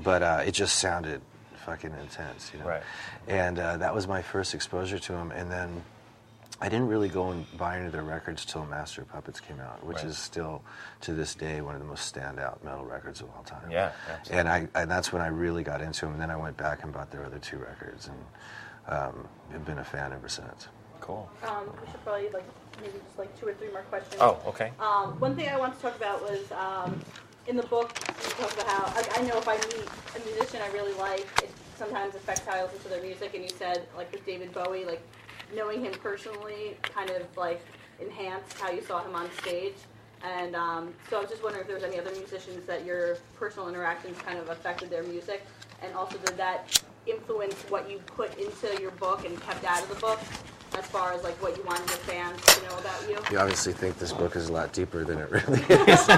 but 0.02 0.22
uh, 0.22 0.42
it 0.44 0.52
just 0.52 0.76
sounded 0.78 1.20
fucking 1.64 1.92
intense, 2.00 2.50
you 2.52 2.60
know. 2.60 2.66
Right. 2.66 2.82
And 3.28 3.58
uh, 3.58 3.76
that 3.78 3.94
was 3.94 4.06
my 4.06 4.22
first 4.22 4.54
exposure 4.54 4.98
to 4.98 5.12
him, 5.14 5.30
and 5.32 5.50
then. 5.50 5.82
I 6.62 6.68
didn't 6.68 6.88
really 6.88 7.08
go 7.08 7.30
and 7.30 7.46
buy 7.56 7.78
any 7.78 7.86
of 7.86 7.92
their 7.92 8.02
records 8.02 8.44
till 8.44 8.66
Master 8.66 9.00
of 9.00 9.08
Puppets 9.08 9.40
came 9.40 9.58
out, 9.60 9.82
which 9.82 9.96
Right. 9.96 10.04
is 10.04 10.18
still 10.18 10.60
to 11.00 11.14
this 11.14 11.34
day 11.34 11.62
one 11.62 11.74
of 11.74 11.80
the 11.80 11.86
most 11.86 12.14
standout 12.14 12.62
metal 12.62 12.84
records 12.84 13.22
of 13.22 13.28
all 13.34 13.42
time. 13.44 13.70
Yeah, 13.70 13.92
absolutely. 14.10 14.38
And 14.40 14.46
I 14.46 14.68
and 14.74 14.90
that's 14.90 15.10
when 15.10 15.22
I 15.22 15.28
really 15.28 15.62
got 15.62 15.80
into 15.80 16.02
them. 16.02 16.12
And 16.12 16.20
then 16.20 16.30
I 16.30 16.36
went 16.36 16.58
back 16.58 16.82
and 16.82 16.92
bought 16.92 17.10
their 17.10 17.24
other 17.24 17.38
two 17.38 17.56
records, 17.56 18.08
and 18.08 18.94
um, 18.94 19.26
have 19.52 19.64
been 19.64 19.78
a 19.78 19.84
fan 19.84 20.12
ever 20.12 20.28
since. 20.28 20.68
Cool. 21.00 21.30
Um, 21.48 21.64
we 21.82 21.90
should 21.90 22.04
probably 22.04 22.28
like 22.28 22.44
maybe 22.82 22.92
just 23.06 23.18
like 23.18 23.40
two 23.40 23.46
or 23.48 23.54
three 23.54 23.70
more 23.70 23.80
questions. 23.88 24.20
Oh, 24.20 24.38
okay. 24.48 24.70
Um, 24.80 25.18
one 25.18 25.36
thing 25.36 25.48
I 25.48 25.56
want 25.56 25.74
to 25.76 25.80
talk 25.80 25.96
about 25.96 26.20
was 26.20 26.52
um, 26.52 27.00
in 27.50 27.56
the 27.56 27.62
book 27.64 27.92
you 28.06 28.30
talk 28.30 28.52
about 28.54 28.66
how 28.68 28.94
like, 28.94 29.18
I 29.18 29.22
know 29.22 29.36
if 29.36 29.48
I 29.48 29.56
meet 29.56 29.88
a 30.16 30.24
musician 30.24 30.60
I 30.62 30.72
really 30.72 30.94
like, 30.94 31.26
it 31.42 31.50
sometimes 31.76 32.14
affects 32.14 32.46
how 32.46 32.52
I 32.52 32.62
listen 32.62 32.78
to 32.82 32.88
their 32.88 33.02
music. 33.02 33.34
And 33.34 33.42
you 33.42 33.50
said 33.50 33.88
like 33.96 34.10
with 34.12 34.24
David 34.24 34.52
Bowie, 34.52 34.84
like 34.84 35.02
knowing 35.54 35.84
him 35.84 35.92
personally 35.94 36.76
kind 36.82 37.10
of 37.10 37.36
like 37.36 37.60
enhanced 38.00 38.56
how 38.58 38.70
you 38.70 38.80
saw 38.82 39.02
him 39.02 39.16
on 39.16 39.28
stage. 39.42 39.74
And 40.22 40.54
um, 40.54 40.94
so 41.08 41.16
I 41.16 41.22
was 41.22 41.30
just 41.30 41.42
wondering 41.42 41.62
if 41.62 41.66
there 41.66 41.76
was 41.76 41.84
any 41.84 41.98
other 41.98 42.12
musicians 42.12 42.66
that 42.66 42.84
your 42.84 43.18
personal 43.34 43.68
interactions 43.68 44.16
kind 44.18 44.38
of 44.38 44.48
affected 44.48 44.90
their 44.90 45.02
music, 45.02 45.42
and 45.82 45.94
also 45.94 46.18
did 46.18 46.36
that 46.36 46.82
influence 47.06 47.54
what 47.70 47.90
you 47.90 47.98
put 48.00 48.38
into 48.38 48.80
your 48.80 48.90
book 48.92 49.24
and 49.24 49.40
kept 49.40 49.64
out 49.64 49.82
of 49.82 49.88
the 49.88 49.94
book, 49.94 50.20
as 50.78 50.86
far 50.86 51.12
as 51.12 51.22
like 51.24 51.40
what 51.42 51.56
you 51.56 51.62
wanted 51.64 51.88
your 51.88 51.98
fans 51.98 52.40
to 52.44 52.62
know 52.68 52.78
about 52.78 53.08
you. 53.08 53.18
You 53.30 53.38
obviously 53.38 53.72
think 53.72 53.98
this 53.98 54.12
book 54.12 54.36
is 54.36 54.48
a 54.48 54.52
lot 54.52 54.72
deeper 54.72 55.04
than 55.04 55.18
it 55.18 55.30
really 55.30 55.60
is. 55.68 56.08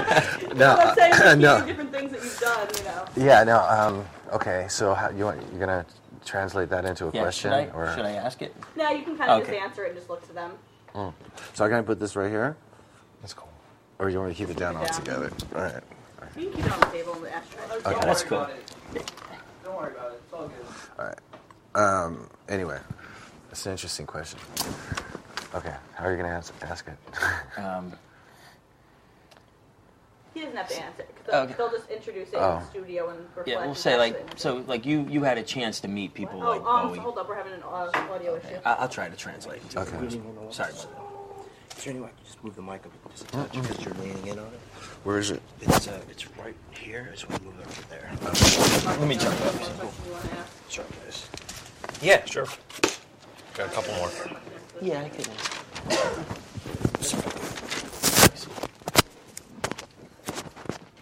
no, 0.55 0.75
I'm 0.75 0.95
saying 0.95 1.13
uh, 1.13 1.25
like, 1.25 1.37
no. 1.39 1.65
different 1.65 1.91
things 1.91 2.11
that 2.11 2.23
you've 2.23 2.39
done, 2.39 2.67
you 2.77 2.83
know. 2.83 3.05
Yeah, 3.27 3.43
no. 3.43 3.59
Um, 3.61 4.05
okay, 4.31 4.65
so 4.69 4.93
how, 4.93 5.09
you 5.09 5.25
want 5.25 5.41
you're 5.51 5.59
gonna 5.59 5.85
translate 6.25 6.69
that 6.69 6.85
into 6.85 7.07
a 7.07 7.11
yeah, 7.13 7.21
question, 7.21 7.51
should 7.51 7.57
I, 7.57 7.67
or 7.73 7.93
should 7.95 8.05
I 8.05 8.11
ask 8.11 8.41
it? 8.41 8.55
No, 8.75 8.89
you 8.89 9.03
can 9.03 9.17
kind 9.17 9.31
of 9.31 9.41
Okay. 9.41 9.53
just 9.53 9.63
answer 9.63 9.83
it 9.85 9.89
and 9.89 9.97
just 9.97 10.09
look 10.09 10.25
to 10.27 10.33
them. 10.33 10.51
Mm. 10.95 11.11
so 11.53 11.65
I'm 11.65 11.71
gonna 11.71 11.83
put 11.83 11.99
this 11.99 12.15
right 12.15 12.29
here, 12.29 12.55
That's 13.21 13.33
cool. 13.33 13.49
or 13.97 14.09
you 14.09 14.19
want 14.19 14.29
me 14.29 14.35
to 14.35 14.37
keep 14.37 14.49
it 14.49 14.57
down 14.59 14.75
Keep 14.75 14.83
it 14.83 15.05
down. 15.05 15.23
altogether? 15.23 15.31
All 15.55 15.61
right. 15.63 15.83
You 16.37 16.43
can 16.49 16.53
keep 16.53 16.65
it 16.65 16.71
on 16.71 16.79
the 16.79 16.85
table 16.85 17.15
in 17.15 17.21
the 17.23 17.35
ashtray. 17.35 17.63
Okay. 17.85 18.05
That's 18.05 18.23
cool. 18.23 18.47
Don't 19.63 19.75
worry 19.75 19.91
about 19.91 20.11
it. 20.11 20.21
It's 20.23 20.33
all 20.33 20.47
good. 20.47 20.65
All 20.99 21.05
right. 21.05 21.17
Um, 22.05 22.29
anyway, 22.47 22.79
that's 23.53 23.67
an 23.67 23.71
interesting 23.73 24.07
question. 24.07 24.39
Okay, 25.53 25.75
how 25.93 26.05
are 26.05 26.11
you 26.11 26.17
gonna 26.17 26.29
ask, 26.33 26.51
ask 26.63 26.87
it? 26.87 26.97
Um, 27.63 27.93
He 30.33 30.39
doesn't 30.41 30.57
have 30.57 30.67
to 30.69 30.83
answer. 30.83 31.05
They'll, 31.27 31.35
Okay. 31.41 31.53
they'll 31.55 31.69
just 31.69 31.87
introduce 31.91 32.29
it 32.29 32.33
in 32.37 32.41
Oh. 32.41 32.59
the 32.61 32.65
studio 32.65 33.09
and 33.09 33.19
reflect. 33.19 33.47
yeah, 33.47 33.63
we'll 33.63 33.75
say 33.75 33.95
like 33.95 34.15
so 34.37 34.63
like 34.65 34.87
you 34.87 35.05
you 35.07 35.21
had 35.21 35.37
a 35.37 35.43
chance 35.43 35.79
to 35.81 35.87
meet 35.87 36.15
people 36.15 36.41
Oh, 36.41 36.49
like 36.57 36.65
um, 36.65 36.87
Bowie. 36.87 36.97
hold 36.97 37.19
up, 37.19 37.29
we're 37.29 37.35
having 37.35 37.53
an 37.53 37.61
uh, 37.61 37.91
audio 38.11 38.37
issue. 38.37 38.57
I- 38.65 38.73
I'll 38.73 38.89
try 38.89 39.07
to 39.07 39.15
translate. 39.15 39.61
Okay. 39.77 40.09
Sorry. 40.49 40.71
about 40.71 40.73
Is 41.77 41.83
there 41.83 41.93
any 41.93 41.99
way 42.01 42.07
I 42.07 42.15
can 42.17 42.25
just 42.25 42.43
move 42.43 42.55
the 42.55 42.63
mic 42.63 42.83
up 42.87 43.11
just 43.11 43.25
a 43.25 43.27
touch 43.27 43.51
because 43.51 43.85
you're 43.85 43.93
leaning 44.01 44.25
in 44.25 44.39
on 44.39 44.47
it? 44.47 44.59
Where 45.03 45.19
is 45.19 45.29
it? 45.29 45.43
It's 45.61 45.87
uh, 45.87 46.01
it's 46.09 46.25
right 46.39 46.55
here. 46.71 47.09
I 47.09 47.11
just 47.11 47.29
want 47.29 47.39
to 47.43 47.47
move 47.47 47.59
it 47.59 47.67
over 47.67 47.83
there. 47.91 48.09
that. 48.19 48.99
Let 48.99 49.07
me 49.07 49.15
jump 49.15 49.39
up. 49.45 49.53
What 49.53 49.69
question 49.77 50.05
you 50.07 50.11
want 50.13 50.25
to 50.31 50.37
ask? 50.39 50.51
Sorry, 50.69 50.87
guys. 51.05 51.29
Yeah, 52.01 52.25
sure. 52.25 52.47
Got 53.55 53.67
a 53.67 53.71
couple 53.71 53.93
more. 53.95 54.09
Yeah, 54.81 55.01
I 55.01 55.09
can. 55.09 56.33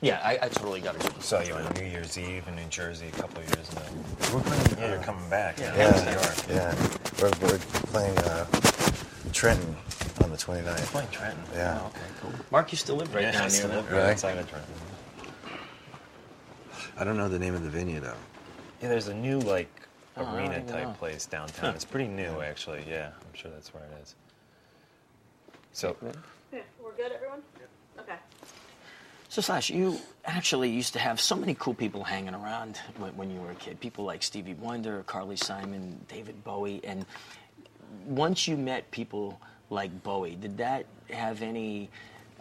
Yeah, 0.01 0.19
I, 0.23 0.39
I 0.41 0.49
totally 0.49 0.81
got 0.81 0.95
it. 0.95 1.21
Saw 1.21 1.41
you 1.41 1.53
on 1.53 1.71
New 1.75 1.83
Year's 1.85 2.17
Eve 2.17 2.47
in 2.47 2.55
New 2.55 2.65
Jersey 2.69 3.07
a 3.07 3.11
couple 3.11 3.39
of 3.39 3.45
years 3.55 3.71
ago. 3.71 3.81
We're 4.33 4.41
playing. 4.41 4.77
Yeah, 4.79 4.93
you're 4.95 5.03
coming 5.03 5.29
back. 5.29 5.59
Yeah. 5.59 5.75
Yeah, 5.77 6.05
New 6.05 6.11
York. 6.11 6.35
yeah. 6.49 6.75
We're, 7.21 7.47
we're 7.47 7.59
playing 7.91 8.17
uh, 8.19 8.45
Trenton 9.31 9.75
on 10.23 10.31
the 10.31 10.37
29th. 10.37 10.77
Playing 10.87 11.09
Trenton. 11.11 11.43
Yeah. 11.53 11.79
Oh, 11.83 11.87
okay, 11.87 11.99
cool. 12.19 12.31
Mark 12.49 12.71
used 12.71 12.87
to 12.87 12.93
live 12.93 13.13
right 13.13 13.21
yeah, 13.25 13.31
down 13.31 13.41
I 13.41 13.45
near 13.45 13.49
still 13.51 13.67
there. 13.67 13.77
live 13.77 13.91
right 13.91 13.97
Really? 13.99 14.11
outside 14.11 14.37
of 14.39 14.49
Trenton. 14.49 14.73
I 16.97 17.03
don't 17.03 17.17
know 17.17 17.29
the 17.29 17.39
name 17.39 17.53
of 17.53 17.61
the 17.63 17.69
venue 17.69 17.99
though. 17.99 18.17
Yeah, 18.81 18.89
there's 18.89 19.07
a 19.07 19.13
new 19.13 19.39
like 19.39 19.69
I 19.69 19.75
don't 19.75 19.80
arena 20.17 20.55
even 20.55 20.67
type 20.67 20.87
know. 20.87 20.93
place 20.93 21.25
downtown. 21.25 21.75
It's 21.75 21.85
pretty 21.85 22.07
new 22.07 22.41
actually. 22.41 22.83
Yeah, 22.87 23.07
I'm 23.07 23.33
sure 23.33 23.51
that's 23.51 23.73
where 23.73 23.83
it 23.83 23.91
is. 24.01 24.15
So 25.73 25.95
Yeah, 26.51 26.59
we're 26.83 26.91
good, 26.93 27.11
everyone? 27.11 27.41
Okay. 27.99 28.15
So, 29.29 29.41
Slash, 29.41 29.69
you 29.69 29.97
actually 30.25 30.69
used 30.69 30.91
to 30.91 30.99
have 30.99 31.21
so 31.21 31.37
many 31.37 31.53
cool 31.53 31.73
people 31.73 32.03
hanging 32.03 32.35
around 32.35 32.77
when, 32.97 33.15
when 33.15 33.31
you 33.31 33.39
were 33.39 33.51
a 33.51 33.55
kid. 33.55 33.79
People 33.79 34.03
like 34.03 34.23
Stevie 34.23 34.55
Wonder, 34.55 35.03
Carly 35.07 35.37
Simon, 35.37 35.97
David 36.09 36.43
Bowie. 36.43 36.81
And 36.83 37.05
once 38.05 38.45
you 38.45 38.57
met 38.57 38.91
people 38.91 39.39
like 39.69 40.03
Bowie, 40.03 40.35
did 40.35 40.57
that 40.57 40.85
have 41.11 41.41
any 41.41 41.89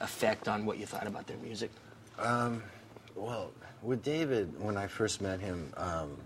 effect 0.01 0.49
on 0.49 0.67
what 0.67 0.79
you 0.79 0.87
thought 0.87 1.07
about 1.07 1.29
their 1.29 1.37
music? 1.37 1.71
Um, 2.19 2.61
well, 3.15 3.53
with 3.83 4.03
David, 4.03 4.53
when 4.61 4.77
I 4.77 4.89
first 4.89 5.21
met 5.21 5.39
him, 5.39 5.73
um, 5.77 6.17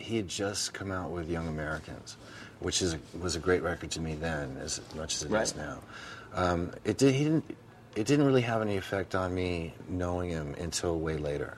he 0.00 0.16
had 0.16 0.28
just 0.28 0.72
come 0.74 0.90
out 0.90 1.10
with 1.10 1.28
Young 1.30 1.46
Americans, 1.48 2.16
which 2.60 2.82
is 2.82 2.96
was 3.20 3.36
a 3.36 3.38
great 3.38 3.62
record 3.62 3.90
to 3.92 4.00
me 4.00 4.14
then, 4.14 4.56
as 4.60 4.80
much 4.96 5.14
as 5.16 5.22
it 5.22 5.26
is 5.26 5.32
Right. 5.32 5.54
now. 5.56 5.78
Um, 6.34 6.72
it 6.84 6.98
did. 6.98 7.14
He 7.14 7.24
didn't. 7.24 7.56
It 7.96 8.06
didn't 8.06 8.24
really 8.26 8.42
have 8.42 8.62
any 8.62 8.76
effect 8.76 9.14
on 9.14 9.34
me 9.34 9.74
knowing 9.88 10.30
him 10.30 10.54
until 10.60 10.98
way 10.98 11.16
later, 11.16 11.56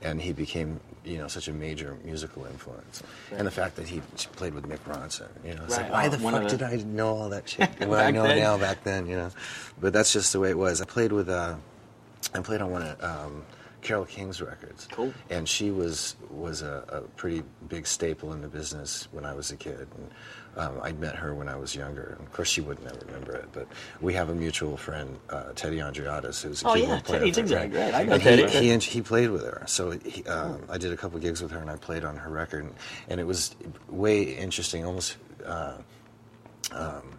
and 0.00 0.22
he 0.22 0.32
became, 0.32 0.78
you 1.04 1.18
know, 1.18 1.26
such 1.26 1.48
a 1.48 1.52
major 1.52 1.96
musical 2.04 2.44
influence. 2.46 3.02
And 3.36 3.44
the 3.46 3.50
fact 3.50 3.74
that 3.76 3.88
he 3.88 4.00
played 4.36 4.54
with 4.54 4.68
Mick 4.68 4.78
Ronson, 4.86 5.26
you 5.44 5.54
know, 5.56 5.64
it's 5.64 5.76
Right. 5.76 5.82
like, 5.82 5.92
why 5.92 6.06
Oh, 6.06 6.10
the 6.10 6.18
fuck 6.18 6.48
did 6.48 6.62
I 6.62 6.76
know 6.76 7.08
all 7.16 7.28
that 7.30 7.48
shit? 7.48 7.68
What 7.88 7.98
I 7.98 8.12
know 8.12 8.22
then. 8.28 8.38
now 8.38 8.56
back 8.58 8.84
then, 8.84 9.08
you 9.08 9.16
know. 9.16 9.30
But 9.80 9.92
that's 9.92 10.12
just 10.12 10.32
the 10.32 10.38
way 10.38 10.50
it 10.50 10.58
was. 10.58 10.80
I 10.80 10.84
played 10.84 11.10
with. 11.12 11.28
Uh, 11.28 11.56
I 12.32 12.40
played 12.40 12.60
on 12.62 12.70
one 12.70 12.82
of 12.82 13.02
um, 13.02 13.42
Carole 13.82 14.04
King's 14.06 14.40
records. 14.40 14.88
Cool. 14.90 15.12
And 15.28 15.48
she 15.48 15.70
was 15.70 16.16
was 16.30 16.62
a, 16.62 16.84
a 16.88 17.00
pretty 17.16 17.42
big 17.68 17.86
staple 17.86 18.32
in 18.32 18.40
the 18.40 18.48
business 18.48 19.08
when 19.12 19.24
I 19.24 19.34
was 19.34 19.50
a 19.50 19.56
kid. 19.56 19.86
And, 19.96 20.10
um, 20.54 20.80
I'd 20.82 21.00
met 21.00 21.16
her 21.16 21.34
when 21.34 21.48
I 21.48 21.56
was 21.56 21.74
younger. 21.74 22.16
And 22.18 22.26
of 22.26 22.32
course, 22.32 22.48
she 22.48 22.60
would 22.60 22.82
never 22.84 22.98
remember 23.06 23.32
it, 23.32 23.48
but 23.52 23.66
we 24.02 24.12
have 24.14 24.28
a 24.28 24.34
mutual 24.34 24.76
friend, 24.76 25.18
uh, 25.30 25.52
Teddy 25.54 25.78
Andreadis, 25.78 26.42
who's 26.42 26.62
a 26.62 26.68
Oh, 26.68 26.74
keyboard 26.74 26.90
yeah, 26.90 27.00
player. 27.00 27.18
Teddy 27.20 27.32
Zigzag, 27.32 27.74
right, 27.74 27.94
I 27.94 28.02
know 28.04 28.18
Teddy. 28.18 28.46
He, 28.48 28.58
he, 28.58 28.70
and 28.70 28.82
he 28.82 29.00
played 29.00 29.30
with 29.30 29.44
her, 29.44 29.62
so 29.66 29.92
he, 29.92 30.22
um, 30.26 30.62
I 30.68 30.76
did 30.76 30.92
a 30.92 30.96
couple 30.96 31.18
gigs 31.20 31.40
with 31.42 31.52
her, 31.52 31.58
and 31.58 31.70
I 31.70 31.76
played 31.76 32.04
on 32.04 32.16
her 32.18 32.28
record, 32.30 32.64
and, 32.64 32.74
and 33.08 33.18
it 33.18 33.26
was 33.26 33.56
way 33.88 34.22
interesting, 34.22 34.84
almost. 34.84 35.16
Uh, 35.44 35.78
um, 36.72 37.18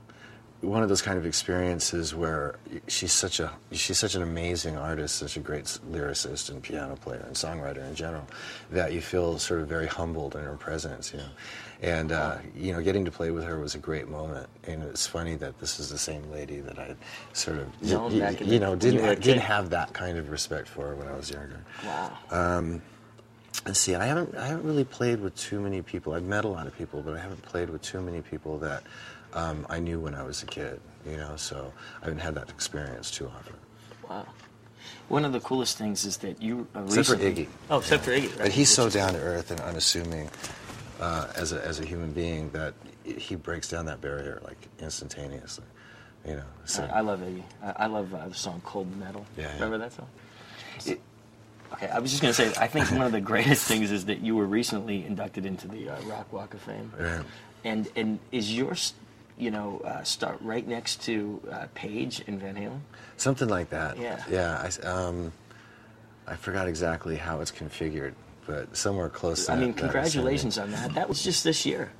one 0.63 0.81
of 0.81 0.87
those 0.87 1.01
kind 1.01 1.17
of 1.17 1.25
experiences 1.25 2.15
where 2.15 2.55
she's 2.87 3.11
such 3.11 3.39
a 3.39 3.51
she's 3.71 3.99
such 3.99 4.15
an 4.15 4.21
amazing 4.21 4.77
artist, 4.77 5.17
such 5.17 5.35
a 5.35 5.39
great 5.39 5.65
lyricist 5.91 6.49
and 6.49 6.63
piano 6.63 6.95
player 6.95 7.23
and 7.27 7.35
songwriter 7.35 7.85
in 7.87 7.93
general, 7.93 8.25
that 8.71 8.93
you 8.93 9.01
feel 9.01 9.37
sort 9.37 9.59
of 9.59 9.67
very 9.67 9.87
humbled 9.87 10.35
in 10.35 10.43
her 10.43 10.55
presence, 10.55 11.11
you 11.11 11.19
know. 11.19 11.29
And 11.81 12.13
uh, 12.13 12.37
you 12.55 12.71
know, 12.71 12.81
getting 12.81 13.03
to 13.05 13.11
play 13.11 13.31
with 13.31 13.43
her 13.43 13.59
was 13.59 13.75
a 13.75 13.77
great 13.79 14.07
moment. 14.07 14.47
And 14.63 14.83
it's 14.83 15.05
funny 15.05 15.35
that 15.35 15.59
this 15.59 15.79
is 15.79 15.89
the 15.89 15.97
same 15.97 16.31
lady 16.31 16.61
that 16.61 16.79
I 16.79 16.95
sort 17.33 17.57
of 17.57 17.67
you, 17.81 18.19
back 18.19 18.39
you 18.39 18.59
know 18.59 18.75
didn't 18.75 19.03
you 19.03 19.15
didn't 19.15 19.41
have 19.41 19.69
that 19.71 19.91
kind 19.93 20.17
of 20.17 20.29
respect 20.29 20.69
for 20.69 20.95
when 20.95 21.07
I 21.07 21.15
was 21.15 21.29
younger. 21.29 21.59
Wow. 21.85 22.17
Um, 22.31 22.81
let's 23.65 23.79
see. 23.79 23.95
I 23.95 24.05
haven't 24.05 24.35
I 24.35 24.47
haven't 24.47 24.65
really 24.65 24.85
played 24.85 25.19
with 25.19 25.35
too 25.35 25.59
many 25.59 25.81
people. 25.81 26.13
I've 26.13 26.23
met 26.23 26.45
a 26.45 26.47
lot 26.47 26.67
of 26.67 26.77
people, 26.77 27.01
but 27.01 27.15
I 27.15 27.19
haven't 27.19 27.41
played 27.41 27.69
with 27.69 27.81
too 27.81 28.01
many 28.01 28.21
people 28.21 28.57
that 28.59 28.83
um, 29.33 29.65
I 29.69 29.79
knew 29.79 29.99
when 29.99 30.15
I 30.15 30.23
was 30.23 30.43
a 30.43 30.45
kid. 30.45 30.79
You 31.05 31.17
know, 31.17 31.35
so 31.35 31.73
I 32.01 32.05
haven't 32.05 32.19
had 32.21 32.33
that 32.35 32.49
experience 32.49 33.11
too 33.11 33.27
often. 33.27 33.55
Wow. 34.09 34.25
One 35.09 35.25
of 35.25 35.33
the 35.33 35.41
coolest 35.41 35.77
things 35.77 36.05
is 36.05 36.15
that 36.17 36.41
you 36.41 36.65
uh, 36.75 36.83
Except 36.85 37.07
for 37.07 37.15
recently- 37.17 37.45
Iggy. 37.45 37.47
Oh, 37.69 37.79
except 37.79 38.05
for 38.05 38.11
Iggy. 38.11 38.29
Right? 38.29 38.37
But 38.37 38.51
he's 38.53 38.69
so 38.69 38.89
down 38.89 39.13
to 39.13 39.19
earth 39.19 39.51
and 39.51 39.59
unassuming 39.59 40.29
uh, 41.01 41.27
as 41.35 41.51
a 41.51 41.65
as 41.65 41.79
a 41.81 41.85
human 41.85 42.11
being 42.13 42.49
that 42.51 42.73
he 43.03 43.35
breaks 43.35 43.67
down 43.69 43.85
that 43.87 43.99
barrier 43.99 44.41
like 44.45 44.57
instantaneously. 44.79 45.65
You 46.25 46.37
know. 46.37 46.43
So 46.63 46.83
I, 46.85 46.99
I 46.99 47.01
love 47.01 47.19
Iggy. 47.19 47.43
I, 47.61 47.71
I 47.83 47.85
love 47.87 48.13
uh, 48.13 48.29
the 48.29 48.33
song 48.33 48.61
"Cold 48.63 48.95
Metal." 48.97 49.25
Yeah, 49.37 49.43
yeah. 49.43 49.53
Remember 49.55 49.77
that 49.79 49.91
song? 49.91 50.07
okay, 51.73 51.89
I 51.89 51.99
was 51.99 52.11
just 52.11 52.21
gonna 52.21 52.33
say. 52.33 52.53
I 52.57 52.67
think 52.67 52.89
one 52.91 53.01
of 53.01 53.11
the 53.11 53.21
greatest 53.21 53.67
things 53.67 53.91
is 53.91 54.05
that 54.05 54.21
you 54.21 54.37
were 54.37 54.45
recently 54.45 55.05
inducted 55.05 55.45
into 55.45 55.67
the 55.67 55.89
uh, 55.89 56.01
Rock 56.03 56.31
Walk 56.31 56.53
of 56.53 56.61
Fame. 56.61 56.91
Right. 56.97 57.25
And 57.65 57.89
and 57.97 58.19
is 58.31 58.55
yours, 58.55 58.93
you 59.37 59.51
know, 59.51 59.81
uh, 59.85 60.03
start 60.03 60.37
right 60.41 60.67
next 60.67 61.01
to 61.03 61.41
uh, 61.51 61.65
Page 61.73 62.23
and 62.27 62.39
Van 62.39 62.55
Halen? 62.55 62.79
Something 63.17 63.49
like 63.49 63.69
that. 63.69 63.97
Yeah. 63.97 64.23
Yeah. 64.29 64.59
I, 64.61 64.65
s- 64.67 64.83
um, 64.85 65.31
I 66.27 66.35
forgot 66.35 66.67
exactly 66.67 67.15
how 67.15 67.41
it's 67.41 67.51
configured, 67.51 68.13
but 68.47 68.75
somewhere 68.75 69.09
close. 69.09 69.45
To 69.47 69.51
I 69.51 69.55
that- 69.55 69.61
mean, 69.61 69.71
that 69.73 69.79
congratulations 69.79 70.57
on 70.57 70.71
that. 70.71 70.93
That 70.93 71.09
was 71.09 71.23
just 71.23 71.43
this 71.43 71.65
year. 71.65 71.91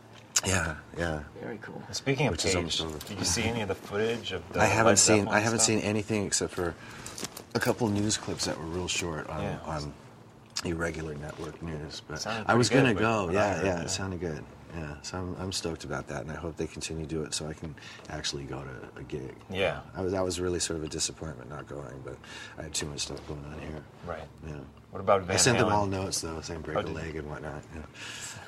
Yeah, 0.45 0.75
yeah. 0.97 1.23
Very 1.41 1.57
cool. 1.61 1.81
Speaking 1.91 2.27
of 2.27 2.31
Which 2.33 2.45
is 2.45 2.53
Page, 2.55 2.77
did 3.07 3.17
you 3.19 3.23
see 3.25 3.43
any 3.43 3.61
of 3.61 3.67
the 3.69 3.75
footage 3.75 4.33
of 4.33 4.41
the 4.51 4.59
I 4.61 4.65
haven't 4.65 4.91
Led 4.93 4.99
seen. 4.99 5.27
I 5.29 5.39
haven't 5.39 5.59
stuff? 5.59 5.67
seen 5.67 5.79
anything 5.79 6.25
except 6.25 6.53
for 6.53 6.75
a 7.55 7.59
couple 7.59 7.87
news 7.87 8.17
clips 8.17 8.45
that 8.45 8.57
were 8.59 8.65
real 8.65 8.87
short 8.89 9.29
on, 9.29 9.41
Yeah. 9.43 9.59
on 9.65 9.93
irregular 10.65 11.15
network 11.15 11.61
news. 11.61 12.01
But 12.07 12.19
Sounded 12.21 12.49
I 12.49 12.55
was 12.55 12.67
going 12.69 12.85
to 12.85 12.93
what- 12.93 12.99
go. 12.99 13.25
what 13.27 13.29
I 13.29 13.39
Yeah, 13.39 13.53
heard, 13.55 13.65
yeah, 13.65 13.75
yeah. 13.77 13.81
It 13.83 13.89
sounded 13.89 14.19
good. 14.19 14.43
Yeah, 14.75 14.95
so 15.03 15.17
I'm, 15.19 15.35
I'm 15.39 15.51
stoked 15.51 15.83
about 15.83 16.07
that, 16.07 16.21
and 16.21 16.31
I 16.31 16.35
hope 16.35 16.57
they 16.57 16.65
continue 16.65 17.03
to 17.05 17.09
do 17.09 17.23
it 17.23 17.33
so 17.33 17.47
I 17.47 17.53
can 17.53 17.75
actually 18.09 18.43
go 18.45 18.63
to 18.63 18.99
a 18.99 19.03
gig. 19.03 19.35
Yeah. 19.49 19.81
I 19.95 20.01
was 20.01 20.13
that 20.13 20.23
was 20.23 20.39
really 20.39 20.59
sort 20.59 20.77
of 20.79 20.83
a 20.83 20.87
disappointment 20.89 21.49
not 21.49 21.67
going, 21.67 22.01
but 22.03 22.17
I 22.57 22.63
had 22.63 22.73
too 22.73 22.87
much 22.87 23.01
stuff 23.01 23.25
going 23.27 23.43
on 23.45 23.59
here. 23.59 23.83
Right. 24.07 24.23
Yeah. 24.47 24.55
What 24.89 24.99
about 24.99 25.21
I 25.21 25.25
Van 25.25 25.39
sent 25.39 25.57
them 25.59 25.69
all 25.71 25.85
notes 25.85 26.21
though, 26.21 26.41
saying 26.41 26.61
break 26.61 26.77
Oh, 26.77 26.81
a 26.81 26.83
leg 26.89 27.15
and 27.15 27.29
whatnot. 27.29 27.61
Yeah. 27.75 27.81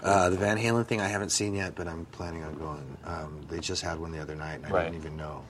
Uh, 0.03 0.29
the 0.29 0.37
Van 0.37 0.57
Halen 0.57 0.85
thing 0.87 1.01
I 1.01 1.07
haven't 1.07 1.29
seen 1.31 1.53
yet, 1.55 1.73
but 1.75 1.87
I'm 1.87 2.05
planning 2.05 2.43
on 2.43 2.55
going. 2.55 2.97
Um, 3.05 3.41
they 3.49 3.59
just 3.59 3.81
had 3.81 3.99
one 3.99 4.11
the 4.11 4.19
other 4.21 4.35
night, 4.35 4.55
and 4.55 4.65
I 4.67 4.69
Right. 4.69 4.83
didn't 4.85 4.97
even 4.97 5.17
know. 5.17 5.43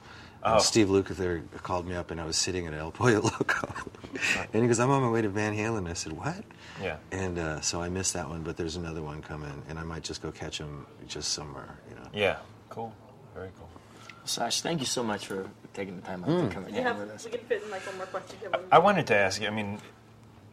Oh. 0.47 0.59
Steve 0.59 0.87
Lukather 0.89 1.41
called 1.63 1.87
me 1.87 1.95
up, 1.95 2.11
and 2.11 2.21
I 2.21 2.25
was 2.25 2.37
sitting 2.37 2.67
at 2.67 2.73
El 2.73 2.91
Pollo 2.91 3.19
Loco, 3.23 3.67
and 4.53 4.61
he 4.61 4.67
goes, 4.67 4.79
"I'm 4.79 4.91
on 4.91 5.01
my 5.01 5.09
way 5.09 5.21
to 5.23 5.29
Van 5.29 5.55
Halen." 5.55 5.89
I 5.89 5.93
said, 5.93 6.13
"What?" 6.13 6.43
Yeah. 6.81 6.97
And 7.11 7.39
uh, 7.39 7.61
so 7.61 7.81
I 7.81 7.89
missed 7.89 8.13
that 8.13 8.29
one, 8.29 8.43
but 8.43 8.55
there's 8.55 8.75
another 8.75 9.01
one 9.01 9.21
coming, 9.23 9.61
and 9.69 9.79
I 9.79 9.83
might 9.83 10.03
just 10.03 10.21
go 10.21 10.31
catch 10.31 10.57
him 10.59 10.85
just 11.07 11.31
somewhere, 11.33 11.77
you 11.89 11.95
know. 11.95 12.07
Yeah. 12.13 12.37
Cool. 12.69 12.93
Very 13.33 13.49
cool. 13.57 13.69
Sash, 14.25 14.61
thank 14.61 14.79
you 14.81 14.85
so 14.85 15.03
much 15.03 15.25
for 15.27 15.49
taking 15.73 15.95
the 15.95 16.01
time 16.01 16.23
out 16.23 16.29
Mm. 16.29 16.47
to 16.49 16.53
come 16.53 16.65
and 16.65 16.75
We, 16.75 16.81
hang 16.81 16.97
with 16.99 17.09
us. 17.11 17.25
we 17.25 17.31
can 17.31 17.39
fit 17.41 17.63
in 17.63 17.71
like 17.71 17.81
one 17.87 17.97
more 17.97 18.05
question 18.07 18.37
here. 18.39 18.51
I 18.71 18.79
wanted 18.79 19.07
to 19.07 19.15
ask 19.15 19.41
you. 19.41 19.47
I 19.47 19.51
mean, 19.51 19.79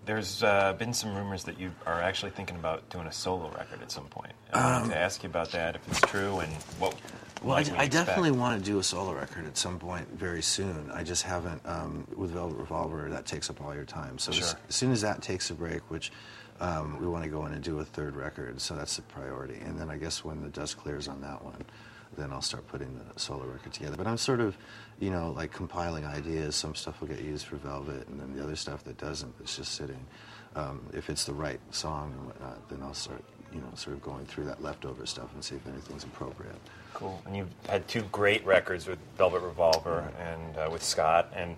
there's 0.05 0.43
uh, 0.43 0.73
been 0.79 0.93
some 0.95 1.15
rumors 1.15 1.45
that 1.45 1.59
you 1.61 1.71
are 1.87 2.01
actually 2.03 2.33
thinking 2.33 2.57
about 2.57 2.89
doing 2.91 3.07
a 3.07 3.13
solo 3.13 3.51
record 3.51 3.83
at 3.83 3.91
some 3.93 4.07
point. 4.07 4.33
I 4.53 4.79
wanted 4.81 4.93
to 4.95 4.99
ask 4.99 5.23
you 5.23 5.29
about 5.29 5.53
that, 5.53 5.77
if 5.77 5.89
it's 5.89 6.01
true, 6.03 6.39
and 6.41 6.53
what. 6.79 6.95
Well, 7.43 7.57
I, 7.57 7.63
we 7.63 7.71
I 7.71 7.89
definitely 7.89 8.31
want 8.31 8.59
to 8.59 8.65
do 8.71 8.79
a 8.79 8.83
solo 8.83 9.13
record 9.15 9.47
at 9.47 9.57
some 9.57 9.79
point 9.79 10.09
very 10.17 10.43
soon. 10.43 10.91
I 10.93 11.03
just 11.03 11.23
haven't. 11.25 11.61
Um, 11.65 12.07
with 12.17 12.31
Velvet 12.31 12.57
Revolver, 12.57 13.09
that 13.11 13.27
takes 13.27 13.51
up 13.51 13.61
all 13.61 13.75
your 13.75 13.85
time. 13.85 14.19
So 14.19 14.31
as, 14.31 14.39
Sure. 14.39 14.49
as 14.69 14.75
soon 14.75 14.93
as 14.93 15.01
that 15.01 15.23
takes 15.23 15.51
a 15.51 15.55
break, 15.55 15.83
which 15.91 16.13
um, 16.61 17.01
we 17.01 17.07
want 17.09 17.25
to 17.25 17.31
go 17.31 17.45
in 17.47 17.53
and 17.53 17.63
do 17.63 17.81
a 17.81 17.85
third 17.85 18.15
record, 18.15 18.61
so 18.61 18.75
that's 18.77 18.97
the 18.97 19.03
priority. 19.03 19.59
And 19.65 19.79
then 19.79 19.91
I 19.91 19.97
guess 19.97 20.25
when 20.25 20.43
the 20.43 20.49
dust 20.51 20.77
clears 20.77 21.09
on 21.09 21.21
that 21.23 21.43
one, 21.45 21.65
then 22.17 22.33
I'll 22.33 22.43
start 22.43 22.67
putting 22.69 22.95
the 22.95 23.19
solo 23.19 23.45
record 23.47 23.73
together. 23.73 23.97
But 23.97 24.07
I'm 24.07 24.19
sort 24.19 24.41
of, 24.41 24.57
you 25.01 25.11
know, 25.11 25.33
like 25.33 25.51
compiling 25.51 26.05
ideas. 26.05 26.55
Some 26.55 26.75
stuff 26.75 27.01
will 27.01 27.09
get 27.09 27.21
used 27.23 27.47
for 27.47 27.57
Velvet, 27.57 28.07
and 28.09 28.21
then 28.21 28.37
the 28.37 28.43
other 28.43 28.55
stuff 28.57 28.85
that 28.85 28.99
doesn't, 28.99 29.37
that's 29.39 29.57
just 29.57 29.73
sitting. 29.75 30.05
Um, 30.55 30.83
if 30.93 31.09
it's 31.11 31.25
the 31.25 31.33
right 31.33 31.59
song 31.71 32.13
and 32.13 32.27
whatnot, 32.27 32.69
then 32.69 32.83
I'll 32.83 32.93
start, 32.95 33.25
you 33.55 33.61
know, 33.61 33.69
sort 33.75 33.97
of 33.97 34.03
going 34.03 34.25
through 34.27 34.45
that 34.45 34.63
leftover 34.63 35.07
stuff 35.07 35.33
and 35.35 35.43
see 35.45 35.57
if 35.57 35.67
anything's 35.67 36.05
appropriate. 36.05 36.57
Cool. 36.95 37.21
And 37.27 37.37
you've 37.37 37.49
had 37.69 37.87
two 37.89 38.03
great 38.13 38.45
records 38.45 38.87
with 38.87 38.99
Velvet 39.17 39.41
Revolver 39.41 40.11
and 40.21 40.57
uh, 40.57 40.69
with 40.71 40.83
Scott. 40.83 41.33
And 41.35 41.57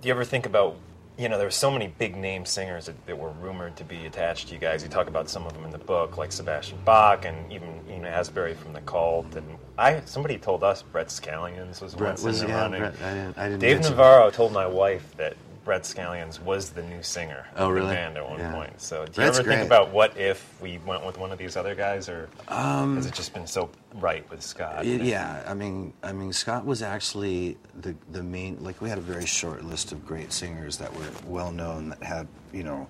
do 0.00 0.08
you 0.08 0.14
ever 0.14 0.24
think 0.24 0.46
about, 0.46 0.76
you 1.18 1.28
know, 1.28 1.36
there 1.36 1.46
were 1.46 1.50
so 1.50 1.70
many 1.70 1.86
big 1.98 2.16
name 2.16 2.44
singers 2.44 2.86
that, 2.86 3.06
that 3.06 3.16
were 3.16 3.30
rumored 3.40 3.76
to 3.76 3.84
be 3.84 4.06
attached 4.06 4.48
to 4.48 4.54
you 4.54 4.60
guys. 4.60 4.82
You 4.82 4.88
talk 4.88 5.06
about 5.08 5.28
some 5.28 5.46
of 5.46 5.52
them 5.54 5.64
in 5.64 5.70
the 5.70 5.78
book, 5.78 6.16
like 6.18 6.32
Sebastian 6.32 6.78
Bach 6.84 7.24
and 7.24 7.50
even 7.52 7.80
you 7.88 7.98
know 7.98 8.08
Astbury 8.08 8.56
from 8.56 8.72
the 8.72 8.80
Cult. 8.80 9.34
And 9.36 9.46
I 9.78 10.00
somebody 10.06 10.38
told 10.38 10.64
us 10.64 10.82
Brett 10.82 11.08
Scallions 11.08 11.80
was 11.80 11.94
Brett 11.94 12.10
once 12.12 12.22
was- 12.24 12.40
in 12.42 12.48
the 12.48 12.52
yeah, 12.52 12.60
running. 12.60 12.80
Brett, 12.80 12.94
I 13.02 13.14
didn't- 13.14 13.38
I 13.38 13.48
didn't 13.48 13.60
Dave 13.60 13.80
Navarro 13.82 14.30
told 14.30 14.52
my 14.52 14.66
wife 14.66 15.14
that 15.16 15.36
Brett 15.64 15.82
Scallions 15.82 16.38
was 16.40 16.70
the 16.70 16.82
new 16.82 17.02
singer 17.02 17.46
Oh, 17.56 17.70
of 17.70 17.74
the 17.76 17.80
band 17.88 18.16
at 18.18 18.28
one 18.28 18.38
Yeah. 18.38 18.52
point. 18.52 18.80
So 18.80 18.98
do 19.06 19.10
you 19.10 19.14
Brett's 19.14 19.38
ever 19.38 19.48
think 19.48 19.60
great. 19.60 19.66
about 19.66 19.90
what 19.92 20.16
if 20.16 20.60
we 20.60 20.78
went 20.84 21.06
with 21.06 21.16
one 21.16 21.32
of 21.32 21.38
these 21.38 21.56
other 21.56 21.74
guys, 21.74 22.08
or 22.08 22.28
Um, 22.48 22.96
has 22.96 23.06
it 23.06 23.14
just 23.14 23.32
been 23.32 23.46
so 23.46 23.70
right 23.94 24.28
with 24.30 24.42
Scott? 24.42 24.84
Y- 24.84 24.90
Yeah, 25.02 25.42
I 25.46 25.54
mean, 25.54 25.94
I 26.02 26.12
mean, 26.12 26.32
Scott 26.34 26.66
was 26.66 26.82
actually 26.82 27.56
the 27.80 27.94
the 28.12 28.22
main. 28.22 28.62
Like, 28.62 28.80
we 28.82 28.88
had 28.90 28.98
a 28.98 29.02
very 29.02 29.26
short 29.26 29.64
list 29.64 29.90
of 29.92 30.04
great 30.06 30.32
singers 30.32 30.76
that 30.78 30.92
were 30.94 31.08
well 31.26 31.50
known 31.50 31.88
that 31.90 32.02
had, 32.02 32.28
you 32.52 32.62
know, 32.62 32.86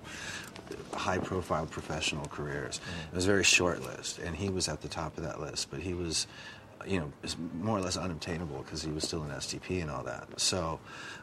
high 0.93 1.17
profile 1.19 1.65
professional 1.67 2.25
careers. 2.25 2.81
It 3.11 3.15
was 3.15 3.25
a 3.25 3.27
very 3.27 3.43
short 3.43 3.83
list, 3.83 4.19
and 4.19 4.35
he 4.35 4.49
was 4.49 4.67
at 4.67 4.81
the 4.81 4.87
top 4.89 5.17
of 5.17 5.23
that 5.23 5.39
list. 5.39 5.69
But 5.71 5.79
he 5.79 5.93
was, 5.93 6.27
you 6.87 6.99
know, 6.99 7.11
is 7.23 7.35
more 7.61 7.77
or 7.77 7.81
less 7.81 7.97
unobtainable 7.97 8.59
because 8.63 8.81
he 8.83 8.91
was 8.91 9.03
still 9.03 9.23
in 9.23 9.29
STP 9.31 9.81
and 9.81 9.89
all 9.91 10.03
that. 10.03 10.27
So, 10.39 10.79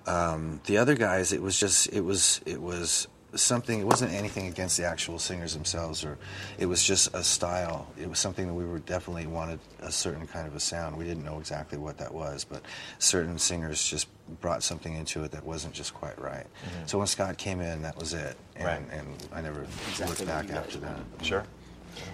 um, 0.07 0.61
the 0.65 0.79
other 0.79 0.95
guys, 0.95 1.33
it 1.33 1.41
was 1.43 1.59
just, 1.59 1.93
it 1.93 2.01
was, 2.01 2.41
it 2.47 2.61
was 2.61 3.07
something. 3.35 3.81
It 3.81 3.87
wasn't 3.87 4.13
anything 4.13 4.47
against 4.49 4.77
the 4.77 4.85
actual 4.85 5.19
singers 5.19 5.55
themselves, 5.55 6.05
or 6.05 6.19
it 6.59 6.67
was 6.67 6.83
just 6.85 7.15
a 7.15 7.23
style. 7.25 7.87
It 7.99 8.07
was 8.09 8.19
something 8.19 8.47
that 8.47 8.53
we 8.53 8.67
were 8.67 8.81
definitely 8.81 9.27
wanted 9.27 9.59
a 9.81 9.91
certain 9.91 10.27
kind 10.27 10.47
of 10.47 10.55
a 10.55 10.61
sound. 10.61 10.97
We 10.99 11.05
didn't 11.05 11.25
know 11.25 11.39
exactly 11.39 11.79
what 11.79 11.97
that 11.99 12.13
was, 12.13 12.45
but 12.45 12.63
certain 12.99 13.39
singers 13.39 13.83
just 13.85 14.09
brought 14.43 14.63
something 14.63 14.95
into 14.95 15.25
it 15.25 15.31
that 15.31 15.45
wasn't 15.45 15.73
just 15.73 15.95
quite 15.95 16.21
right. 16.21 16.47
Mhm. 16.67 16.89
So 16.91 16.99
when 16.99 17.07
Scott 17.07 17.39
came 17.39 17.61
in, 17.63 17.81
that 17.83 17.97
was 17.97 18.13
it, 18.13 18.37
and, 18.57 18.65
Right. 18.67 18.83
and 18.99 19.17
I 19.33 19.41
never 19.41 19.63
Exactly 19.89 20.07
looked 20.09 20.27
back 20.27 20.51
after 20.51 20.79
that. 20.81 20.99
Sure. 21.23 21.45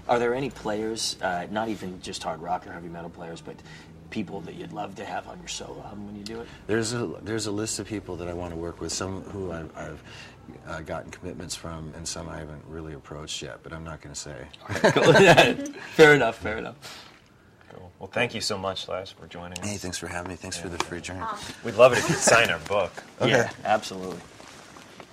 Are 0.09 0.19
there 0.19 0.35
any 0.35 0.51
players, 0.51 1.17
uh, 1.23 1.47
not 1.51 1.69
even 1.69 2.01
just 2.01 2.23
hard 2.23 2.41
rock 2.41 2.67
or 2.67 2.73
heavy 2.73 2.89
metal 2.89 3.11
players, 3.11 3.41
but 3.41 3.57
people 4.11 4.41
that 4.43 4.55
you'd 4.55 4.73
love 4.73 4.95
to 4.97 5.05
have 5.05 5.29
on 5.29 5.39
your 5.39 5.49
solo 5.49 5.83
album 5.83 6.07
when 6.07 6.17
you 6.17 6.25
do 6.25 6.41
it? 6.41 6.49
There's 6.67 6.93
a 6.93 7.07
there's 7.23 7.47
a 7.47 7.53
list 7.53 7.79
of 7.79 7.87
people 7.87 8.17
that 8.17 8.29
I 8.29 8.33
want 8.33 8.53
to 8.53 8.57
work 8.57 8.81
with. 8.81 8.93
Some 8.93 9.23
who 9.23 9.53
I've, 9.53 9.77
I've 9.77 10.03
uh, 10.67 10.81
gotten 10.81 11.11
commitments 11.11 11.55
from, 11.55 11.93
and 11.97 12.07
some 12.07 12.29
I 12.29 12.39
haven't 12.39 12.63
really 12.69 12.95
approached 12.95 13.43
yet. 13.43 13.61
But 13.63 13.73
I'm 13.73 13.85
not 13.85 14.01
going 14.01 14.15
to 14.15 14.21
say. 14.21 14.47
fair 15.95 16.15
enough. 16.15 16.39
Fair 16.39 16.59
enough. 16.59 17.05
Cool. 17.71 17.93
Well, 17.99 18.09
thank 18.09 18.35
you 18.35 18.41
so 18.41 18.57
much, 18.57 18.87
Slash, 18.87 19.13
for 19.13 19.27
joining 19.27 19.59
us. 19.59 19.69
Hey, 19.69 19.77
thanks 19.77 19.99
for 19.99 20.07
having 20.07 20.31
me. 20.31 20.37
Thanks 20.37 20.57
for 20.57 20.69
the 20.69 20.79
free 20.85 21.01
drink. 21.01 21.23
We'd 21.65 21.75
love 21.75 21.93
it 21.93 21.99
if 21.99 22.09
you'd 22.09 22.19
sign 22.19 22.51
our 22.51 22.59
book. 22.61 22.93
Okay. 23.21 23.31
Yeah, 23.31 23.51
absolutely. 23.65 24.19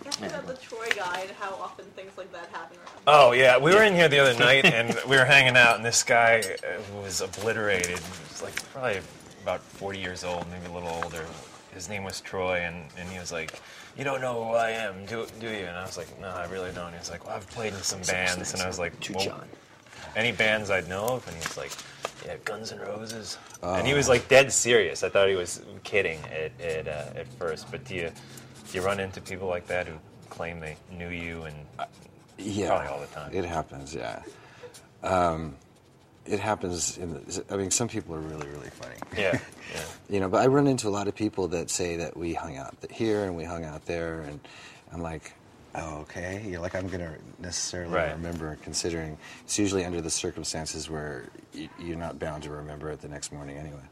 Ask 0.05 0.21
me 0.21 0.27
about 0.27 0.45
the 0.45 0.53
Troy 0.55 0.87
guy 0.95 1.21
and 1.21 1.31
how 1.31 1.55
often 1.55 1.85
things 1.95 2.11
like 2.17 2.31
that 2.31 2.47
happen. 2.49 2.77
around 2.77 3.01
Oh 3.07 3.31
yeah, 3.31 3.57
we 3.57 3.73
were 3.73 3.83
in 3.83 3.95
here 3.95 4.07
the 4.07 4.19
other 4.19 4.37
night 4.37 4.65
and 4.73 4.95
we 5.07 5.17
were 5.17 5.25
hanging 5.25 5.57
out, 5.57 5.77
and 5.77 5.85
this 5.85 6.03
guy 6.03 6.41
uh, 6.41 7.01
was 7.01 7.21
obliterated, 7.21 7.97
he 7.97 8.23
was 8.29 8.41
like 8.43 8.55
probably 8.71 8.99
about 9.41 9.61
40 9.61 9.99
years 9.99 10.23
old, 10.23 10.45
maybe 10.51 10.65
a 10.67 10.71
little 10.71 10.89
older. 11.03 11.25
his 11.73 11.89
name 11.89 12.03
was 12.03 12.21
Troy, 12.21 12.59
and, 12.59 12.85
and 12.97 13.09
he 13.09 13.19
was 13.19 13.31
like, 13.31 13.59
"You 13.97 14.03
don't 14.03 14.21
know 14.21 14.43
who 14.45 14.51
I 14.51 14.71
am, 14.71 15.05
do 15.05 15.25
do 15.39 15.47
you?" 15.47 15.65
And 15.65 15.77
I 15.77 15.83
was 15.83 15.97
like, 15.97 16.19
"No, 16.19 16.29
I 16.29 16.45
really 16.47 16.71
don't." 16.71 16.91
He 16.91 16.99
was 16.99 17.11
like, 17.11 17.25
"Well, 17.25 17.35
I've 17.35 17.49
played 17.49 17.73
in 17.73 17.81
some 17.81 18.01
bands," 18.01 18.53
and 18.53 18.61
I 18.61 18.67
was 18.67 18.79
like, 18.79 18.99
To 19.01 19.13
well, 19.13 19.25
John. 19.25 19.47
Any 20.15 20.31
bands 20.31 20.69
I'd 20.69 20.87
know 20.87 21.05
of? 21.05 21.27
And 21.27 21.35
he 21.35 21.41
was 21.41 21.57
like, 21.57 21.71
"Yeah, 22.25 22.35
Guns 22.45 22.71
N' 22.71 22.79
Roses." 22.79 23.37
Oh. 23.61 23.73
And 23.73 23.85
he 23.87 23.93
was 23.93 24.07
like 24.07 24.27
dead 24.27 24.51
serious. 24.51 25.03
I 25.03 25.09
thought 25.09 25.29
he 25.29 25.35
was 25.35 25.61
kidding 25.83 26.19
at 26.31 26.51
at, 26.61 26.87
uh, 26.87 27.19
at 27.19 27.27
first, 27.39 27.69
but 27.71 27.83
do 27.85 27.95
you 27.95 28.01
do 28.01 28.11
you 28.75 28.81
run 28.81 28.99
into 28.99 29.21
people 29.21 29.47
like 29.47 29.67
that 29.67 29.87
who 29.87 29.95
claim 30.29 30.59
they 30.59 30.75
knew 30.91 31.09
you 31.09 31.43
and 31.43 31.55
Yeah, 32.37 32.67
probably 32.69 32.87
all 32.87 32.99
the 32.99 33.07
time? 33.07 33.31
It 33.33 33.45
happens. 33.45 33.93
Yeah, 33.95 34.21
um, 35.03 35.55
it 36.25 36.39
happens. 36.39 36.97
In 36.97 37.13
the, 37.13 37.43
I 37.49 37.57
mean, 37.57 37.71
some 37.71 37.87
people 37.87 38.15
are 38.15 38.19
really, 38.19 38.47
really 38.47 38.69
funny. 38.69 38.95
Yeah, 39.17 39.39
yeah. 39.73 39.81
you 40.09 40.19
know, 40.19 40.27
but 40.29 40.41
I 40.41 40.47
run 40.47 40.67
into 40.67 40.87
a 40.87 40.89
lot 40.89 41.07
of 41.07 41.15
people 41.15 41.47
that 41.49 41.69
say 41.69 41.97
that 41.97 42.17
we 42.17 42.33
hung 42.33 42.57
out 42.57 42.75
here 42.89 43.23
and 43.25 43.35
we 43.35 43.43
hung 43.43 43.63
out 43.63 43.85
there, 43.85 44.21
and 44.21 44.39
I'm 44.91 45.01
like, 45.01 45.33
oh, 45.75 45.99
okay. 45.99 46.41
You 46.45 46.53
know, 46.53 46.61
like 46.61 46.75
I'm 46.75 46.87
gonna 46.87 47.15
necessarily 47.39 47.93
Right. 47.93 48.11
remember, 48.13 48.57
considering 48.63 49.17
it's 49.43 49.59
usually 49.59 49.85
under 49.85 50.01
the 50.01 50.09
circumstances 50.09 50.89
where 50.89 51.25
you're 51.79 51.97
not 51.97 52.17
bound 52.19 52.43
to 52.43 52.49
remember 52.49 52.89
it 52.91 53.01
the 53.01 53.07
next 53.07 53.31
morning 53.31 53.57
anyway. 53.57 53.83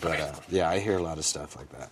But 0.00 0.20
uh, 0.20 0.32
yeah, 0.48 0.68
I 0.68 0.78
hear 0.78 0.96
a 0.98 1.02
lot 1.02 1.18
of 1.18 1.24
stuff 1.24 1.54
like 1.56 1.70
that. 1.78 1.90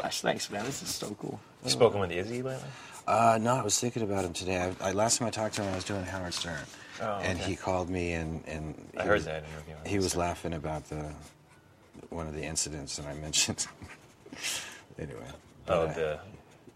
Slash, 0.00 0.20
thanks, 0.22 0.50
man. 0.50 0.64
This 0.64 0.82
is 0.82 0.88
so 0.88 1.14
cool. 1.20 1.38
You 1.64 1.70
spoken 1.70 2.00
with 2.00 2.10
Izzy 2.10 2.42
lately? 2.42 2.62
Uh, 3.06 3.38
no, 3.40 3.54
I 3.56 3.62
was 3.62 3.78
thinking 3.78 4.02
about 4.02 4.24
him 4.24 4.32
today. 4.32 4.72
I, 4.80 4.88
I, 4.88 4.92
last 4.92 5.18
time 5.18 5.28
I 5.28 5.30
talked 5.30 5.56
to 5.56 5.62
him, 5.62 5.72
I 5.72 5.76
was 5.76 5.84
doing 5.84 6.04
Howard 6.04 6.32
Stern, 6.32 6.58
Oh, 7.02 7.18
and 7.22 7.38
he 7.38 7.56
called 7.56 7.88
me 7.90 8.12
and 8.12 8.42
and 8.46 8.74
I 8.96 9.02
he 9.02 9.08
heard 9.08 9.14
was- 9.16 9.24
that 9.24 9.44
interview 9.44 9.74
He 9.86 9.96
was 9.98 10.14
Instagram. 10.14 10.16
laughing 10.18 10.54
about 10.54 10.88
the 10.88 11.12
one 12.10 12.26
of 12.26 12.34
the 12.34 12.42
incidents 12.42 12.96
that 12.96 13.06
I 13.06 13.14
mentioned. 13.14 13.66
anyway. 14.98 15.18
Oh, 15.68 15.86
but, 15.86 15.90
uh, 15.90 15.92
the 15.94 16.20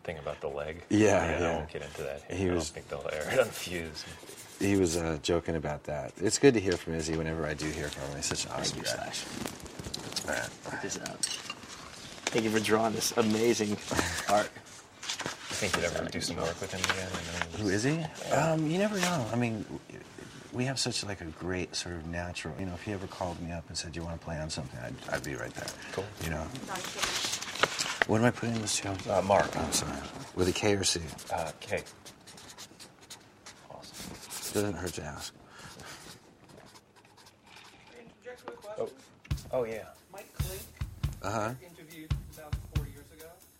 thing 0.05 0.18
about 0.18 0.41
the 0.41 0.49
leg. 0.49 0.83
Yeah, 0.91 1.16
I 1.22 1.41
yeah. 1.43 1.57
won't 1.57 1.70
get 1.72 1.83
into 1.83 2.03
that. 2.03 2.22
Here. 2.29 2.37
He 2.39 2.51
I 2.51 2.55
was- 2.55 2.70
don't 2.70 2.85
think 2.85 2.89
they'll 2.89 3.11
air 3.12 3.29
it 3.33 3.39
on 3.41 3.47
Fuse. 3.47 4.05
he 4.61 4.77
was 4.77 4.97
uh, 4.97 5.18
joking 5.22 5.57
about 5.57 5.85
that. 5.85 6.12
It's 6.20 6.39
good 6.39 6.55
to 6.55 6.61
hear 6.61 6.77
from 6.77 6.95
Izzy 6.95 7.16
whenever 7.16 7.47
I 7.47 7.55
do 7.55 7.66
hear 7.66 7.89
from 7.89 8.09
him. 8.09 8.16
He's 8.16 8.27
such 8.27 8.45
an 8.47 8.53
awesome 8.53 8.81
guy. 8.81 8.89
Slash. 8.91 9.25
All 10.29 10.35
right. 10.35 10.49
Check 10.70 10.83
this 10.83 10.99
out. 11.01 11.39
Thank 12.35 12.47
you 12.47 12.51
for 12.51 12.59
drawing 12.59 12.95
this 12.95 13.16
amazing 13.16 13.76
art. 14.28 14.51
I 14.51 15.55
think 15.55 15.76
you'd 15.76 15.85
ever 15.85 16.05
do 16.11 16.20
some 16.20 16.35
work 16.35 16.61
with 16.61 16.72
him 16.72 16.80
again? 16.80 17.09
I 17.12 17.59
know 17.59 17.62
Who 17.62 17.68
is 17.68 17.85
he? 17.85 18.01
Um, 18.32 18.68
you 18.68 18.76
never 18.76 18.99
know. 18.99 19.24
I 19.32 19.37
mean, 19.37 19.64
we 20.53 20.64
have 20.64 20.76
such 20.80 21.05
like 21.05 21.20
a 21.20 21.26
great 21.26 21.76
sort 21.76 21.95
of 21.95 22.09
natural. 22.09 22.53
You 22.59 22.66
know, 22.66 22.74
if 22.74 22.82
he 22.82 22.91
ever 22.91 23.07
called 23.07 23.41
me 23.41 23.53
up 23.53 23.62
and 23.68 23.78
said, 23.78 23.93
"Do 23.93 24.01
you 24.01 24.05
want 24.05 24.18
to 24.18 24.24
play 24.24 24.37
on 24.37 24.51
something?" 24.51 24.80
I'd, 24.80 25.14
I'd 25.14 25.22
be 25.22 25.37
right 25.37 25.55
there. 25.55 25.68
Cool. 25.93 26.05
You 26.24 26.30
know. 26.30 26.43
What 28.09 28.18
am 28.18 28.24
I 28.24 28.32
putting 28.32 28.57
in 28.57 28.62
this 28.62 28.74
show? 28.74 28.97
Uh, 29.09 29.22
Mark. 29.22 29.51
Oh, 29.55 29.68
sorry. 29.70 29.93
With 30.35 30.49
a 30.49 30.53
K 30.53 30.74
or 30.74 30.82
C? 30.82 31.03
Uh, 31.32 31.53
K. 31.61 31.85
Doesn't 34.53 34.74
hurt 34.74 34.93
to 34.95 35.05
ask. 35.05 35.32
Interject 37.97 38.45
with 38.45 38.55
a 38.55 38.59
question. 38.59 38.87
Oh, 39.53 39.61
oh 39.61 39.64
yeah. 39.64 39.85
Mike 40.12 40.26
Clink 40.35 40.62
Uh 41.22 41.30
huh. 41.30 41.55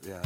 Yeah. 0.07 0.21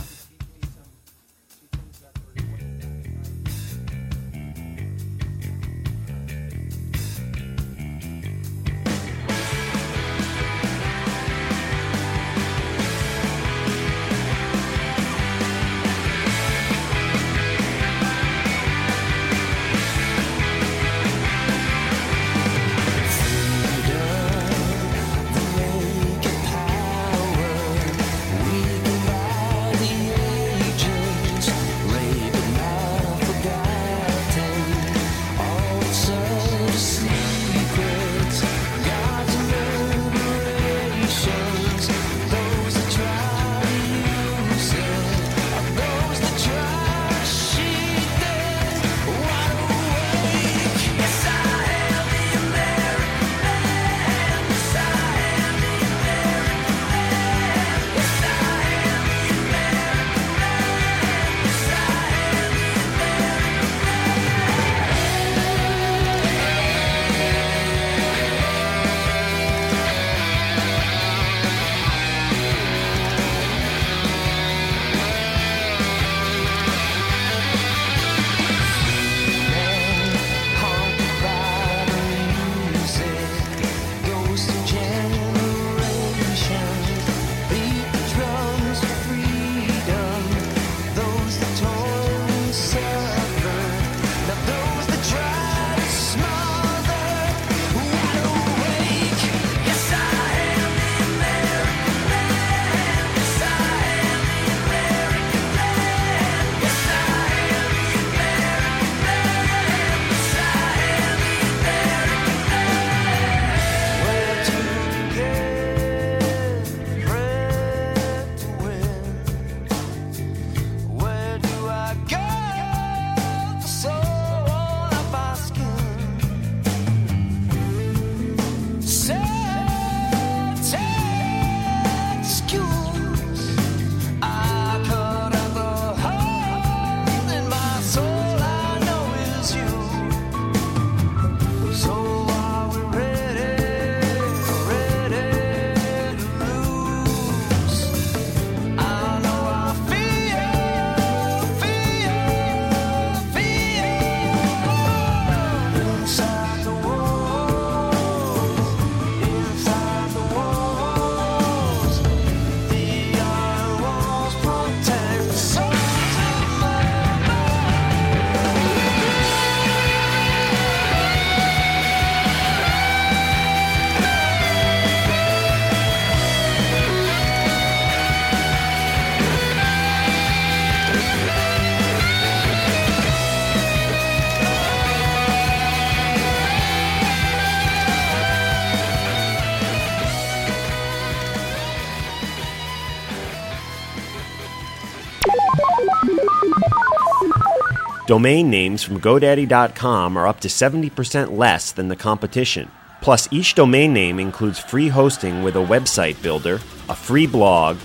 Domain 198.09 198.49
names 198.49 198.83
from 198.83 199.03
GoDaddy.com 199.03 200.17
are 200.17 200.27
up 200.27 200.41
to 200.41 200.49
70% 200.49 201.37
less 201.37 201.73
than 201.73 201.89
the 201.89 201.95
competition. 201.95 202.71
Plus, 203.03 203.29
each 203.31 203.55
domain 203.55 203.93
name 203.93 204.19
includes 204.19 204.59
free 204.59 204.89
hosting 204.89 205.43
with 205.43 205.57
a 205.57 205.67
website 205.67 206.21
builder, 206.23 206.55
a 206.89 206.95
free 206.95 207.27
blog, 207.27 207.77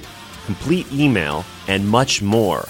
complete 0.46 0.90
email, 0.94 1.44
and 1.68 1.86
much 1.86 2.22
more. 2.22 2.66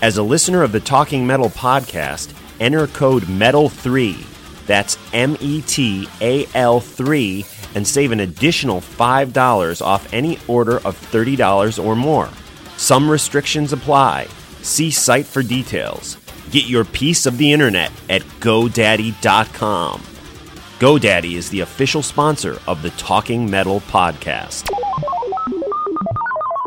As 0.00 0.16
a 0.16 0.22
listener 0.22 0.62
of 0.62 0.70
the 0.70 0.78
Talking 0.78 1.26
Metal 1.26 1.50
podcast, 1.50 2.34
enter 2.60 2.86
code 2.86 3.24
METAL3, 3.24 4.24
that's 4.68 4.96
M 5.12 5.36
E 5.40 5.60
T 5.62 6.08
A 6.20 6.46
L 6.54 6.78
3, 6.78 7.44
and 7.74 7.84
save 7.84 8.12
an 8.12 8.20
additional 8.20 8.80
$5 8.80 9.82
off 9.84 10.12
any 10.14 10.38
order 10.46 10.76
of 10.86 10.96
$30 11.10 11.84
or 11.84 11.96
more. 11.96 12.28
Some 12.76 13.10
restrictions 13.10 13.72
apply. 13.72 14.28
See 14.62 14.92
site 14.92 15.26
for 15.26 15.42
details. 15.42 16.21
Get 16.52 16.66
your 16.66 16.84
piece 16.84 17.24
of 17.24 17.38
the 17.38 17.50
internet 17.50 17.90
at 18.10 18.20
GoDaddy.com. 18.40 20.00
GoDaddy 20.78 21.32
is 21.34 21.48
the 21.48 21.60
official 21.60 22.02
sponsor 22.02 22.58
of 22.66 22.82
the 22.82 22.90
Talking 22.90 23.50
Metal 23.50 23.80
podcast. 23.80 24.68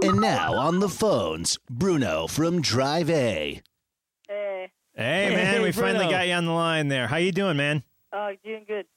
And 0.01 0.19
now 0.19 0.55
on 0.55 0.79
the 0.79 0.89
phones, 0.89 1.59
Bruno 1.69 2.25
from 2.25 2.61
Drive 2.61 3.11
A. 3.11 3.61
Hey. 4.27 4.71
Hey, 4.95 5.35
man, 5.35 5.61
we 5.61 5.71
finally 5.71 6.09
got 6.09 6.27
you 6.27 6.33
on 6.33 6.45
the 6.45 6.51
line 6.51 6.87
there. 6.87 7.05
How 7.05 7.17
you 7.17 7.31
doing, 7.31 7.55
man? 7.55 7.83
Oh, 8.11 8.31
doing 8.43 8.65
good. 8.67 8.87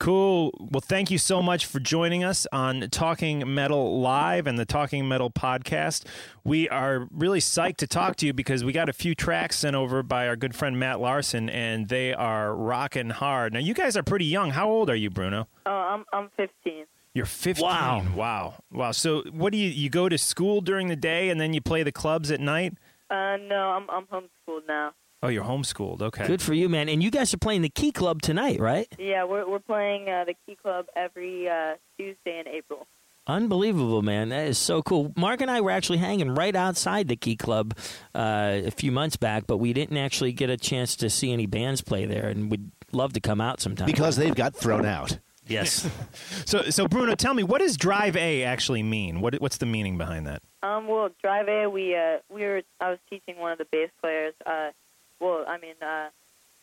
Cool. 0.00 0.52
Well, 0.60 0.80
thank 0.80 1.10
you 1.10 1.18
so 1.18 1.42
much 1.42 1.66
for 1.66 1.80
joining 1.80 2.22
us 2.22 2.46
on 2.52 2.88
Talking 2.90 3.52
Metal 3.52 4.00
Live 4.00 4.46
and 4.46 4.56
the 4.56 4.64
Talking 4.64 5.08
Metal 5.08 5.28
podcast. 5.28 6.04
We 6.44 6.68
are 6.68 7.08
really 7.10 7.40
psyched 7.40 7.78
to 7.78 7.88
talk 7.88 8.14
to 8.16 8.26
you 8.26 8.32
because 8.32 8.62
we 8.62 8.72
got 8.72 8.88
a 8.88 8.92
few 8.92 9.16
tracks 9.16 9.58
sent 9.58 9.74
over 9.74 10.04
by 10.04 10.28
our 10.28 10.36
good 10.36 10.54
friend 10.54 10.78
Matt 10.78 11.00
Larson, 11.00 11.50
and 11.50 11.88
they 11.88 12.14
are 12.14 12.54
rocking 12.54 13.10
hard. 13.10 13.52
Now, 13.52 13.58
you 13.58 13.74
guys 13.74 13.96
are 13.96 14.04
pretty 14.04 14.26
young. 14.26 14.50
How 14.50 14.68
old 14.68 14.88
are 14.88 14.94
you, 14.96 15.10
Bruno? 15.10 15.48
Oh, 15.66 15.70
I'm 15.72 16.04
I'm 16.12 16.30
15. 16.36 16.84
You're 17.14 17.26
15. 17.26 17.64
Wow. 17.64 18.06
Wow. 18.14 18.54
Wow. 18.70 18.92
So, 18.92 19.22
what 19.32 19.50
do 19.50 19.58
you 19.58 19.68
you 19.68 19.90
go 19.90 20.08
to 20.08 20.16
school 20.16 20.60
during 20.60 20.86
the 20.86 20.96
day 20.96 21.28
and 21.28 21.40
then 21.40 21.54
you 21.54 21.60
play 21.60 21.82
the 21.82 21.90
clubs 21.92 22.30
at 22.30 22.38
night? 22.38 22.74
Uh, 23.10 23.36
no, 23.48 23.70
I'm 23.76 23.90
I'm 23.90 24.06
homeschooled 24.06 24.68
now. 24.68 24.92
Oh, 25.22 25.28
you're 25.28 25.44
homeschooled. 25.44 26.00
Okay. 26.00 26.26
Good 26.26 26.40
for 26.40 26.54
you, 26.54 26.68
man. 26.68 26.88
And 26.88 27.02
you 27.02 27.10
guys 27.10 27.34
are 27.34 27.38
playing 27.38 27.62
the 27.62 27.68
Key 27.68 27.90
Club 27.90 28.22
tonight, 28.22 28.60
right? 28.60 28.86
Yeah, 28.98 29.24
we're 29.24 29.48
we're 29.48 29.58
playing 29.58 30.08
uh, 30.08 30.24
the 30.24 30.34
Key 30.46 30.56
Club 30.62 30.86
every 30.94 31.48
uh, 31.48 31.74
Tuesday 31.96 32.38
in 32.38 32.46
April. 32.46 32.86
Unbelievable, 33.26 34.00
man. 34.00 34.30
That 34.30 34.46
is 34.46 34.56
so 34.56 34.80
cool. 34.80 35.12
Mark 35.14 35.42
and 35.42 35.50
I 35.50 35.60
were 35.60 35.70
actually 35.70 35.98
hanging 35.98 36.34
right 36.34 36.56
outside 36.56 37.08
the 37.08 37.16
Key 37.16 37.36
Club 37.36 37.76
uh, 38.14 38.60
a 38.64 38.70
few 38.70 38.90
months 38.90 39.16
back, 39.16 39.46
but 39.46 39.58
we 39.58 39.74
didn't 39.74 39.98
actually 39.98 40.32
get 40.32 40.48
a 40.48 40.56
chance 40.56 40.96
to 40.96 41.10
see 41.10 41.32
any 41.32 41.44
bands 41.44 41.82
play 41.82 42.06
there, 42.06 42.28
and 42.28 42.50
we'd 42.50 42.70
love 42.92 43.12
to 43.12 43.20
come 43.20 43.40
out 43.40 43.60
sometime. 43.60 43.86
Because 43.86 44.16
they've 44.16 44.34
got 44.34 44.56
thrown 44.56 44.86
out. 44.86 45.18
Yes. 45.46 45.90
so, 46.46 46.62
so 46.70 46.88
Bruno, 46.88 47.14
tell 47.16 47.34
me, 47.34 47.42
what 47.42 47.58
does 47.58 47.76
Drive 47.76 48.16
A 48.16 48.44
actually 48.44 48.82
mean? 48.82 49.20
What, 49.20 49.34
what's 49.40 49.58
the 49.58 49.66
meaning 49.66 49.98
behind 49.98 50.26
that? 50.26 50.42
Um, 50.62 50.86
well, 50.86 51.10
Drive 51.22 51.48
A, 51.48 51.68
we 51.68 51.94
uh, 51.94 52.18
we 52.30 52.42
were 52.42 52.62
I 52.80 52.90
was 52.90 52.98
teaching 53.10 53.38
one 53.38 53.52
of 53.52 53.58
the 53.58 53.66
bass 53.70 53.90
players. 54.00 54.34
Well, 55.20 55.44
I 55.46 55.58
mean, 55.58 55.74
uh, 55.82 56.08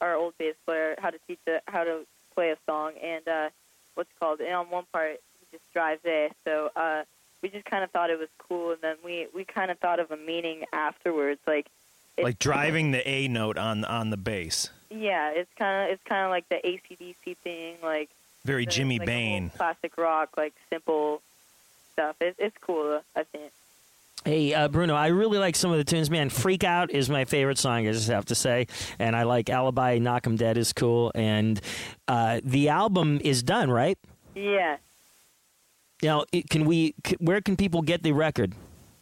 our 0.02 0.16
old 0.16 0.38
bass 0.38 0.56
player 0.66 0.96
how 0.98 1.10
to 1.10 1.18
teach 1.28 1.40
a, 1.48 1.62
how 1.68 1.84
to 1.84 2.06
play 2.34 2.52
a 2.52 2.58
song, 2.66 2.94
and 3.02 3.28
uh, 3.28 3.50
what's 3.96 4.10
it 4.10 4.20
called, 4.20 4.40
and 4.42 4.54
on 4.54 4.70
one 4.70 4.86
part 4.92 5.20
he 5.40 5.58
just 5.58 5.64
drives 5.74 6.02
A. 6.06 6.30
So 6.44 6.70
uh, 6.76 7.04
we 7.42 7.50
just 7.50 7.66
kind 7.66 7.84
of 7.84 7.92
thought 7.92 8.10
it 8.10 8.20
was 8.20 8.30
cool, 8.38 8.72
and 8.72 8.82
then 8.82 8.96
we 9.04 9.28
we 9.34 9.46
kind 9.46 9.72
of 9.72 9.80
thought 9.80 10.00
of 10.00 10.12
a 10.12 10.18
meaning 10.18 10.66
afterwards, 10.74 11.40
like 11.48 11.68
Like 12.22 12.40
driving 12.40 12.92
the 12.92 13.08
A 13.08 13.28
note 13.28 13.58
on 13.58 13.86
on 13.86 14.10
the 14.10 14.18
bass. 14.18 14.70
Yeah, 14.90 15.32
it's 15.32 15.52
kind 15.58 15.86
of 15.86 15.94
it's 15.94 16.04
kind 16.04 16.26
of 16.26 16.30
like 16.30 16.48
the 16.50 16.62
ACDC 16.64 17.38
thing, 17.38 17.76
like 17.84 18.10
Very 18.44 18.66
Jimmy 18.66 19.00
like 19.00 19.08
Bain. 19.08 19.50
classic 19.50 19.98
rock, 19.98 20.38
like 20.38 20.54
simple 20.70 21.22
stuff. 21.94 22.16
It, 22.22 22.36
it's 22.38 22.58
cool, 22.62 23.02
I 23.16 23.24
think. 23.24 23.52
Hey, 24.26 24.56
uh, 24.56 24.68
Bruno, 24.70 24.96
I 24.96 25.08
really 25.08 25.38
like 25.38 25.56
some 25.56 25.72
of 25.72 25.78
the 25.78 25.84
tunes, 25.84 26.10
man. 26.10 26.30
Freak 26.32 26.64
Out 26.64 26.90
is 26.90 27.12
my 27.12 27.26
favorite 27.26 27.60
song, 27.60 27.88
I 27.88 27.92
just 27.92 28.10
have 28.10 28.26
to 28.26 28.36
say. 28.36 28.66
And 28.98 29.16
I 29.16 29.22
like 29.22 29.52
Alibi, 29.52 30.00
Knock 30.00 30.26
'em 30.26 30.36
Dead 30.36 30.58
is 30.58 30.74
cool. 30.74 31.12
And 31.14 31.62
uh, 32.08 32.42
the 32.44 32.70
album 32.70 33.22
is 33.24 33.44
done, 33.44 33.70
right? 33.70 34.00
Yeah. 34.34 34.78
Now, 36.02 36.26
can 36.50 36.66
we? 36.66 36.96
Where 37.20 37.40
can 37.40 37.56
people 37.56 37.84
get 37.84 38.02
the 38.02 38.14
record? 38.14 38.54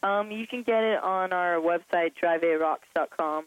Um, 0.04 0.30
you 0.30 0.46
can 0.46 0.62
get 0.62 0.84
it 0.84 1.02
on 1.02 1.32
our 1.32 1.56
website, 1.56 2.12
drivearocks.com. 2.22 3.46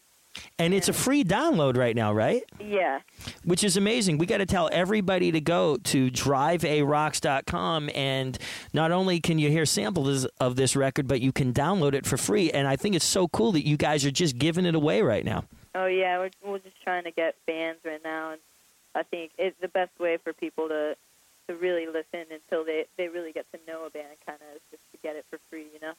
And 0.59 0.73
it's 0.73 0.89
a 0.89 0.93
free 0.93 1.25
download 1.25 1.77
right 1.77 1.95
now, 1.95 2.13
right? 2.13 2.43
Yeah. 2.61 3.01
Which 3.45 3.63
is 3.63 3.77
amazing. 3.77 4.19
We 4.19 4.27
got 4.27 4.39
to 4.39 4.47
tell 4.47 4.69
everybody 4.73 5.33
to 5.33 5.41
go 5.41 5.77
to 5.77 6.11
drivearocks.com 6.11 7.91
and 7.95 8.39
not 8.73 8.91
only 8.93 9.21
can 9.21 9.39
you 9.39 9.51
hear 9.51 9.67
samples 9.67 10.25
of 10.41 10.57
this 10.57 10.77
record, 10.77 11.07
but 11.07 11.21
you 11.21 11.33
can 11.33 11.53
download 11.53 11.95
it 11.95 12.07
for 12.07 12.17
free. 12.17 12.51
And 12.51 12.67
I 12.67 12.77
think 12.77 12.95
it's 12.95 13.05
so 13.05 13.29
cool 13.29 13.53
that 13.53 13.67
you 13.67 13.77
guys 13.77 14.05
are 14.05 14.11
just 14.11 14.39
giving 14.39 14.67
it 14.67 14.75
away 14.75 15.03
right 15.03 15.25
now. 15.25 15.45
Oh 15.75 15.87
yeah, 15.87 16.19
we're 16.19 16.31
we're 16.43 16.59
just 16.59 16.83
trying 16.83 17.05
to 17.05 17.11
get 17.11 17.35
fans 17.45 17.77
right 17.85 18.01
now, 18.03 18.31
and 18.31 18.41
I 18.95 19.03
think 19.03 19.33
it's 19.37 19.61
the 19.61 19.69
best 19.69 19.91
way 20.01 20.17
for 20.17 20.33
people 20.33 20.69
to 20.69 20.97
to 21.49 21.55
really 21.55 21.87
listen 21.87 22.25
until 22.31 22.65
they 22.65 22.87
they 22.97 23.09
really 23.09 23.33
get 23.33 23.45
to 23.53 23.59
know 23.69 23.85
a 23.85 23.91
band. 23.91 24.17
Kind 24.27 24.39
of 24.41 24.61
just 24.71 24.83
to 24.93 24.99
get 25.03 25.17
it 25.17 25.27
for 25.29 25.39
free, 25.51 25.67
you 25.75 25.81
know. 25.81 25.93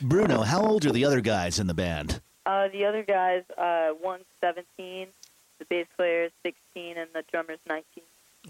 Bruno, 0.00 0.42
how 0.42 0.62
old 0.62 0.84
are 0.86 0.92
the 0.92 1.04
other 1.04 1.20
guys 1.20 1.60
in 1.60 1.68
the 1.68 1.74
band? 1.74 2.20
Uh, 2.44 2.68
the 2.68 2.84
other 2.84 3.02
guys, 3.02 3.44
uh, 3.56 3.90
one's 4.02 4.24
17, 4.40 5.06
the 5.58 5.64
bass 5.66 5.86
player 5.96 6.24
is 6.24 6.32
16, 6.42 6.96
and 6.98 7.08
the 7.14 7.24
drummer's 7.30 7.60
19. 7.68 7.84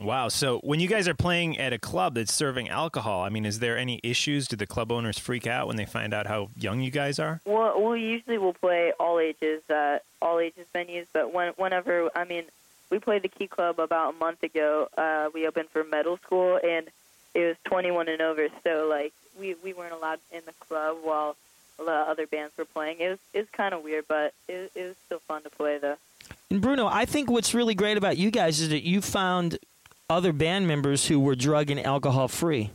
Wow. 0.01 0.29
So 0.29 0.59
when 0.61 0.81
you 0.81 0.89
guys 0.89 1.07
are 1.07 1.15
playing 1.15 1.59
at 1.59 1.75
a 1.75 1.79
club 1.79 2.15
that's 2.15 2.33
serving 2.33 2.71
alcohol, 2.71 3.23
I 3.23 3.29
mean, 3.29 3.45
is 3.45 3.59
there 3.59 3.77
any 3.77 4.01
issues? 4.03 4.49
Do 4.49 4.57
the 4.57 4.67
club 4.67 4.91
owners 4.91 5.19
freak 5.19 5.47
out 5.47 5.67
when 5.67 5.77
they 5.77 5.85
find 5.85 6.15
out 6.15 6.27
how 6.27 6.49
young 6.57 6.81
you 6.81 6.91
guys 6.91 7.19
are? 7.19 7.43
Well, 7.45 7.81
we 7.83 8.01
usually 8.01 8.39
will 8.39 8.55
play 8.55 8.93
all 8.99 9.19
ages, 9.19 9.63
uh, 9.69 9.99
all 10.23 10.39
ages 10.39 10.67
venues. 10.75 11.07
But 11.13 11.35
when, 11.35 11.53
whenever, 11.57 12.11
I 12.17 12.25
mean, 12.25 12.45
we 12.91 13.01
played 13.01 13.23
the 13.23 13.29
Key 13.29 13.49
Club 13.49 13.79
about 13.79 14.15
a 14.15 14.19
month 14.19 14.43
ago. 14.43 14.89
Uh, 14.97 15.29
we 15.35 15.47
opened 15.47 15.69
for 15.69 15.85
middle 15.85 16.17
school, 16.19 16.59
and 16.63 16.89
it 17.35 17.41
was 17.41 17.57
21 17.65 18.09
and 18.09 18.23
over. 18.23 18.49
So 18.65 18.87
like, 18.89 19.13
we 19.39 19.55
we 19.63 19.73
weren't 19.73 19.95
allowed 19.95 20.21
in 20.31 20.43
the 20.47 20.53
club 20.53 20.99
while 21.03 21.37
a 21.79 21.83
lot 21.83 22.03
of 22.03 22.09
other 22.09 22.27
bands 22.27 22.57
were 22.57 22.65
playing. 22.65 23.01
It 23.01 23.09
was 23.11 23.19
it 23.33 23.39
was 23.41 23.49
kind 23.51 23.75
of 23.75 23.83
weird, 23.83 24.07
but 24.09 24.35
it, 24.49 24.71
it 24.75 24.83
was 24.89 24.97
still 25.07 25.21
fun 25.21 25.43
to 25.43 25.51
play 25.51 25.79
though. 25.79 25.97
And 26.51 26.61
Bruno, 26.61 26.87
I 26.87 27.05
think 27.05 27.31
what's 27.31 27.55
really 27.55 27.75
great 27.75 27.97
about 27.97 28.17
you 28.17 28.31
guys 28.31 28.61
is 28.61 28.69
that 28.71 28.83
you 28.83 29.01
found 29.01 29.59
other 30.09 30.33
band 30.33 30.69
members 30.69 31.07
who 31.07 31.19
were 31.19 31.35
drug 31.35 31.71
and 31.71 31.81
alcohol 31.81 32.29
free. 32.29 32.71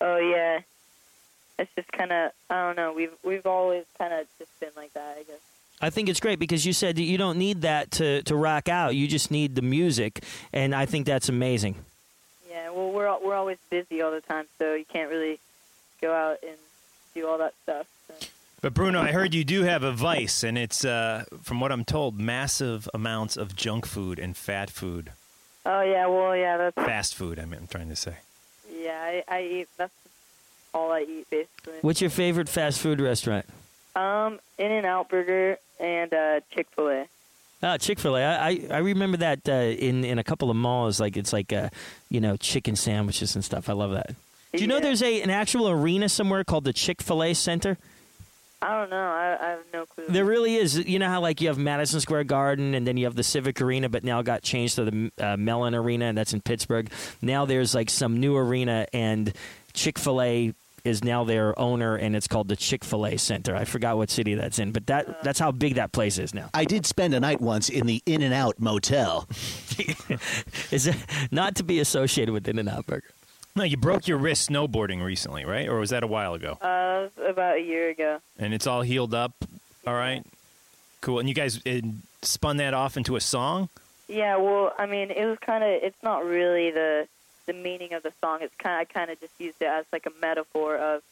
Oh 0.00 0.18
yeah, 0.18 0.60
it's 1.58 1.70
just 1.74 1.90
kind 1.92 2.12
of 2.12 2.32
I 2.50 2.66
don't 2.66 2.76
know. 2.76 2.92
We've 2.92 3.12
we've 3.22 3.46
always 3.46 3.84
kind 3.98 4.12
of 4.12 4.26
just 4.38 4.60
been 4.60 4.70
like 4.76 4.92
that, 4.94 5.16
I 5.18 5.22
guess. 5.22 5.40
I 5.80 5.90
think 5.90 6.08
it's 6.08 6.20
great 6.20 6.38
because 6.38 6.64
you 6.64 6.72
said 6.72 6.96
that 6.96 7.02
you 7.02 7.18
don't 7.18 7.36
need 7.36 7.62
that 7.62 7.90
to, 7.92 8.22
to 8.22 8.36
rock 8.36 8.68
out. 8.68 8.94
You 8.94 9.08
just 9.08 9.30
need 9.30 9.54
the 9.54 9.62
music, 9.62 10.22
and 10.52 10.74
I 10.74 10.86
think 10.86 11.04
that's 11.04 11.28
amazing. 11.28 11.74
Yeah, 12.48 12.70
well, 12.70 12.90
we're 12.90 13.18
we're 13.18 13.34
always 13.34 13.58
busy 13.70 14.00
all 14.00 14.10
the 14.10 14.20
time, 14.20 14.46
so 14.58 14.74
you 14.74 14.84
can't 14.84 15.10
really 15.10 15.38
go 16.00 16.14
out 16.14 16.38
and 16.42 16.56
do 17.14 17.26
all 17.28 17.38
that 17.38 17.54
stuff. 17.62 17.86
So. 18.08 18.14
But 18.64 18.72
Bruno, 18.72 18.98
I 19.02 19.12
heard 19.12 19.34
you 19.34 19.44
do 19.44 19.64
have 19.64 19.82
a 19.82 19.92
vice, 19.92 20.42
and 20.42 20.56
it's, 20.56 20.86
uh, 20.86 21.26
from 21.42 21.60
what 21.60 21.70
I'm 21.70 21.84
told, 21.84 22.18
massive 22.18 22.88
amounts 22.94 23.36
of 23.36 23.54
junk 23.54 23.84
food 23.84 24.18
and 24.18 24.34
fat 24.34 24.70
food, 24.70 25.12
Oh 25.66 25.82
yeah, 25.82 26.06
well 26.06 26.34
yeah, 26.34 26.56
that's 26.56 26.74
fast 26.74 27.14
food. 27.14 27.38
I 27.38 27.44
mean, 27.44 27.60
I'm 27.60 27.66
trying 27.66 27.90
to 27.90 27.96
say. 27.96 28.16
yeah. 28.74 29.20
I, 29.28 29.36
I 29.36 29.42
eat 29.42 29.68
that's 29.76 29.92
all 30.72 30.92
I 30.92 31.02
eat 31.02 31.28
basically. 31.28 31.74
What's 31.82 32.00
your 32.00 32.08
favorite 32.08 32.48
fast 32.48 32.80
food 32.80 33.02
restaurant? 33.02 33.44
Um, 33.94 34.40
In 34.56 34.72
and 34.72 34.86
Out 34.86 35.10
Burger 35.10 35.58
and 35.78 36.14
uh, 36.14 36.40
Chick 36.50 36.66
Fil 36.74 36.88
A. 36.88 37.06
Uh, 37.62 37.76
Chick 37.76 37.98
Fil 37.98 38.16
A. 38.16 38.24
I, 38.24 38.48
I 38.48 38.66
I 38.70 38.78
remember 38.78 39.18
that 39.18 39.46
uh, 39.46 39.52
in 39.52 40.04
in 40.04 40.18
a 40.18 40.24
couple 40.24 40.48
of 40.48 40.56
malls. 40.56 41.00
Like 41.00 41.18
it's 41.18 41.34
like 41.34 41.52
uh, 41.52 41.68
you 42.08 42.22
know 42.22 42.38
chicken 42.38 42.76
sandwiches 42.76 43.34
and 43.34 43.44
stuff. 43.44 43.68
I 43.68 43.74
love 43.74 43.90
that. 43.90 44.14
Do 44.54 44.60
you 44.60 44.66
know 44.66 44.80
there's 44.80 45.02
a 45.02 45.20
an 45.20 45.28
actual 45.28 45.68
arena 45.68 46.08
somewhere 46.08 46.44
called 46.44 46.64
the 46.64 46.72
Chick 46.72 47.02
Fil 47.02 47.22
A 47.22 47.34
Center? 47.34 47.76
I 48.64 48.80
don't 48.80 48.88
know. 48.88 48.96
I, 48.96 49.36
I 49.38 49.50
have 49.50 49.64
no 49.74 49.84
clue. 49.84 50.06
There 50.08 50.24
really 50.24 50.56
is. 50.56 50.78
You 50.78 50.98
know 50.98 51.08
how 51.08 51.20
like 51.20 51.42
you 51.42 51.48
have 51.48 51.58
Madison 51.58 52.00
Square 52.00 52.24
Garden 52.24 52.74
and 52.74 52.86
then 52.86 52.96
you 52.96 53.04
have 53.04 53.14
the 53.14 53.22
Civic 53.22 53.60
Arena, 53.60 53.90
but 53.90 54.04
now 54.04 54.22
got 54.22 54.42
changed 54.42 54.76
to 54.76 54.84
the 54.86 55.12
uh, 55.18 55.36
Mellon 55.36 55.74
Arena, 55.74 56.06
and 56.06 56.16
that's 56.16 56.32
in 56.32 56.40
Pittsburgh. 56.40 56.90
Now 57.20 57.44
there's 57.44 57.74
like 57.74 57.90
some 57.90 58.18
new 58.20 58.34
arena, 58.34 58.86
and 58.94 59.34
Chick 59.74 59.98
Fil 59.98 60.22
A 60.22 60.54
is 60.82 61.04
now 61.04 61.24
their 61.24 61.58
owner, 61.58 61.96
and 61.96 62.16
it's 62.16 62.26
called 62.26 62.48
the 62.48 62.56
Chick 62.56 62.84
Fil 62.84 63.06
A 63.06 63.18
Center. 63.18 63.54
I 63.54 63.64
forgot 63.64 63.98
what 63.98 64.08
city 64.08 64.34
that's 64.34 64.58
in, 64.58 64.72
but 64.72 64.86
that 64.86 65.22
that's 65.22 65.38
how 65.38 65.50
big 65.50 65.74
that 65.74 65.92
place 65.92 66.18
is 66.18 66.32
now. 66.32 66.48
I 66.54 66.64
did 66.64 66.86
spend 66.86 67.12
a 67.12 67.20
night 67.20 67.42
once 67.42 67.68
in 67.68 67.86
the 67.86 68.02
In 68.06 68.22
and 68.22 68.32
Out 68.32 68.58
Motel. 68.58 69.28
is 70.70 70.86
it 70.86 70.96
not 71.30 71.56
to 71.56 71.64
be 71.64 71.80
associated 71.80 72.32
with 72.32 72.48
In 72.48 72.58
and 72.58 72.70
Out 72.70 72.86
Burger? 72.86 73.13
No, 73.56 73.62
you 73.62 73.76
broke 73.76 74.08
your 74.08 74.18
wrist 74.18 74.50
snowboarding 74.50 75.04
recently, 75.04 75.44
right? 75.44 75.68
Or 75.68 75.78
was 75.78 75.90
that 75.90 76.02
a 76.02 76.08
while 76.08 76.34
ago? 76.34 76.58
Uh, 76.60 77.08
about 77.24 77.56
a 77.56 77.60
year 77.60 77.88
ago. 77.88 78.20
And 78.36 78.52
it's 78.52 78.66
all 78.66 78.82
healed 78.82 79.14
up. 79.14 79.32
All 79.86 79.94
right. 79.94 80.24
Cool. 81.00 81.20
And 81.20 81.28
you 81.28 81.36
guys, 81.36 81.60
and 81.64 82.02
spun 82.22 82.56
that 82.56 82.74
off 82.74 82.96
into 82.96 83.14
a 83.14 83.20
song. 83.20 83.68
Yeah, 84.08 84.36
well, 84.38 84.74
I 84.76 84.86
mean, 84.86 85.12
it 85.12 85.24
was 85.24 85.38
kind 85.38 85.62
of. 85.62 85.70
It's 85.70 86.02
not 86.02 86.24
really 86.24 86.72
the 86.72 87.06
the 87.46 87.52
meaning 87.52 87.92
of 87.92 88.02
the 88.02 88.12
song. 88.20 88.38
It's 88.42 88.54
kind. 88.56 88.74
I 88.76 88.84
kind 88.84 89.10
of 89.10 89.20
just 89.20 89.32
used 89.38 89.62
it 89.62 89.66
as 89.66 89.84
like 89.92 90.06
a 90.06 90.12
metaphor 90.20 90.76
of 90.76 91.02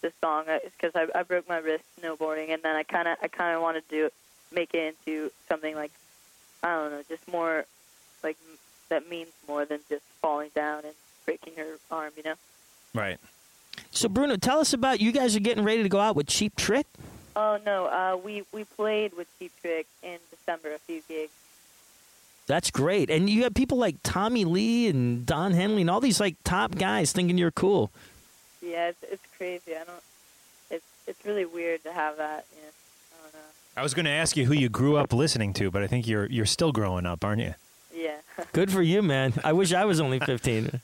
the 0.00 0.12
song. 0.20 0.46
Because 0.64 0.96
I, 0.96 1.06
I 1.18 1.22
broke 1.22 1.48
my 1.48 1.58
wrist 1.58 1.84
snowboarding, 2.00 2.52
and 2.52 2.62
then 2.62 2.74
I 2.74 2.82
kind 2.82 3.06
of 3.06 3.16
I 3.22 3.28
kind 3.28 3.54
of 3.54 3.62
wanted 3.62 3.88
to 3.90 4.10
make 4.52 4.74
it 4.74 4.96
into 5.06 5.30
something 5.48 5.76
like 5.76 5.92
I 6.64 6.74
don't 6.74 6.90
know, 6.90 7.02
just 7.08 7.30
more 7.30 7.64
like 8.24 8.36
that 8.88 9.08
means 9.08 9.30
more 9.46 9.64
than 9.64 9.80
just 9.88 10.04
falling 10.20 10.50
down 10.54 10.84
and 10.84 10.94
breaking 11.24 11.54
her 11.56 11.76
arm. 11.90 12.12
You 12.16 12.22
know. 12.22 12.34
Right. 12.94 13.18
So 13.90 14.08
Bruno, 14.08 14.36
tell 14.36 14.58
us 14.58 14.72
about 14.72 15.00
you 15.00 15.12
guys 15.12 15.34
are 15.36 15.40
getting 15.40 15.64
ready 15.64 15.82
to 15.82 15.88
go 15.88 16.00
out 16.00 16.16
with 16.16 16.26
Cheap 16.26 16.56
Trick. 16.56 16.86
Oh 17.34 17.58
no, 17.64 17.86
uh, 17.86 18.18
we 18.22 18.44
we 18.52 18.64
played 18.64 19.16
with 19.16 19.26
Cheap 19.38 19.52
Trick 19.60 19.86
in 20.02 20.18
December, 20.30 20.74
a 20.74 20.78
few 20.78 21.02
gigs. 21.08 21.32
That's 22.46 22.70
great, 22.70 23.08
and 23.08 23.30
you 23.30 23.44
have 23.44 23.54
people 23.54 23.78
like 23.78 23.96
Tommy 24.02 24.44
Lee 24.44 24.88
and 24.88 25.24
Don 25.24 25.52
Henley 25.52 25.82
and 25.82 25.90
all 25.90 26.00
these 26.00 26.20
like 26.20 26.36
top 26.44 26.74
guys 26.74 27.12
thinking 27.12 27.38
you're 27.38 27.50
cool. 27.50 27.90
Yeah, 28.60 28.88
it's 28.88 29.02
it's 29.10 29.26
crazy. 29.36 29.72
I 29.74 29.84
don't. 29.84 30.02
It's 30.70 30.84
it's 31.06 31.24
really 31.24 31.46
weird 31.46 31.82
to 31.84 31.92
have 31.92 32.16
that. 32.18 32.46
You 32.54 32.62
know, 32.62 32.68
I 32.68 33.22
don't 33.24 33.32
know. 33.34 33.48
I 33.76 33.82
was 33.82 33.94
going 33.94 34.04
to 34.04 34.10
ask 34.10 34.36
you 34.36 34.46
who 34.46 34.54
you 34.54 34.68
grew 34.68 34.96
up 34.96 35.12
listening 35.12 35.52
to, 35.54 35.70
but 35.70 35.82
I 35.82 35.86
think 35.86 36.06
you're 36.06 36.26
you're 36.26 36.46
still 36.46 36.72
growing 36.72 37.06
up, 37.06 37.24
aren't 37.24 37.42
you? 37.42 37.54
Yeah. 37.94 38.16
Good 38.52 38.70
for 38.70 38.82
you, 38.82 39.02
man. 39.02 39.34
I 39.44 39.52
wish 39.52 39.72
I 39.72 39.84
was 39.84 40.00
only 40.00 40.18
15. 40.18 40.80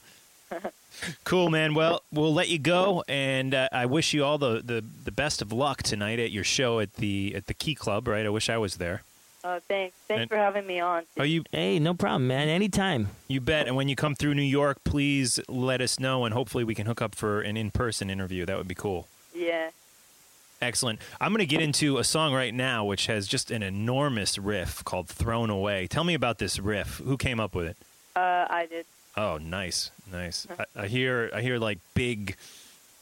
Cool, 1.24 1.48
man. 1.50 1.74
Well, 1.74 2.02
we'll 2.12 2.34
let 2.34 2.48
you 2.48 2.58
go, 2.58 3.04
and 3.08 3.54
uh, 3.54 3.68
I 3.72 3.86
wish 3.86 4.12
you 4.12 4.24
all 4.24 4.38
the, 4.38 4.62
the, 4.64 4.84
the 5.04 5.12
best 5.12 5.42
of 5.42 5.52
luck 5.52 5.82
tonight 5.82 6.18
at 6.18 6.30
your 6.30 6.44
show 6.44 6.80
at 6.80 6.94
the 6.94 7.34
at 7.34 7.46
the 7.46 7.54
Key 7.54 7.74
Club. 7.74 8.08
Right? 8.08 8.24
I 8.26 8.28
wish 8.30 8.48
I 8.48 8.58
was 8.58 8.76
there. 8.76 9.02
Oh, 9.44 9.60
thanks. 9.68 9.94
Thanks 10.08 10.22
And- 10.22 10.28
for 10.30 10.36
having 10.36 10.66
me 10.66 10.80
on. 10.80 11.04
Are 11.18 11.24
you? 11.24 11.44
Hey, 11.52 11.78
no 11.78 11.94
problem, 11.94 12.26
man. 12.26 12.48
Anytime. 12.48 13.08
You 13.28 13.40
bet. 13.40 13.66
And 13.68 13.76
when 13.76 13.88
you 13.88 13.94
come 13.96 14.14
through 14.14 14.34
New 14.34 14.42
York, 14.42 14.78
please 14.84 15.38
let 15.48 15.80
us 15.80 16.00
know, 16.00 16.24
and 16.24 16.34
hopefully 16.34 16.64
we 16.64 16.74
can 16.74 16.86
hook 16.86 17.00
up 17.00 17.14
for 17.14 17.40
an 17.40 17.56
in 17.56 17.70
person 17.70 18.10
interview. 18.10 18.44
That 18.46 18.58
would 18.58 18.68
be 18.68 18.74
cool. 18.74 19.06
Yeah. 19.34 19.70
Excellent. 20.60 20.98
I'm 21.20 21.30
going 21.30 21.38
to 21.38 21.46
get 21.46 21.60
into 21.62 21.98
a 21.98 22.04
song 22.04 22.34
right 22.34 22.52
now 22.52 22.84
which 22.84 23.06
has 23.06 23.28
just 23.28 23.52
an 23.52 23.62
enormous 23.62 24.38
riff 24.38 24.82
called 24.84 25.08
"Thrown 25.08 25.50
Away." 25.50 25.86
Tell 25.86 26.02
me 26.02 26.14
about 26.14 26.38
this 26.38 26.58
riff. 26.58 26.98
Who 26.98 27.16
came 27.16 27.38
up 27.38 27.54
with 27.54 27.68
it? 27.68 27.76
Uh, 28.16 28.46
I 28.50 28.66
did. 28.68 28.84
Oh, 29.18 29.36
nice, 29.38 29.90
nice. 30.12 30.46
I, 30.76 30.82
I 30.84 30.86
hear, 30.86 31.28
I 31.34 31.40
hear 31.42 31.58
like 31.58 31.80
big 31.94 32.36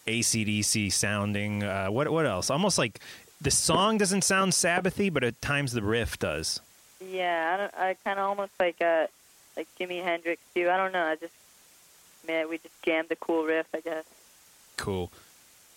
ACDC 0.06 0.90
sounding. 0.90 1.62
Uh, 1.62 1.88
what, 1.88 2.10
what 2.10 2.24
else? 2.24 2.48
Almost 2.48 2.78
like 2.78 3.00
the 3.38 3.50
song 3.50 3.98
doesn't 3.98 4.22
sound 4.24 4.52
Sabbathy, 4.52 5.12
but 5.12 5.22
at 5.22 5.42
times 5.42 5.72
the 5.72 5.82
riff 5.82 6.18
does. 6.18 6.60
Yeah, 7.06 7.68
I, 7.76 7.88
I 7.90 7.96
kind 8.02 8.18
of 8.18 8.24
almost 8.24 8.52
like 8.58 8.80
uh 8.80 9.08
like 9.58 9.68
Jimi 9.78 10.02
Hendrix 10.02 10.40
too. 10.54 10.70
I 10.70 10.78
don't 10.78 10.92
know. 10.92 11.04
I 11.04 11.16
just 11.16 11.34
man, 12.26 12.48
we 12.48 12.56
just 12.56 12.82
jammed 12.82 13.10
a 13.10 13.16
cool 13.16 13.44
riff, 13.44 13.66
I 13.74 13.80
guess. 13.80 14.04
Cool. 14.78 15.12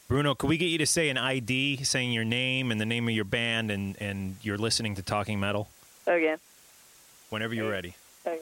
Bruno, 0.08 0.36
could 0.36 0.50
we 0.50 0.58
get 0.58 0.68
you 0.68 0.78
to 0.78 0.86
say 0.86 1.10
an 1.10 1.18
ID, 1.18 1.84
saying 1.84 2.14
your 2.14 2.24
name 2.24 2.72
and 2.72 2.80
the 2.80 2.86
name 2.86 3.10
of 3.10 3.14
your 3.14 3.26
band, 3.26 3.72
and, 3.72 3.96
and 4.02 4.38
you're 4.42 4.58
listening 4.58 4.96
to 4.96 5.02
Talking 5.04 5.40
Metal 5.42 5.68
Okay. 6.08 6.36
whenever 7.30 7.54
you're 7.54 7.70
ready? 7.70 7.94
Okay. 8.26 8.40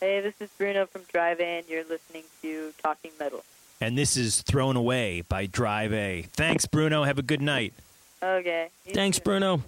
Hey, 0.00 0.20
this 0.20 0.34
is 0.40 0.50
Bruno 0.58 0.84
from 0.84 1.02
Drive 1.10 1.40
A. 1.40 1.64
You're 1.68 1.84
listening 1.84 2.24
to 2.42 2.72
Talking 2.82 3.12
Metal. 3.18 3.42
And 3.80 3.96
this 3.96 4.18
is 4.18 4.42
Thrown 4.42 4.76
Away 4.76 5.22
by 5.22 5.46
Drive 5.46 5.94
A. 5.94 6.22
Thanks, 6.32 6.66
Bruno. 6.66 7.04
Have 7.04 7.18
a 7.18 7.22
good 7.22 7.40
night. 7.40 7.72
Okay. 8.22 8.68
Thanks, 8.92 9.18
Bruno. 9.18 9.62